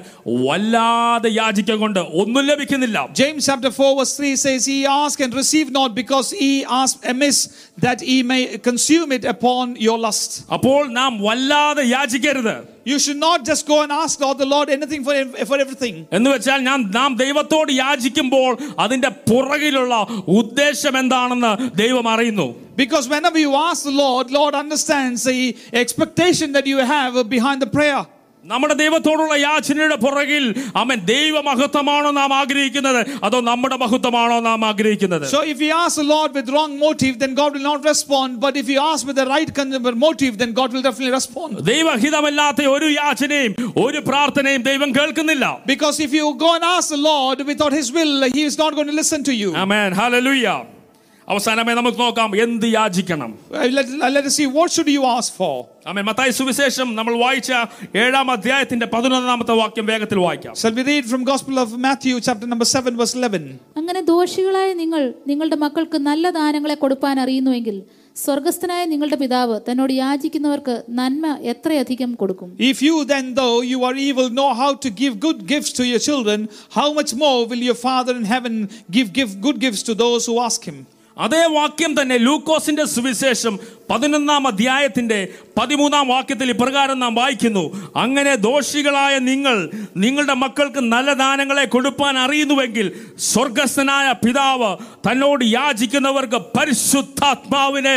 വല്ലാതെ 0.48 1.30
യാചിക്ക 1.40 1.72
കൊണ്ട് 1.84 2.00
ഒന്നും 2.00 2.46
ലഭിക്കുന്നില്ല. 2.46 3.08
James 3.22 3.46
chapter 3.46 3.72
4 3.80 3.92
verse 4.00 4.14
3 4.20 4.36
says, 4.46 4.66
he 4.66 4.80
ask 5.02 5.20
and 5.26 5.34
receive 5.42 5.70
not 5.80 5.92
because 6.02 6.30
he 6.42 6.64
ask 6.82 6.96
amiss 7.14 7.38
that 7.86 8.02
he 8.10 8.22
may 8.32 8.42
consume 8.70 9.12
it 9.18 9.26
upon 9.36 9.76
your 9.88 9.98
lust. 10.06 10.32
അപ്പോൾ 10.54 10.82
നാം 11.00 11.12
വല്ലാതെ 11.28 11.84
യാചിക്കരുത്. 11.96 12.77
You 12.87 12.99
should 12.99 13.21
not 13.29 13.45
just 13.45 13.63
go 13.67 13.77
and 13.83 13.93
ask 13.95 14.21
God 14.21 14.39
the 14.39 14.47
Lord 14.47 14.69
anything 14.69 15.03
for, 15.05 15.15
for 15.51 15.57
everything. 15.65 15.95
എന്ന് 16.13 16.31
വെച്ചാൽ 16.31 16.61
ഞാൻ 16.61 16.79
നാം 16.95 17.17
ദൈവത്തോട് 17.17 17.73
യാചിക്കുമ്പോൾ 17.73 18.51
അതിന്റെ 18.79 19.11
പുറകിലുള്ള 19.31 19.95
ഉദ്ദേശം 20.41 20.97
എന്താണെന്ന് 20.99 21.53
ദൈവം 21.77 22.09
അറിയുന്നു 22.15 22.49
Because 22.77 23.07
whenever 23.09 23.39
you 23.39 23.53
ask 23.69 23.81
the 23.85 23.97
Lord, 24.07 24.31
Lord 24.31 24.55
understands 24.55 25.25
the 25.25 25.41
expectation 25.75 26.53
that 26.53 26.67
you 26.67 26.79
have 26.95 27.29
behind 27.29 27.61
the 27.61 27.71
prayer. 27.79 28.03
നമ്മുടെ 28.47 28.75
ദൈവത്തോടുള്ള 28.75 29.35
യാചനയുടെ 29.41 29.97
പുറകിൽ 29.97 30.45
അവൻ 30.77 30.97
ദൈവമഹത്വമാണോ 31.11 32.11
നാം 32.11 32.33
ആഗ്രഹിക്കുന്നത് 32.35 32.99
അതോ 33.27 33.39
നമ്മുടെ 33.41 33.77
മഹത്വമാണോ 33.77 34.39
നാം 34.41 34.65
ആഗ്രഹിക്കുന്നത് 34.65 35.27
So 35.33 35.41
if 35.53 35.59
you 35.61 35.71
ask 35.75 35.95
the 35.95 36.09
Lord 36.09 36.31
with 36.35 36.49
wrong 36.55 36.73
motive, 36.79 37.15
then 37.23 37.35
God 37.35 37.51
will 37.57 37.67
not 37.71 37.85
respond. 37.85 38.41
But 38.41 38.57
if 38.57 38.69
you 38.69 38.81
ask 38.83 39.07
with 39.07 39.17
the 39.17 39.27
right 39.27 39.53
con- 39.55 39.79
motive, 39.99 40.35
then 40.39 40.53
God 40.53 40.73
will 40.73 40.85
definitely 40.89 41.15
respond. 41.19 41.53
ദൈവഹിതമല്ലാത്ത 41.71 42.67
ഒരു 42.75 42.89
യാചനയും 42.95 43.55
ഒരു 43.85 44.01
പ്രാർത്ഥനയും 44.11 44.63
ദൈവം 44.63 44.93
കേൾക്കുന്നില്ല 44.99 45.45
Because 45.67 45.99
if 46.01 46.13
you 46.13 46.27
go 46.37 46.51
and 46.57 46.67
ask 46.75 46.89
the 46.89 47.03
Lord 47.05 47.41
without 47.45 47.73
His 47.73 47.91
will, 47.93 48.15
He 48.37 48.43
is 48.43 48.59
not 48.59 48.73
going 48.75 48.87
to 48.87 48.99
listen 49.03 49.23
to 49.25 49.35
you. 49.35 49.53
Amen 49.65 49.91
hallelujah 50.01 50.47
അവസാനമായി 51.29 51.77
നമുക്ക് 51.79 52.01
നോക്കാം 52.01 52.31
എന്ത് 52.45 52.65
യാചിക്കണം 52.77 53.31
Uh, 53.53 53.67
Let, 53.77 53.87
let 54.17 54.25
us 54.29 54.35
see 54.39 54.47
what 54.57 54.69
should 54.75 54.89
you 54.89 55.03
ask 55.17 55.31
for. 55.35 55.53
ആമേൻ 55.91 56.05
മത്തായി 56.09 56.33
സുവിശേഷം 56.39 56.89
നമ്മൾ 56.99 57.15
വായിച്ച 57.23 57.51
ഏഴാം 58.03 58.27
അധ്യായത്തിന്റെ 58.35 58.87
പതിനൊന്നാമത്തെ 58.95 59.55
വാക്യം 59.61 59.87
വേഗത്തിൽ 59.91 60.19
വായിക്കാം 60.25 60.55
Shall 60.63 60.75
we 60.79 60.85
read 60.91 61.05
from 61.13 61.23
Gospel 61.25 61.57
of 61.65 61.71
Matthew, 61.87 62.15
chapter 62.27 62.47
number 62.53 62.69
7, 62.73 62.95
verse 63.01 63.15
11? 63.21 63.43
അങ്ങനെ 63.81 64.01
ദോഷികളായ 64.11 64.69
നിങ്ങൾ 64.83 65.03
നിങ്ങളുടെ 65.31 65.59
മക്കൾക്ക് 65.65 66.01
നല്ല 66.11 66.31
ദാനങ്ങളെ 66.39 66.77
കൊടുപ്പാൻ 66.85 67.19
അറിയുന്നുവെങ്കിൽ 67.25 67.77
സ്വർഗസ്ഥനായ 68.17 68.83
നിങ്ങളുടെ 68.87 69.17
പിതാവ് 69.17 69.55
തന്നോട് 69.69 69.93
യാചിക്കുന്നവർക്ക് 70.01 70.75
നന്മ 70.99 71.25
എത്രയധികം 71.53 72.11
കൊടുക്കും 72.23 72.49
If 72.71 72.81
you 72.87 72.97
then, 73.05 73.27
though 73.35 73.59
you 73.73 73.79
are 73.89 73.97
evil, 74.09 74.27
know 74.39 74.51
how 74.55 74.71
to 74.85 74.91
give 75.03 75.15
good 75.27 75.41
gifts 75.47 75.73
to 75.79 75.85
your 75.85 76.03
children, 76.09 76.41
how 76.79 76.89
much 76.93 77.13
more 77.17 77.39
will 77.47 77.63
your 77.63 77.79
Father 77.87 78.15
in 78.15 78.27
heaven 78.35 78.57
give, 78.91 79.09
give 79.13 79.31
good 79.41 79.61
gifts 79.61 79.85
to 79.85 79.95
those 79.97 80.25
who 80.29 80.37
ask 80.41 80.63
him? 80.65 80.81
അതേ 81.20 81.44
വാക്യം 81.50 82.02
തന്നെ 82.02 82.18
ലൂക്കോസിന്റെ 82.18 82.86
സുവിശേഷം 82.86 83.54
പതിനൊന്നാം 83.91 84.45
അധ്യായത്തിന്റെ 84.51 85.19
പതിമൂന്നാം 85.59 86.07
വാക്യത്തിൽ 86.13 86.51
ഇപ്രകാരം 86.55 86.99
നാം 86.99 87.15
വായിക്കുന്നു 87.15 87.65
അങ്ങനെ 88.05 88.33
ദോഷികളായ 88.47 89.15
നിങ്ങൾ 89.31 89.57
നിങ്ങളുടെ 90.05 90.37
മക്കൾക്ക് 90.45 90.83
നല്ല 90.95 91.13
ദാനങ്ങളെ 91.23 91.67
കൊടുപ്പാൻ 91.67 92.17
അറിയുന്നുവെങ്കിൽ 92.19 92.89
സ്വർഗസ്ഥനായ 93.31 94.09
പിതാവ് 94.25 94.71
തന്നോട് 95.09 95.45
യാചിക്കുന്നവർക്ക് 95.59 96.41
പരിശുദ്ധാത്മാവിനെ 96.57 97.97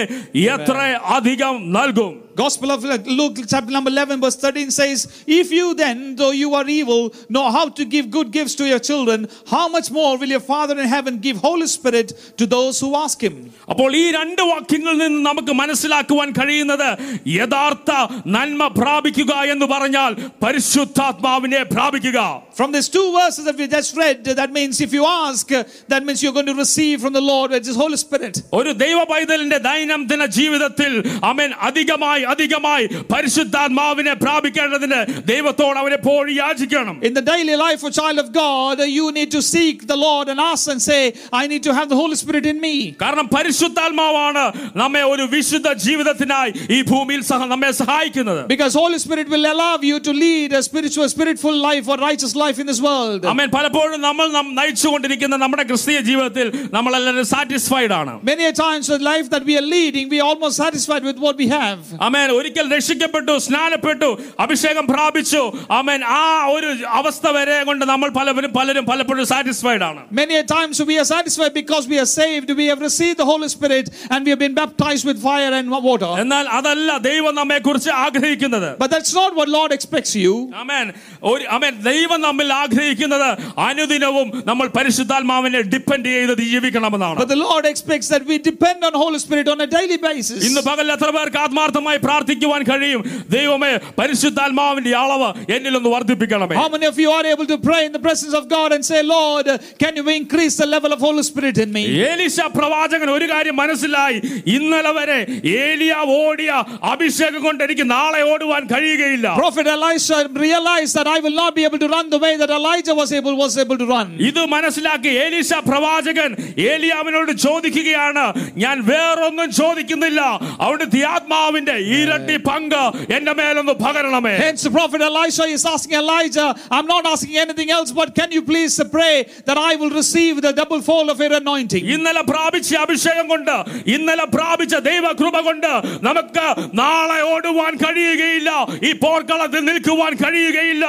എത്ര 0.54 0.78
അധികം 1.18 1.58
നൽകും 1.72 2.14
Gospel 2.36 2.70
of 2.72 2.84
Luke, 3.10 3.38
chapter 3.48 3.72
number 3.72 3.90
11, 3.90 4.20
verse 4.20 4.36
13 4.36 4.70
says, 4.70 5.24
If 5.26 5.52
you 5.52 5.74
then, 5.74 6.18
though 6.18 6.32
you 6.32 6.54
are 6.54 6.68
evil, 6.70 7.14
know 7.30 7.50
how 7.50 7.70
to 7.70 7.86
give 7.86 8.12
good 8.12 8.30
gifts 8.30 8.56
to 8.56 8.66
your 8.66 8.80
children, 8.80 9.30
how 9.48 9.70
much 9.70 9.90
more 9.90 10.18
will 10.18 10.28
your 10.28 10.42
Father 10.42 10.78
in 10.78 10.86
heaven 10.86 11.20
give 11.20 11.38
Holy 11.40 11.66
Spirit 11.68 12.12
to 12.36 12.46
those 12.46 12.82
who 12.82 12.94
ask 12.98 13.22
him? 13.22 13.38
അപ്പോൾ 13.70 13.90
ഈ 13.96 14.04
രണ്ട് 14.12 14.42
വാക്യങ്ങളിൽ 14.44 14.98
നിന്ന് 14.98 15.22
നമുക്ക് 15.30 15.54
മനസ്സിലാക്കുവാൻ 15.80 16.30
കഴിയുന്നത് 16.32 16.90
യഥാർത്ഥ 17.36 17.92
നന്മ 18.36 18.68
പ്രാപിക്കുക 18.80 19.34
എന്ന് 19.54 19.68
പറഞ്ഞാൽ 19.74 20.12
പരിശുദ്ധാത്മാവിനെ 20.46 21.64
പ്രാപിക്കുക 21.74 22.20
From 22.58 22.72
these 22.72 22.88
two 22.90 23.08
verses 23.14 23.44
that 23.46 23.58
we 23.58 23.66
just 23.70 23.98
read, 23.98 24.18
that 24.34 24.52
means 24.52 24.76
if 24.80 24.92
you 24.94 25.06
ask, 25.22 25.48
that 25.90 26.02
means 26.06 26.20
you're 26.24 26.32
going 26.34 26.46
to 26.48 26.58
receive 26.58 27.02
from 27.02 27.12
the 27.12 27.24
Lord, 27.24 27.48
which 27.52 27.68
is 27.68 27.76
Holy 27.78 27.98
Spirit. 27.98 28.36
ഒരു 28.58 28.72
ദൈവ 28.84 29.00
പൈതലിന്റെ 29.10 29.60
ദൈനംദിന 29.66 30.26
ജീവിതത്തിൽ 30.38 30.92
അമേൻ 31.32 31.52
അധികമായി 31.68 32.24
അധികമായി 32.34 32.86
പരിശുദ്ധാത്മാവിനെ 33.12 34.14
പ്രാപിക്കേണ്ടതിന് 34.24 35.00
ദൈവത്തോട് 35.32 35.80
അവൻ 35.82 35.94
എപ്പോഴും 36.00 36.32
യാചിക്കണം 36.38 36.96
In 37.10 37.14
the 37.14 37.26
daily 37.26 37.56
life 37.58 37.84
of 37.84 37.92
child 37.94 38.20
of 38.20 38.30
God, 38.36 38.78
you 38.98 39.08
need 39.12 39.32
to 39.32 39.42
seek 39.46 39.76
the 39.86 39.98
Lord 39.98 40.26
and 40.32 40.40
ask 40.46 40.66
and 40.74 40.82
say, 40.82 41.02
I 41.34 41.48
need 41.48 41.64
to 41.64 41.74
have 41.74 41.90
the 41.90 42.00
Holy 42.02 42.18
Spirit 42.22 42.46
in 42.46 42.60
me. 42.60 42.76
കാരണം 43.04 43.28
പരിശുദ്ധാത്മാവാണ് 43.36 44.46
നമ്മെ 44.76 45.04
ഒരു 45.14 45.26
വിശുദ്ധ 45.36 45.68
ജീവിതത്തിനായി 45.86 46.52
ഈ 46.70 46.82
ഭൂമിയിൽ 46.84 47.22
സഹ 47.24 47.46
നമ്മെ 47.46 47.72
സഹായിക്കുന്നത് 47.82 48.42
Because 48.48 48.74
Holy 48.76 49.00
Spirit 49.00 49.28
will 49.30 49.46
allow 49.46 49.72
you 49.82 49.98
to 50.00 50.12
lead 50.16 50.50
a 50.54 50.64
spiritual, 50.64 51.08
spiritful 51.08 51.56
life 51.62 51.86
or 51.88 51.98
righteous 52.00 52.34
life 52.36 52.58
in 52.60 52.68
this 52.68 52.82
world. 52.82 53.22
അമേൻ 53.26 53.50
പലപ്പോഴും 53.50 54.00
നമ്മൾ 54.08 54.28
നം- 54.38 54.54
നയിച്ചുകൊണ്ടിരിക്കുന്ന 54.60 55.36
നമ്മുടെ 55.38 55.64
ക്രിസ്തീയ 55.64 56.00
ജീവിതത്തിൽ 56.02 56.48
നമ്മളെല്ലാവരും 56.72 57.28
സാറ്റിസ്ഫൈഡ് 57.34 57.94
ആണ് 58.00 58.14
Many 58.24 58.46
a 58.46 58.56
times 58.56 58.86
the 58.88 59.00
life 59.04 59.30
that 59.30 59.46
we 59.46 59.56
are 59.58 59.68
leading, 59.70 60.06
we 60.14 60.20
are 60.22 60.28
almost 60.32 60.58
satisfied 60.58 61.04
with 61.10 61.18
what 61.18 61.36
we 61.38 61.48
have. 61.58 61.80
അമേൻ 62.08 62.30
ഒരിക്കൽ 62.38 62.66
രക്ഷിക്കപ്പെട്ടു 62.76 63.36
സ്നാനപ്പെട്ടു 63.48 64.10
അഭിഷേകം 64.46 64.86
പ്രാപിച്ചു 64.94 65.44
അമേൻ 65.80 66.02
ആ 66.16 66.24
ഒരു 66.56 66.70
അവസ്ഥ 67.00 67.26
വരെ 67.38 67.58
കൊണ്ട് 67.64 67.86
നമ്മൾ 67.86 68.10
പലവരും 68.12 68.52
പലരും 68.52 68.86
പലപ്പോഴും 68.86 69.26
സാറ്റിസ്ഫൈഡ് 69.26 69.86
ആണ് 69.90 70.02
Many 70.22 70.36
a 70.36 70.46
times 70.48 70.78
we 70.84 70.98
are 70.98 71.08
satisfied 71.08 71.54
because 71.54 71.86
we 71.88 72.00
are 72.00 72.10
saved, 72.16 72.50
we 72.56 72.66
have 72.66 72.82
received 72.82 73.18
the 73.18 73.26
Holy 73.26 73.50
Spirit, 73.50 73.86
and 74.12 74.20
we 74.26 74.32
have 74.32 74.40
been 74.40 74.56
baptized 74.56 75.06
with 75.06 75.18
fire 75.22 75.52
and 75.60 75.70
water. 75.84 76.12
എന്നാൽ 76.24 76.46
അതല്ല 76.58 76.98
ദൈവം 77.08 77.34
നമ്മെ 77.40 77.60
കുറിച്ച് 77.68 77.92
ആഗ്രഹിക്കുന്നത് 78.06 78.70
But 78.78 78.90
that's 78.90 79.14
not 79.14 79.32
what 79.36 79.50
Lord 79.50 79.72
expects 79.72 80.14
you. 80.16 80.34
അമേൻ 80.64 80.86
ഒരു 81.32 81.44
അമേൻ 81.56 81.74
ദൈവം 81.90 82.20
നമ്മിൽ 82.28 82.50
ആഗ്രഹിക്കുന്നത് 82.62 83.28
അനുദിനവും 83.70 84.28
നമ്മൾ 84.50 84.66
പരിശുദ്ധാത്മാവിനെ 84.78 85.62
ഡിപ്പെൻഡ് 85.74 86.10
ചെയ്ത് 86.16 86.34
ജീവിക്കണമെന്നാണ് 86.46 87.20
But 87.22 87.32
the 87.36 87.42
Lord 87.46 87.66
expects 87.66 88.10
that 88.10 88.26
we 88.26 88.38
depend 88.50 88.80
on 88.84 88.94
Holy 88.96 89.20
Spirit 89.20 89.48
on 89.48 89.62
a 89.62 89.70
daily 89.70 90.00
basis. 90.08 90.40
ഇന്ന് 90.50 90.64
പകൽ 90.70 90.94
എത്ര 90.96 91.10
പേർക്ക് 91.18 91.40
ആത്മാർത്ഥമായി 91.46 92.00
പ്രാർത്ഥിക്കുവാൻ 92.08 92.62
കഴിയും 92.72 93.02
ദൈവമേ 93.36 93.72
പരിശുദ്ധാത്മാവിന്റെ 94.00 94.92
അളവ് 94.98 95.28
എന്നിലൊന്ന് 95.56 95.90
വർദ്ധിപ്പിക്കണമേ 95.96 96.56
How 96.56 96.70
many 96.70 96.86
of 96.86 96.98
you 96.98 97.10
are 97.12 97.26
able 97.28 97.48
to 97.48 97.60
pray 97.60 97.82
in 97.88 97.92
the 97.92 98.04
presence 98.08 98.34
of 98.34 98.46
God 98.50 98.70
and 98.76 98.84
say, 98.84 99.02
Lord, 99.08 99.48
can 99.84 99.94
you 99.96 100.06
increase 100.12 100.56
the 100.56 100.68
level 100.68 100.92
of 100.92 101.00
Holy 101.00 101.24
Spirit 101.24 101.58
in 101.58 101.72
me? 101.72 101.84
Elisha 102.10 102.40
പ്രവാചകൻ 102.58 103.10
ഒരു 103.16 103.26
കാര്യം 103.32 103.56
മനസ്സിലായി 103.62 104.18
ഇന്നലെ 104.56 104.92
വരെ 104.98 105.20
ഏലിയ 105.61 105.93
ഓടിയ 106.19 106.51
അഭിഷേകം 106.93 107.41
കൊണ്ട് 107.43 107.63
എനിക്ക് 107.67 107.87
നാളെ 107.93 108.23
ഓടുവാൻ 108.33 108.63
കഴിയുകയില്ല 108.73 109.27
Prophet 109.41 109.67
Elisha 109.69 110.19
realized 110.41 110.95
that 110.95 111.09
I 111.09 111.21
will 111.21 111.37
not 111.37 111.53
be 111.55 111.65
able 111.65 111.81
to 111.81 111.89
run 111.89 112.07
the 112.11 112.19
way 112.19 112.33
that 112.37 112.51
Elijah 112.51 112.95
was 112.95 113.11
able 113.13 113.35
was 113.37 113.55
able 113.57 113.79
to 113.79 113.87
run. 113.87 114.09
ഇത് 114.31 114.43
മനസ്സിലാക്കി 114.55 115.13
ഏലീശ 115.25 115.53
പ്രവാചകൻ 115.69 116.31
ഏലിയാവിനോട് 116.71 117.33
ചോദിക്കുകയാണ് 117.45 118.25
ഞാൻ 118.65 118.77
വേറൊന്നും 118.91 119.49
ചോദിക്കുന്നില്ല 119.61 120.21
അവിടുത്തെ 120.67 121.03
ആത്മാവിന്റെ 121.15 121.77
ഇരട്ടി 121.97 122.37
പങ്ക് 122.49 122.79
എന്റെ 123.17 123.35
മേലൊന്ന് 123.41 123.77
പകരണമേ 123.85 124.35
Hence, 124.41 124.65
prophet 124.71 125.03
Elisha 125.03 125.45
is 125.49 125.65
asking 125.67 125.97
Elijah, 125.97 126.49
I'm 126.71 126.87
not 126.87 127.05
asking 127.07 127.37
anything 127.39 127.71
else, 127.71 127.91
but 127.93 128.11
can 128.15 128.31
you 128.31 128.43
please 128.43 128.77
pray 128.93 129.15
that 129.49 129.59
I 129.63 129.77
will 129.77 129.93
receive 129.93 130.37
the 130.43 130.53
double 130.53 130.81
fold 130.83 131.09
of 131.11 131.21
your 131.21 131.35
anointing? 131.35 131.85
ഇന്നലെ 131.95 132.23
പ്രാപിച്ച 132.31 132.71
അഭിഷേകം 132.85 133.27
കൊണ്ട് 133.29 133.55
ഇന്നലെ 133.95 134.27
പ്രാപിച്ച 134.37 134.75
ദൈവകൃപ 134.89 135.37
കൊണ്ട് 135.40 135.72
നമുക്ക് 136.02 136.46
നാളെ 136.78 137.20
ഓടുവാൻ 137.34 137.76
കഴിയുകയില്ല 137.76 138.52
ഈ 138.84 138.94
പോർക്കളത്തിൽ 139.06 139.64
നിൽക്കുവാൻ 139.72 140.14
കഴിയുകയില്ല 140.24 140.88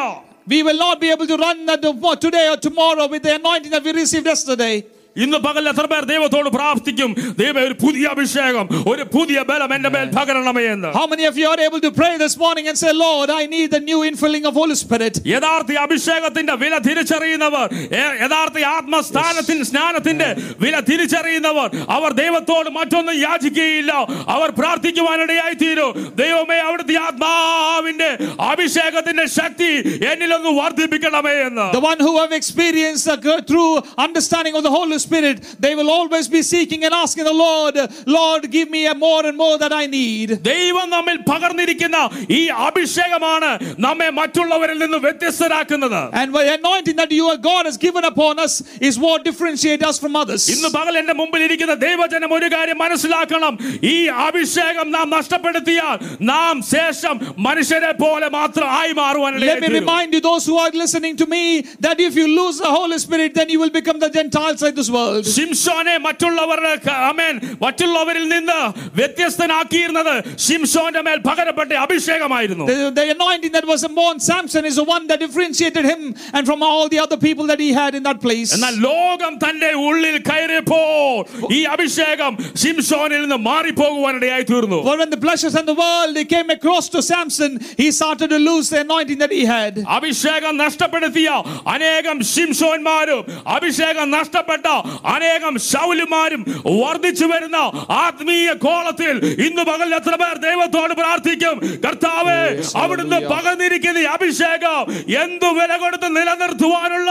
We 0.49 0.62
will 0.62 0.78
not 0.78 1.01
be 1.01 1.11
able 1.11 1.26
to 1.26 1.36
run 1.36 1.66
that 1.66 1.82
today 2.16 2.49
or 2.49 2.57
tomorrow 2.57 3.09
with 3.09 3.24
the 3.24 3.34
anointing 3.34 3.72
that 3.72 3.82
we 3.82 3.92
received 3.92 4.26
yesterday. 4.26 4.74
ഇന്ന് 5.16 5.38
പകൽ 5.44 5.64
എത്ര 5.68 5.84
പേർ 5.90 6.03
ദൈവത്തോട് 6.09 6.49
പ്രാർത്ഥിക്കും 6.55 7.11
ദൈവം 7.38 7.59
ഒരു 7.62 7.76
പുതിയ 7.82 8.07
അഭിഷേകം 8.14 8.64
ഒരു 8.90 9.05
പുതിയ 9.14 9.38
ബലം 9.51 9.70
എന്റെ 9.76 9.90
മേൽ 9.94 10.09
പകരണമേ 10.16 10.64
എന്ന് 10.72 10.88
How 10.97 11.05
many 11.07 11.24
of 11.24 11.36
you 11.40 11.47
are 11.49 11.61
able 11.61 11.80
to 11.80 11.92
pray 11.92 12.11
this 12.16 12.34
morning 12.36 12.66
and 12.70 12.76
say, 12.76 12.92
Lord, 12.97 13.30
I 13.32 13.47
need 13.47 13.68
the 13.70 13.80
new 13.82 14.01
infilling 14.09 14.44
of 14.44 14.55
Holy 14.55 14.76
Spirit? 14.76 15.14
യഥാർത്ഥ 15.30 15.78
അഭിഷേകത്തിന്റെ 15.84 16.57
വില 16.62 16.74
തിരിച്ചറിയുന്നവർ 16.86 17.64
യ- 17.94 18.12
യഥാർത്ഥ 18.20 18.64
ആത്മസ്ഥാനത്തിന് 18.74 19.64
സ്നാനത്തിന്റെ 19.70 20.28
വില 20.64 20.74
തിരിച്ചറിയുന്നവർ 20.90 21.66
അവർ 21.97 22.11
ദൈവത്തോട് 22.20 22.70
മറ്റൊന്നും 22.76 23.16
യാചിക്കുകയില്ല 23.22 23.94
അവർ 24.36 24.49
പ്രാർത്ഥിക്കുവാനിടയായി 24.61 25.57
തീരും 25.64 25.90
ദൈവമേ 26.20 26.61
അവിടുത്തെ 26.66 26.99
ആത്മാവിന്റെ 27.07 28.11
അഭിഷേകത്തിന്റെ 28.51 29.26
ശക്തി 29.36 29.72
എന്നിലൊന്ന് 30.11 30.53
വർദ്ധിപ്പിക്കണമേ 30.61 31.34
എന്ന് 31.49 31.66
The 31.72 31.84
one 31.84 32.01
who 32.01 32.14
have 32.18 32.34
experienced 32.34 33.07
the 33.07 33.18
g- 33.24 33.40
true 33.47 33.72
understanding 34.01 34.55
of 34.55 34.62
the 34.62 34.72
Holy 34.72 34.99
Spirit, 35.01 35.36
they 35.59 35.74
will 35.74 35.90
always 35.90 36.26
be 36.28 36.42
seeking 36.42 36.80
and 36.84 36.94
asking 36.94 37.24
the 37.24 37.36
Lord, 37.36 37.74
Lord, 38.18 38.42
give 38.51 38.68
me 38.70 38.82
a 38.86 38.94
more 38.97 39.22
and 39.26 39.36
more 39.36 39.57
that 39.59 39.72
I 39.72 39.86
need. 39.99 40.28
ദൈവം 40.51 40.86
നമ്മിൽ 40.97 41.16
പകർന്നിരിക്കുന്ന 41.30 41.99
ഈ 42.38 42.40
അഭിഷേകമാണ് 42.68 43.51
നമ്മെ 43.86 44.09
മറ്റുള്ളവരിൽ 44.20 44.78
നിന്ന് 44.84 45.01
വ്യത്യസ്തരാക്കുന്നത് 45.07 46.01
And 46.20 46.28
the 46.36 46.44
anointing 46.59 46.97
that 46.97 47.12
you 47.18 47.26
God 47.51 47.64
has 47.70 47.78
given 47.86 48.05
upon 48.05 48.34
us 48.38 48.55
is 48.88 48.94
what 49.05 49.18
differentiates 49.28 49.84
us 49.90 49.99
from 50.03 50.14
others. 50.22 50.42
ഇന്ന് 50.55 50.70
പകൽ 50.78 50.94
എന്റെ 51.03 51.14
മുമ്പിൽ 51.20 51.42
ഇരിക്കുന്ന 51.49 51.76
ദൈവജനം 51.86 52.32
ഒരു 52.38 52.49
കാര്യം 52.57 52.80
മനസ്സിലാക്കണം 52.84 53.55
ഈ 53.94 53.97
അഭിഷേകം 54.26 54.86
നാം 54.97 55.07
നഷ്ടപ്പെടുത്തിയാൽ 55.18 55.97
നാം 56.32 56.57
ശേഷം 56.74 57.16
മനുഷ്യരെ 57.49 57.92
പോലെ 58.05 58.30
മാത്രം 58.38 58.68
ആയി 58.80 58.94
മാറുവാൻ 59.03 59.32
Let 59.47 59.61
me 59.64 59.68
remind 59.80 60.11
you, 60.14 60.20
those 60.30 60.44
who 60.49 60.57
are 60.62 60.70
listening 60.84 61.14
to 61.22 61.26
me, 61.26 61.42
that 61.86 61.99
if 62.01 62.12
you 62.20 62.26
lose 62.40 62.57
the 62.59 62.72
Holy 62.78 62.99
Spirit, 62.99 63.30
then 63.38 63.49
you 63.53 63.59
will 63.62 63.74
become 63.78 63.99
the 64.05 64.11
Gentiles 64.11 64.61
like 64.64 64.76
this 64.80 64.89
world. 64.90 65.24
ശിംഷോനെ 65.26 65.99
മറ്റുള്ളവരുടെ 65.99 66.74
ക- 66.86 66.97
അമേൻ 67.09 67.34
മറ്റുള്ളവരിൽ 67.62 68.28
നിന്ന് 68.28 68.59
വ്യത്യസ്തനാക്കിയിരുന്നത് 68.99 70.14
ശിംഷോന്റെ 70.38 71.01
മേൽ 71.01 71.18
പകരപ്പെട്ട 71.28 71.72
അഭിഷേകമായിരുന്നു 71.84 72.64
The, 72.66 72.90
the 72.90 73.07
anointing 73.11 73.53
that 73.53 73.66
was 73.66 73.82
upon 73.82 74.14
Samson 74.20 74.64
is 74.64 74.76
the 74.76 74.86
one 74.86 75.07
that 75.07 75.20
differentiated 75.20 75.84
him 75.84 76.03
and 76.32 76.42
from 76.47 76.62
all 76.62 76.88
the 76.88 76.99
other 76.99 77.18
people 77.18 77.47
that 77.47 77.61
he 77.61 77.72
had 77.72 77.94
in 77.94 78.03
that 78.03 78.20
place. 78.20 78.51
എന്നാൽ 78.57 78.74
ലോകം 78.82 79.32
തന്റെ 79.44 79.70
ഉള്ളിൽ 79.86 80.16
കയറിയപ്പോൾ 80.30 81.24
ഈ 81.53 81.62
അഭിഷേകം 81.66 82.32
ശിംഷോനിൽ 82.57 83.20
നിന്ന് 83.20 83.40
മാറിപ്പോകുവാനിടയായി 83.49 84.42
തീർന്നു 84.42 84.80
But 84.88 84.99
when 84.99 85.11
the 85.11 85.22
pleasures 85.26 85.55
and 85.55 85.68
the 85.68 85.76
world 85.76 86.12
they 86.16 86.26
came 86.26 86.51
across 86.51 86.88
to 86.88 87.01
Samson, 87.03 87.53
he 87.78 87.88
started 87.92 88.30
to 88.30 88.40
lose 88.40 88.68
the 88.70 88.80
anointing 88.80 89.18
that 89.18 89.32
he 89.32 89.44
had. 89.47 89.72
അഭിഷേകം 89.97 90.57
നഷ്ടപ്പെടുത്തിയ 90.57 91.28
അനേകം 91.66 92.16
ശിംഷോന്മാരും 92.34 93.22
അഭിഷേകം 93.49 94.07
നഷ്ടപ്പെട്ട 94.11 94.66
അനേകം 95.12 95.55
ശൗലുമാരും 95.70 96.42
വർദ്ധിച്ചു 96.82 97.26
വരുന്ന 97.32 97.59
ആത്മീയ 98.05 98.49
കോളത്തിൽ 98.66 99.14
ഇന്ന് 99.47 99.62
പകൽ 99.70 99.94
എത്ര 99.99 100.14
പേർ 100.22 100.34
ദൈവത്തോട് 100.47 100.94
പ്രാർത്ഥിക്കും 101.01 101.57
കർത്താവേ 101.84 102.38
അവിടുന്ന് 102.82 103.18
പകർന്നിരിക്കുന്ന 103.34 104.05
ഈ 104.05 104.09
അഭിഷേകം 104.16 104.78
എന്തു 105.22 105.51
വില 105.59 105.72
കൊടുത്ത് 105.82 106.11
നിലനിർത്തുവാനുള്ള 106.18 107.11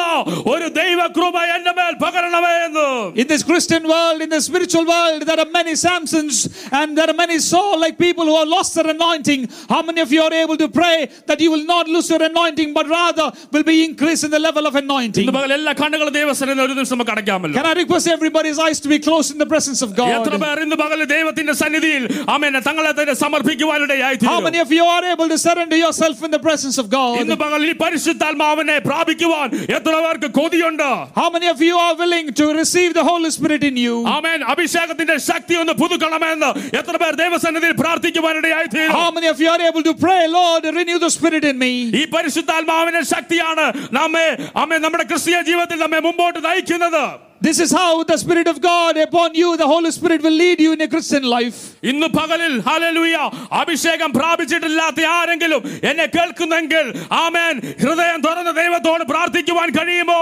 ഒരു 0.53 0.67
ദൈവകൃപ 0.79 1.37
എന്റെ 1.55 1.73
മേൽ 1.79 1.93
പകരണമേ 2.05 2.55
എന്ന് 2.67 2.87
In 3.15 3.27
this 3.27 3.43
Christian 3.43 3.83
world, 3.85 4.19
in 4.19 4.29
the 4.29 4.41
spiritual 4.41 4.85
world, 4.85 5.21
there 5.21 5.39
are 5.39 5.49
many 5.51 5.73
Samsons 5.77 6.35
and 6.71 6.97
there 6.97 7.09
are 7.09 7.15
many 7.15 7.37
Saul 7.41 7.79
like 7.79 7.97
people 7.99 8.25
who 8.25 8.35
have 8.37 8.49
lost 8.49 8.75
their 8.75 8.89
anointing. 8.89 9.41
How 9.69 9.81
many 9.81 10.01
of 10.01 10.11
you 10.11 10.21
are 10.21 10.35
able 10.35 10.57
to 10.57 10.67
pray 10.71 10.97
that 11.27 11.39
you 11.39 11.51
will 11.51 11.65
not 11.65 11.87
lose 11.87 12.09
your 12.09 12.23
anointing, 12.23 12.69
but 12.73 12.87
rather 12.89 13.25
will 13.53 13.65
be 13.65 13.77
increased 13.85 14.23
in 14.23 14.31
the 14.31 14.39
level 14.39 14.65
of 14.65 14.75
anointing. 14.75 15.23
ഇന്ന് 15.23 15.35
പകൽ 15.37 15.53
എല്ലാ 15.57 15.73
കണ്ണുകളും 15.81 16.13
ദൈവസന്നിധിയിൽ 16.17 16.63
ഒരു 16.65 16.73
നിമിഷം 16.73 16.95
നമുക്ക് 16.95 17.13
അടയ്ക്കാമല്ലോ 17.15 17.55
Can 17.59 17.65
I 17.65 17.73
request 17.73 18.07
everybody's 18.07 18.59
eyes 18.59 18.79
to 18.79 18.87
be 18.87 18.99
closed 18.99 19.31
in 19.31 19.37
the 19.37 19.45
presence 19.45 19.81
of 19.81 19.89
എത്ര 19.91 20.31
God? 20.31 20.41
പേർ 20.43 20.57
ഇന്ന് 20.63 20.77
പകൽ 20.81 20.99
ദൈവത്തിന്റെ 21.11 21.53
സന്നിധിയിൽ 21.61 22.03
ആമേൻ 22.33 22.55
തങ്ങളെ 22.67 22.91
തന്നെ 22.99 23.15
സമർപ്പിക്കുവാനിടയായി 23.23 24.17
How 24.25 24.39
many 24.41 24.59
of 24.59 24.71
you 24.71 24.85
are 24.87 25.03
able 25.05 25.27
to 25.29 25.37
surrender 25.37 25.77
yourself 25.77 26.17
in 26.23 26.31
the 26.31 26.41
presence 26.47 26.77
of 26.77 26.87
ഇന്ന് 27.21 27.35
God? 27.35 27.43
പകൽ 27.43 27.63
ഈ 27.69 27.73
പരിശുദ്ധാത്മാവിനെ 27.83 28.77
പ്രാപിക്കുവാൻ 28.89 29.47
എത്ര 29.77 29.93
പേർക്ക് 30.05 30.29
കൊതിയുണ്ട് 30.39 30.87
How 31.19 31.27
many 31.29 31.47
of 31.47 31.61
you 31.61 31.75
are 31.77 31.95
willing 31.95 32.29
to 32.41 32.47
receive 32.53 32.91
the 32.93 33.05
Holy 33.05 33.31
Spirit 33.37 33.63
in 33.63 33.77
you? 33.77 33.95
ആമേൻ 34.15 34.39
അഭിഷേകത്തിന്റെ 34.53 35.17
ശക്തി 35.29 35.55
ഒന്ന് 35.63 35.75
പുതുക്കണമെന്ന് 35.81 36.49
എത്ര 36.81 36.95
പേർ 37.03 37.13
ദൈവസന്നിധിയിൽ 37.23 37.75
പ്രാർത്ഥിക്കുവാനിടയായി 37.83 38.69
തീരും 38.75 38.95
How 38.95 39.09
many 39.11 39.27
of 39.27 39.39
you 39.39 39.49
are 39.49 39.63
able 39.63 39.83
to 39.83 39.95
pray, 39.97 40.21
Lord, 40.29 40.63
renew 40.77 40.99
the 40.99 41.11
Spirit 41.17 41.45
in 41.45 41.57
me? 41.57 41.73
ഈ 42.01 42.03
പരിശുദ്ധാത്മാവിന്റെ 42.15 43.03
ശക്തിയാണ് 43.13 43.65
നമ്മെ 43.99 44.27
അമ്മേ 44.63 44.79
നമ്മുടെ 44.85 45.05
ക്രിസ്തീയ 45.11 45.37
ജീവിതത്തിൽ 45.49 45.79
നമ്മെ 45.83 46.01
മുമ്പോട്ട് 46.07 46.39
നയിക്കുന്നത് 46.47 47.03
This 47.41 47.59
is 47.59 47.71
how 47.71 47.89
the 48.03 48.17
Spirit 48.17 48.47
of 48.47 48.57
God 48.61 48.97
upon 48.97 49.35
you, 49.35 49.49
the 49.55 49.67
Holy 49.67 49.91
Spirit 49.91 50.23
will 50.23 50.35
lead 50.35 50.59
you 50.59 50.71
in 50.73 50.81
a 50.81 50.87
Christian 50.87 51.23
life. 51.29 51.57
ഇന്ന് 51.89 52.07
പകലിൽ 52.15 52.53
ഹല്ലേലൂയ 52.67 53.15
അഭിഷേകം 53.59 54.09
പ്രാപിച്ചിട്ടില്ലാത്ത 54.15 54.99
ആരെങ്കിലും 55.15 55.61
എന്നെ 55.89 56.05
കേൾക്കുന്നെങ്കിൽ 56.15 56.85
ആമേൻ 57.19 57.53
ഹൃദയം 57.83 58.19
തുറന്ന് 58.25 58.53
ദൈവത്തോട് 58.59 59.03
പ്രാർത്ഥിക്കുവാൻ 59.11 59.69
കഴിയുമോ 59.77 60.21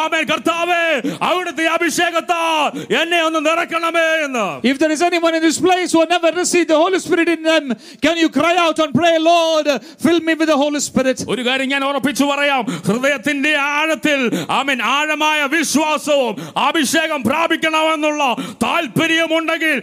ആമേൻ 0.00 0.24
കർത്താവേ 0.30 0.80
അവിടുത്തെ 1.28 1.66
അഭിഷേകത്താൽ 1.76 2.72
എന്നെ 3.02 3.20
ഒന്ന് 3.28 3.42
നിറക്കണമേ 3.48 4.08
എന്ന് 4.26 4.46
If 4.64 4.78
there 4.80 4.92
is 4.92 5.02
anyone 5.02 5.34
in 5.34 5.42
this 5.42 5.60
place 5.60 5.92
who 5.94 6.00
have 6.00 6.12
never 6.16 6.32
received 6.34 6.68
the 6.68 6.80
Holy 6.84 6.98
Spirit 6.98 7.28
in 7.28 7.42
them, 7.44 7.64
can 8.00 8.16
you 8.16 8.30
cry 8.30 8.54
out 8.58 8.78
and 8.78 8.92
pray, 8.94 9.14
Lord, 9.22 9.68
fill 9.98 10.20
me 10.20 10.34
with 10.34 10.50
the 10.52 10.58
Holy 10.64 10.80
Spirit? 10.80 11.18
ഒരു 11.34 11.44
കാര്യം 11.48 11.70
ഞാൻ 11.74 11.84
ഉറപ്പിച്ചു 11.90 12.26
പറയാം 12.32 12.60
ഹൃദയത്തിന്റെ 12.88 13.54
ആഴത്തിൽ 13.72 14.20
ആമേൻ 14.58 14.80
ആഴമായ 14.92 15.40
വിശ്വാസവും 15.54 16.34
അഭിഷേകം 16.66 17.20
പ്രാപിക്കണമെന്നുള്ള 17.28 18.22
താല്പര്യമുണ്ടെങ്കിൽ 18.64 19.76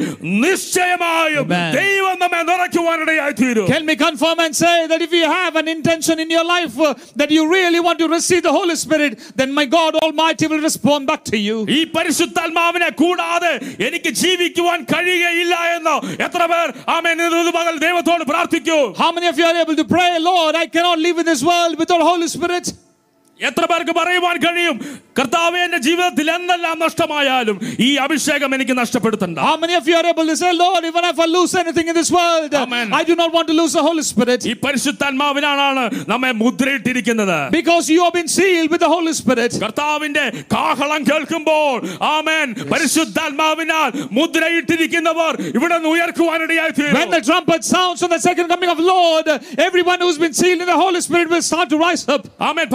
നിശ്ചയമായും 0.46 1.46
Amen. 1.48 1.72
ദൈവം 1.78 2.16
നമ്മെ 2.24 2.42
നിറയ്ക്കുവാനിടയായി 2.50 3.36
തീരും 3.42 3.68
Can 3.68 3.86
we 3.86 3.96
confirm 3.98 4.38
and 4.40 4.54
say 4.56 4.76
that 4.92 5.02
if 5.02 5.14
you 5.14 5.26
have 5.34 5.54
an 5.56 5.68
intention 5.70 6.16
in 6.20 6.30
your 6.30 6.46
life 6.46 6.76
uh, 6.80 6.92
that 7.16 7.30
you 7.32 7.44
really 7.50 7.82
want 7.82 8.00
to 8.00 8.08
receive 8.10 8.42
the 8.44 8.56
Holy 8.60 8.76
Spirit, 8.76 9.12
then 9.36 9.50
my 9.52 9.66
God 9.70 9.94
Almighty 9.98 10.48
will 10.48 10.62
respond 10.62 11.02
back 11.08 11.24
to 11.26 11.38
you. 11.40 11.58
ഈ 11.70 11.82
പരിശുദ്ധാത്മാവിനെ 11.96 12.90
കൂടാതെ 13.02 13.54
എനിക്ക് 13.88 14.12
ജീവിക്കുവാൻ 14.24 14.80
കഴിയുകയില്ല 14.94 15.56
എന്ന് 15.78 15.96
എത്ര 16.28 16.42
പേർ 16.54 16.68
ആമേൻ 16.96 17.18
ഇന്ന് 17.26 17.54
പകൽ 17.60 17.76
ദൈവത്തോട് 17.88 18.26
പ്രാർത്ഥിക്കൂ 18.32 18.80
How 19.02 19.12
many 19.12 19.28
of 19.28 19.38
you 19.38 19.46
are 19.46 19.58
able 19.58 19.76
to 19.76 19.88
pray, 19.88 20.10
Lord, 20.22 20.54
I 20.56 20.68
cannot 20.68 21.00
live 21.00 21.18
in 21.18 21.26
this 21.26 21.44
world 21.44 21.76
without 21.78 22.02
Holy 22.04 22.28
Spirit? 22.28 22.66
എത്ര 23.40 23.66
പേർക്ക് 23.66 23.94
പറയുവാൻ 23.98 24.36
കഴിയും 24.40 24.76
കർത്താവ് 25.18 25.58
എന്റെ 25.62 25.78
ജീവിതത്തിൽ 25.86 26.28
എന്തെല്ലാം 26.34 26.76
നഷ്ടമായാലും 26.84 27.56
ഈ 27.86 27.98
അഭിഷേകം 28.04 28.52
എനിക്ക് 28.58 28.76
നഷ്ടപ്പെടുത്തണ്ട 28.80 29.38
How 29.46 29.56
many 29.58 29.76
of 29.80 29.86
you 29.90 29.96
are 30.00 30.08
able 30.12 30.28
to 30.28 30.36
say, 30.36 30.52
Lord, 30.56 30.84
even 30.90 31.04
if 31.04 31.20
I 31.20 31.28
lose 31.28 31.54
anything 31.56 31.88
in 31.88 31.96
this 31.96 32.12
world, 32.12 32.52
Amen. 32.56 32.88
I 32.94 33.04
do 33.04 33.16
not 33.16 33.32
want 33.34 33.48
to 33.48 33.56
lose 33.60 33.74
the 33.74 33.84
Holy 33.88 34.04
Spirit? 34.12 34.42
ഈ 34.44 34.54
പരിശുദ്ധാത്മാവിനാണ് 34.66 35.84
നമ്മെ 36.12 36.32
മുദ്രയിട്ടിരിക്കുന്നത് 36.42 37.34
Because 37.52 37.88
you 37.90 38.02
have 38.06 38.14
been 38.14 38.30
sealed 38.30 38.70
with 38.74 38.82
the 38.86 38.92
Holy 38.96 39.14
Spirit. 39.14 39.52
കർത്താവിന്റെ 39.64 40.26
കാഹളം 40.56 41.02
കേൾക്കുമ്പോൾ 41.10 41.76
ആമേൻ 42.14 42.48
പരിശുദ്ധാത്മാവിനാൽ 42.74 43.90
മുദ്രയിട്ടിരിക്കുന്നവർ 44.20 45.34
ഇവിടെ 45.50 45.74
നിന്ന് 45.76 45.92
ഉയർക്കുവാനിടയായി 45.96 46.72
When 46.72 46.80
തീരും 46.94 47.12
the 47.12 47.22
trumpet 47.22 47.64
sounds 47.66 48.02
on 48.02 48.12
the 48.12 48.20
second 48.20 48.48
coming 48.48 48.70
of 48.70 48.80
Lord, 48.94 49.28
everyone 49.60 50.00
who's 50.00 50.22
been 50.26 50.34
sealed 50.34 50.62
in 50.62 50.68
the 50.68 50.80
Holy 50.86 51.02
Spirit 51.02 51.30
will 51.30 51.46
start 51.52 51.70
to 51.70 51.80
rise 51.80 52.06
up. 52.08 52.24
ആമേൻ 52.50 52.68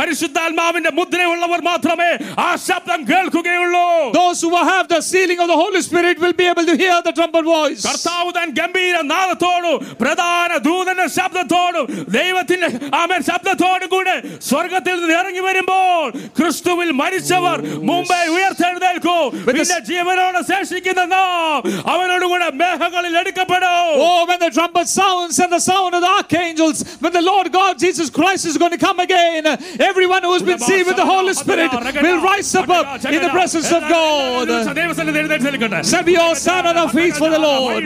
പരിശുദ്ധാത്മാവിന്റെ 0.51 0.91
മുദ്രയുള്ളവർ 0.99 1.61
മാത്രമേ 1.69 2.11
ആ 2.41 2.51
ശബ്ദം 2.69 3.01
കേൾക്കുകയുള്ളൂ 3.11 3.85
Those 4.17 4.41
who 4.45 4.51
have 4.65 4.87
the 4.89 5.01
sealing 5.03 5.39
of 5.39 5.49
the 5.49 5.59
Holy 5.63 5.81
Spirit 5.81 6.17
will 6.19 6.35
be 6.35 6.47
able 6.47 6.65
to 6.65 6.77
hear 6.77 6.97
the 7.01 7.13
trumpet 7.13 7.45
voice. 7.51 7.83
കർത്താവ് 7.87 8.31
താൻ 8.37 8.49
ഗംഭീര 8.59 8.97
നാദത്തോടും 9.11 9.75
പ്രധാന 10.03 10.51
ദൂതന്റെ 10.67 11.07
ശബ്ദത്തോടും 11.17 11.85
ദൈവത്തിന്റെ 12.17 12.69
ആമേൻ 13.01 13.21
ശബ്ദത്തോടും 13.31 13.89
കൂടെ 13.95 14.17
സ്വർഗത്തിൽ 14.49 14.97
നിന്ന് 14.97 15.15
ഇറങ്ങി 15.19 15.43
വരുമ്പോൾ 15.49 16.05
ക്രിസ്തുവിൽ 16.39 16.91
മരിച്ചവർ 17.01 17.59
മുമ്പേ 17.91 18.21
ഉയർത്തെഴുന്നേൽക്കും 18.37 19.23
പിന്നെ 19.49 19.79
ജീവനോടെ 19.91 20.43
ശേഷിക്കുന്ന 20.51 21.05
നാം 21.15 21.61
അവനോട് 21.95 22.27
കൂടെ 22.33 22.51
മേഘങ്ങളിൽ 22.63 23.17
എടുക്കപ്പെടും 23.23 23.65
Oh, 24.07 24.19
when 24.29 24.39
the 24.41 24.51
trumpet 24.51 24.89
sounds 24.91 25.37
and 25.39 25.51
the 25.51 25.61
sound 25.63 25.93
of 25.93 26.03
the 26.03 26.11
archangels, 26.13 26.79
when 27.03 27.13
the 27.13 27.23
Lord 27.23 27.47
God 27.53 27.73
Jesus 27.79 28.09
Christ 28.11 28.45
is 28.47 28.57
going 28.57 28.73
to 28.73 28.81
come 28.81 28.99
again, 29.01 29.43
everyone 29.89 30.23
who 30.23 30.33
has 30.41 30.43
been 30.43 30.59
sealed 30.61 30.87
with 30.87 30.97
the 30.97 31.07
Holy 31.07 31.35
Spirit 31.35 31.71
will 32.03 32.21
rise 32.23 32.55
up, 32.55 32.69
up 32.71 33.05
in 33.07 33.21
the 33.23 33.31
presence 33.31 33.71
of 33.71 33.83
God. 33.89 34.49
ദൈവസന്നിധി 34.79 35.19
എഴുന്നേറ്റ് 35.19 35.47
നിൽക്കട്ടെ 35.49 35.81
Shall 35.91 36.05
we 36.05 36.17
all 36.17 36.35
stand 36.37 36.67
on 36.67 36.77
our 36.77 36.91
feet 36.91 37.15
for 37.17 37.31
the 37.31 37.41
Lord? 37.41 37.85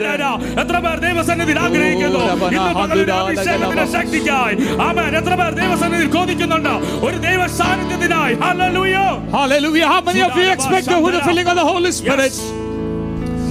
എത്ര 0.63 0.77
പേർ 0.85 0.97
ദൈവസന്നിധിയിൽ 1.07 1.59
ആഗ്രഹിക്കുന്നു 1.65 2.23
ഇന്ന് 2.55 2.71
പകലൊരു 2.79 3.13
അഭിഷേകത്തിന്റെ 3.19 3.87
ശക്തിക്കായി 3.95 4.57
ആമേൻ 4.87 5.15
എത്ര 5.21 5.35
പേർ 5.41 5.53
ദൈവസന്നിധിയിൽ 5.61 6.11
കോതിക്കുന്നുണ്ട് 6.17 6.73
ഒരു 7.07 7.19
ദൈവ 7.27 7.41
സാന്നിധ്യത്തിനായി 7.59 8.35
hallelujah 8.45 8.97
Hallelujah. 9.33 9.87
How 9.87 10.01
many 10.01 10.21
of 10.21 10.35
you 10.35 10.47
expect 10.49 10.85
the 10.85 10.99
the 11.07 11.21
filling 11.21 11.47
of 11.47 11.55
the 11.55 11.63
Holy 11.63 11.91
Spirit? 11.91 12.35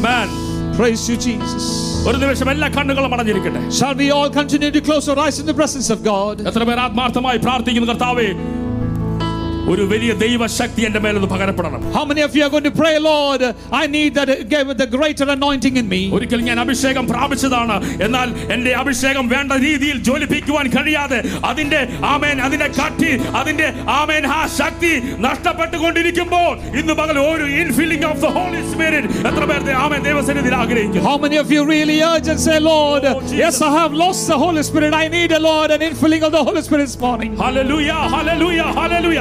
Man, 0.01 0.29
Praise 0.73 1.03
you, 1.11 1.16
Jesus. 1.18 1.64
ഒരു 2.09 2.18
നിമിഷം 2.21 2.49
എല്ലാ 2.53 2.68
കണ്ണുകളും 2.77 3.12
അടഞ്ഞിരിക്കട്ടെ 3.14 3.62
Shall 3.79 3.95
we 3.95 4.07
all 4.11 4.31
continue 4.31 4.71
to 4.77 4.81
close 4.81 5.07
our 5.09 5.18
eyes 5.25 5.39
in 5.43 5.47
the 5.51 5.57
presence 5.59 5.89
of 5.95 5.99
God? 6.05 6.37
എത്ര 6.51 6.62
പേർ 6.68 6.79
ആത്മാർത്ഥമായി 6.85 7.39
പ്രാർത്ഥിക്കുന്നു 7.39 7.89
കർത്താവേ 7.91 8.29
ഒരു 9.71 9.83
വലിയ 9.91 10.12
ദൈവശക്തി 10.21 10.83
എന്റെ 10.87 11.01
മേലൊന്ന് 11.03 11.29
പകരപ്പെടണം 11.33 11.81
How 11.95 12.05
many 12.05 12.23
of 12.23 12.33
you 12.37 12.43
are 12.43 12.51
going 12.51 12.64
to 12.64 12.75
pray, 12.75 12.95
Lord? 13.05 13.43
I 13.73 13.87
need 13.89 14.12
that 14.14 14.31
give 14.49 14.68
the 14.75 14.87
greater 14.89 15.27
anointing 15.31 15.77
in 15.77 15.87
me. 15.89 16.01
ഒരിക്കൽ 16.16 16.41
ഞാൻ 16.47 16.59
അഭിഷേകം 16.62 17.05
പ്രാപിച്ചതാണ് 17.11 17.77
എന്നാൽ 18.07 18.29
എന്റെ 18.55 18.73
അഭിഷേകം 18.81 19.25
വേണ്ട 19.35 19.53
രീതിയിൽ 19.64 19.99
ജ്വലിപ്പിക്കുവാൻ 20.09 20.66
കഴിയാതെ 20.77 21.18
അതിന്റെ 21.51 21.81
ആമേൻ 22.12 22.39
അതിന്റെ 22.47 22.68
കട്ടി 22.79 23.11
അതിന്റെ 23.41 23.68
ആമേൻ 23.99 24.25
ആ 24.33 24.47
ശക്തി 24.59 24.93
നഷ്ടപ്പെട്ടുകൊണ്ടിരിക്കുമ്പോൾ 25.27 26.51
ഇന്ന് 26.81 26.95
പകൽ 26.95 27.18
ഒരു 27.25 27.47
infilling 27.61 28.07
of 28.07 28.21
the 28.21 28.31
Holy 28.37 28.62
Spirit 28.71 29.09
എത്ര 29.31 29.45
പേർ 29.51 29.61
ദേ- 29.68 29.79
ആമേൻ 29.85 30.03
ദൈവസന്നിധിയിൽ 30.09 30.57
ആഗ്രഹിക്കുന്നു 30.62 31.07
How 31.07 31.16
many 31.18 31.37
of 31.37 31.51
you 31.51 31.62
really 31.66 31.99
urge 32.05 32.29
and 32.29 32.41
say, 32.41 32.57
Lord, 32.64 33.05
Jesus. 33.05 33.37
yes, 33.37 33.57
I 33.62 33.73
have 33.75 33.93
lost 33.97 34.23
the 34.27 34.39
Holy 34.39 34.64
Spirit. 34.64 34.93
I 34.95 35.09
need 35.11 35.33
a 35.33 35.43
Lord, 35.43 35.71
an 35.71 35.83
infilling 35.83 36.23
of 36.23 36.33
the 36.33 36.45
Holy 36.45 36.62
Spirit 36.62 36.87
this 36.87 36.99
morning. 37.01 37.31
Hallelujah 37.43 37.89
hallelujah 38.14 38.61
hallelujah 38.79 39.21